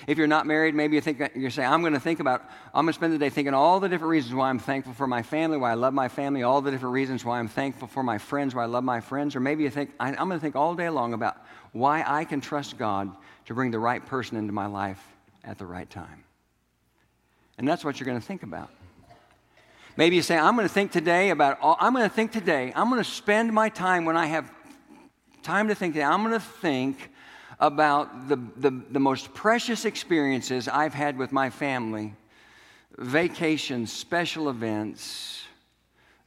If 0.06 0.18
you're 0.18 0.26
not 0.26 0.46
married, 0.46 0.74
maybe 0.74 0.94
you 0.94 1.00
think 1.00 1.20
you 1.34 1.50
say, 1.50 1.64
I'm 1.64 1.80
going 1.80 1.94
to 1.94 2.00
think 2.00 2.20
about, 2.20 2.42
I'm 2.74 2.84
going 2.84 2.92
to 2.92 2.98
spend 2.98 3.12
the 3.12 3.18
day 3.18 3.30
thinking 3.30 3.54
all 3.54 3.80
the 3.80 3.88
different 3.88 4.10
reasons 4.10 4.34
why 4.34 4.50
I'm 4.50 4.58
thankful 4.58 4.92
for 4.92 5.06
my 5.06 5.22
family, 5.22 5.56
why 5.56 5.72
I 5.72 5.74
love 5.74 5.94
my 5.94 6.08
family, 6.08 6.42
all 6.42 6.60
the 6.60 6.70
different 6.70 6.92
reasons 6.92 7.24
why 7.24 7.38
I'm 7.38 7.48
thankful 7.48 7.88
for 7.88 8.02
my 8.02 8.18
friends, 8.18 8.54
why 8.54 8.62
I 8.62 8.66
love 8.66 8.84
my 8.84 9.00
friends. 9.00 9.34
Or 9.34 9.40
maybe 9.40 9.64
you 9.64 9.70
think, 9.70 9.92
I'm 9.98 10.14
going 10.14 10.30
to 10.30 10.38
think 10.38 10.54
all 10.54 10.74
day 10.74 10.90
long 10.90 11.14
about 11.14 11.38
why 11.72 12.04
I 12.06 12.24
can 12.24 12.40
trust 12.40 12.78
God 12.78 13.10
to 13.46 13.54
bring 13.54 13.70
the 13.70 13.78
right 13.78 14.04
person 14.04 14.36
into 14.36 14.52
my 14.52 14.66
life 14.66 15.02
at 15.42 15.58
the 15.58 15.66
right 15.66 15.88
time. 15.88 16.24
And 17.58 17.66
that's 17.66 17.84
what 17.84 17.98
you're 17.98 18.06
going 18.06 18.20
to 18.20 18.26
think 18.26 18.42
about. 18.42 18.70
Maybe 19.96 20.14
you 20.14 20.22
say, 20.22 20.36
I'm 20.36 20.56
going 20.56 20.68
to 20.68 20.72
think 20.74 20.92
today 20.92 21.30
about, 21.30 21.58
all, 21.62 21.78
I'm 21.80 21.94
going 21.94 22.06
to 22.06 22.14
think 22.14 22.32
today, 22.32 22.70
I'm 22.76 22.90
going 22.90 23.02
to 23.02 23.10
spend 23.10 23.50
my 23.50 23.70
time 23.70 24.04
when 24.04 24.16
I 24.16 24.26
have 24.26 24.52
time 25.46 25.68
to 25.68 25.76
think 25.76 25.96
I'm 25.96 26.24
going 26.24 26.32
to 26.32 26.40
think 26.40 27.12
about 27.60 28.28
the, 28.28 28.34
the, 28.56 28.82
the, 28.90 28.98
most 28.98 29.32
precious 29.32 29.84
experiences 29.84 30.66
I've 30.66 30.92
had 30.92 31.16
with 31.16 31.30
my 31.30 31.50
family 31.50 32.14
vacations, 32.98 33.92
special 33.92 34.50
events, 34.50 35.44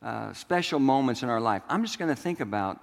uh, 0.02 0.32
special 0.32 0.80
moments 0.80 1.22
in 1.22 1.28
our 1.28 1.42
life. 1.42 1.64
I'm 1.68 1.84
just 1.84 2.00
going 2.00 2.16
to 2.16 2.20
think 2.20 2.40
about 2.40 2.80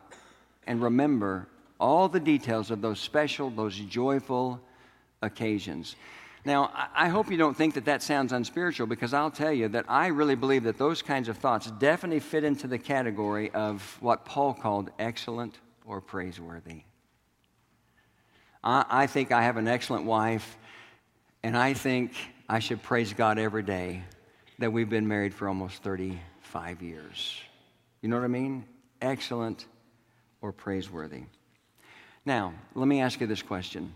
and 0.66 0.83
remember 0.83 1.49
all 1.81 2.07
the 2.07 2.20
details 2.20 2.70
of 2.70 2.83
those 2.83 3.01
special, 3.01 3.49
those 3.49 3.79
joyful 3.79 4.61
occasions. 5.22 5.96
Now, 6.44 6.70
I 6.94 7.09
hope 7.09 7.31
you 7.31 7.39
don't 7.39 7.57
think 7.57 7.72
that 7.74 7.87
that 7.87 8.03
sounds 8.03 8.32
unspiritual 8.32 8.87
because 8.89 9.14
I'll 9.14 9.30
tell 9.30 9.53
you 9.53 9.68
that 9.68 9.87
I 9.89 10.09
really 10.09 10.34
believe 10.34 10.64
that 10.64 10.76
those 10.76 11.01
kinds 11.01 11.30
of 11.30 11.39
thoughts 11.39 11.70
definitely 11.70 12.20
fit 12.20 12.45
into 12.45 12.66
the 12.66 12.78
category 12.78 13.51
of 13.53 13.97
what 14.01 14.26
Paul 14.26 14.53
called 14.53 14.91
excellent 14.99 15.57
or 15.87 16.01
praiseworthy. 16.01 16.82
I, 18.62 18.84
I 18.89 19.07
think 19.07 19.32
I 19.32 19.43
have 19.43 19.57
an 19.57 19.68
excellent 19.68 20.05
wife, 20.05 20.59
and 21.43 21.57
I 21.57 21.72
think 21.72 22.12
I 22.49 22.59
should 22.59 22.82
praise 22.82 23.12
God 23.12 23.39
every 23.39 23.62
day 23.62 24.03
that 24.59 24.72
we've 24.72 24.91
been 24.91 25.09
married 25.09 25.34
for 25.34 25.49
almost 25.49 25.82
35 25.82 26.82
years. 26.82 27.41
You 28.03 28.09
know 28.09 28.16
what 28.16 28.24
I 28.24 28.28
mean? 28.28 28.64
Excellent 29.01 29.66
or 30.41 30.53
praiseworthy. 30.53 31.22
Now, 32.24 32.55
let 32.74 32.89
me 32.89 33.01
ask 33.01 33.20
you 33.20 33.26
this 33.26 33.43
question 33.43 33.95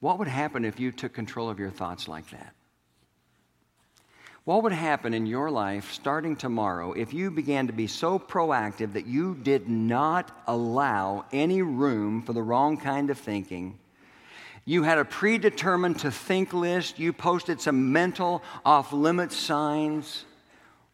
What 0.00 0.18
would 0.18 0.28
happen 0.28 0.64
if 0.64 0.78
you 0.78 0.92
took 0.92 1.12
control 1.12 1.48
of 1.48 1.58
your 1.58 1.70
thoughts 1.70 2.08
like 2.08 2.30
that? 2.30 2.54
What 4.44 4.62
would 4.62 4.72
happen 4.72 5.12
in 5.12 5.26
your 5.26 5.50
life 5.50 5.92
starting 5.92 6.34
tomorrow 6.34 6.92
if 6.92 7.12
you 7.12 7.30
began 7.30 7.66
to 7.66 7.74
be 7.74 7.86
so 7.86 8.18
proactive 8.18 8.94
that 8.94 9.06
you 9.06 9.34
did 9.34 9.68
not 9.68 10.42
allow 10.46 11.26
any 11.30 11.60
room 11.60 12.22
for 12.22 12.32
the 12.32 12.42
wrong 12.42 12.78
kind 12.78 13.10
of 13.10 13.18
thinking? 13.18 13.78
You 14.64 14.82
had 14.82 14.98
a 14.98 15.04
predetermined 15.04 16.00
to 16.00 16.10
think 16.10 16.54
list, 16.54 16.98
you 16.98 17.12
posted 17.12 17.60
some 17.60 17.92
mental 17.92 18.42
off 18.64 18.92
limit 18.92 19.32
signs. 19.32 20.24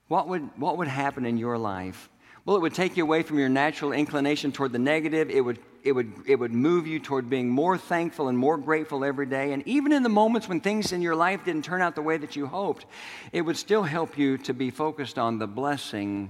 what 0.08 0.28
would, 0.28 0.48
what 0.56 0.78
would 0.78 0.88
happen 0.88 1.24
in 1.24 1.36
your 1.36 1.56
life? 1.56 2.08
Well, 2.44 2.56
it 2.56 2.62
would 2.62 2.74
take 2.74 2.96
you 2.96 3.04
away 3.04 3.22
from 3.22 3.38
your 3.38 3.48
natural 3.48 3.92
inclination 3.92 4.52
toward 4.52 4.72
the 4.72 4.78
negative. 4.78 5.30
It 5.30 5.40
would, 5.40 5.58
it, 5.86 5.92
would, 5.92 6.12
it 6.26 6.34
would 6.34 6.52
move 6.52 6.88
you 6.88 6.98
toward 6.98 7.30
being 7.30 7.48
more 7.48 7.78
thankful 7.78 8.26
and 8.26 8.36
more 8.36 8.58
grateful 8.58 9.04
every 9.04 9.26
day. 9.26 9.52
And 9.52 9.66
even 9.68 9.92
in 9.92 10.02
the 10.02 10.08
moments 10.08 10.48
when 10.48 10.60
things 10.60 10.92
in 10.92 11.00
your 11.00 11.14
life 11.14 11.44
didn't 11.44 11.64
turn 11.64 11.80
out 11.80 11.94
the 11.94 12.02
way 12.02 12.16
that 12.16 12.34
you 12.34 12.46
hoped, 12.46 12.86
it 13.32 13.42
would 13.42 13.56
still 13.56 13.84
help 13.84 14.18
you 14.18 14.36
to 14.38 14.52
be 14.52 14.70
focused 14.70 15.16
on 15.16 15.38
the 15.38 15.46
blessing 15.46 16.28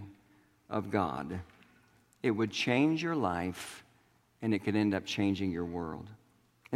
of 0.69 0.91
God. 0.91 1.41
It 2.23 2.33
would 2.33 2.51
change 2.51 3.03
your 3.03 3.17
life 3.17 3.83
and 4.43 4.53
it 4.53 4.59
could 4.63 4.77
end 4.77 4.95
up 4.95 5.07
changing 5.07 5.51
your 5.51 5.65
world. 5.65 6.07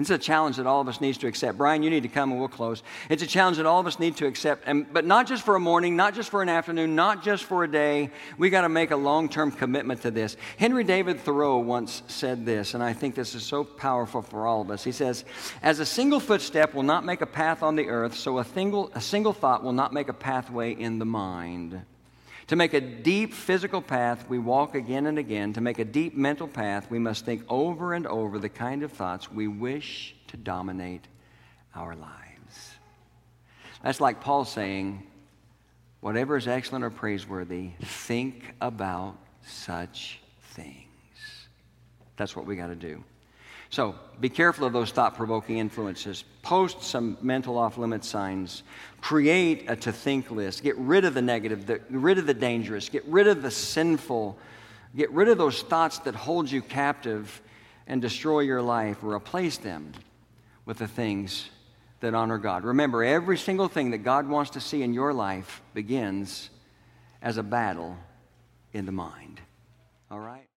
And 0.01 0.07
it's 0.07 0.25
a 0.25 0.27
challenge 0.27 0.57
that 0.57 0.67
all 0.67 0.81
of 0.81 0.89
us 0.89 1.03
needs 1.03 1.19
to 1.19 1.27
accept. 1.27 1.59
Brian, 1.59 1.83
you 1.83 1.91
need 1.91 2.05
to 2.05 2.09
come 2.09 2.31
and 2.31 2.41
we'll 2.41 2.49
close. 2.49 2.83
It's 3.11 3.23
a 3.23 3.27
challenge 3.27 3.59
that 3.59 3.67
all 3.67 3.81
of 3.81 3.87
us 3.87 3.99
need 3.99 4.17
to 4.17 4.27
accept, 4.27 4.63
and, 4.67 4.91
but 4.91 5.05
not 5.05 5.27
just 5.27 5.45
for 5.45 5.57
a 5.57 5.61
morning, 5.61 5.95
not 5.95 6.15
just 6.15 6.31
for 6.31 6.41
an 6.41 6.49
afternoon, 6.49 6.97
not 6.97 7.23
just 7.23 7.45
for 7.45 7.65
a 7.65 7.71
day. 7.71 8.09
We 8.39 8.49
got 8.49 8.63
to 8.63 8.71
make 8.71 8.93
a 8.93 8.97
long-term 8.97 9.53
commitment 9.53 10.01
to 10.01 10.11
this. 10.11 10.39
Henry 10.57 10.85
David 10.85 11.21
Thoreau 11.21 11.59
once 11.59 12.03
said 12.07 12.47
this, 12.47 12.73
and 12.73 12.83
I 12.83 12.95
think 12.95 13.15
this 13.15 13.35
is 13.35 13.43
so 13.43 13.63
powerful 13.63 14.23
for 14.23 14.47
all 14.47 14.63
of 14.63 14.71
us. 14.71 14.83
He 14.83 14.93
says, 14.93 15.27
"As 15.63 15.81
a 15.81 15.85
single 15.85 16.19
footstep 16.19 16.73
will 16.73 16.83
not 16.83 17.05
make 17.05 17.21
a 17.21 17.27
path 17.27 17.63
on 17.63 17.77
the 17.77 17.89
earth, 17.89 18.15
so 18.15 18.39
a 18.39 18.45
single, 18.47 18.91
a 18.95 19.03
single 19.03 19.35
thought 19.35 19.63
will 19.63 19.75
not 19.75 19.93
make 19.93 20.09
a 20.09 20.15
pathway 20.15 20.73
in 20.73 20.99
the 20.99 21.05
mind." 21.05 21.83
To 22.51 22.57
make 22.57 22.75
a 22.75 22.81
deep 22.81 23.33
physical 23.33 23.81
path, 23.81 24.29
we 24.29 24.41
walk 24.41 24.75
again 24.75 25.07
and 25.07 25.21
again. 25.21 25.53
To 25.53 25.61
make 25.61 25.79
a 25.79 25.85
deep 25.85 26.17
mental 26.17 26.49
path, 26.49 26.91
we 26.91 26.99
must 26.99 27.25
think 27.25 27.45
over 27.49 27.95
and 27.95 28.09
over 28.09 28.41
the 28.41 28.49
kind 28.49 28.83
of 28.83 28.91
thoughts 28.91 29.31
we 29.31 29.47
wish 29.47 30.17
to 30.27 30.37
dominate 30.37 31.07
our 31.77 31.95
lives. 31.95 32.75
That's 33.85 34.01
like 34.01 34.21
Paul 34.21 34.45
saying, 34.45 35.07
whatever 36.01 36.37
is 36.37 36.49
excellent 36.49 36.85
or 36.85 36.91
praiseworthy, 36.91 37.71
think 37.83 38.53
about 38.61 39.17
such 39.47 40.19
things. 40.43 40.89
That's 42.17 42.35
what 42.35 42.47
we 42.47 42.57
got 42.57 42.67
to 42.67 42.75
do. 42.75 43.05
So 43.71 43.95
be 44.21 44.29
careful 44.29 44.67
of 44.67 44.73
those 44.73 44.91
thought 44.91 45.15
provoking 45.15 45.59
influences. 45.59 46.25
Post 46.43 46.83
some 46.83 47.17
mental 47.23 47.57
off 47.57 47.79
limit 47.79 48.05
signs. 48.05 48.65
Create 49.01 49.71
a 49.71 49.77
to 49.77 49.93
think 49.93 50.31
list. 50.31 50.63
Get 50.63 50.77
rid 50.77 51.05
of 51.05 51.15
the 51.15 51.23
negative, 51.23 51.67
get 51.67 51.83
rid 51.89 52.19
of 52.19 52.27
the 52.27 52.35
dangerous, 52.35 52.89
get 52.89 53.05
rid 53.07 53.29
of 53.29 53.43
the 53.43 53.51
sinful, 53.51 54.37
get 54.97 55.11
rid 55.13 55.29
of 55.29 55.39
those 55.39 55.63
thoughts 55.63 55.99
that 56.01 56.17
hold 56.17 56.51
you 56.51 56.63
captive 56.63 57.41
and 57.87 58.03
destroy 58.03 58.41
your 58.41 58.61
life. 58.61 59.05
Replace 59.05 59.57
them 59.57 59.93
with 60.67 60.79
the 60.79 60.89
things 60.89 61.49
that 62.01 62.13
honor 62.13 62.39
God. 62.39 62.65
Remember, 62.65 63.05
every 63.05 63.39
single 63.39 63.69
thing 63.69 63.93
that 63.93 63.99
God 63.99 64.29
wants 64.29 64.53
to 64.53 64.61
see 64.61 64.83
in 64.83 64.95
your 64.95 65.13
life 65.13 65.63
begins 65.75 66.51
as 67.23 67.37
a 67.37 67.43
battle 67.43 67.97
in 68.73 68.85
the 68.87 68.93
mind. 68.93 69.41
All 70.11 70.21
right? 70.21 70.50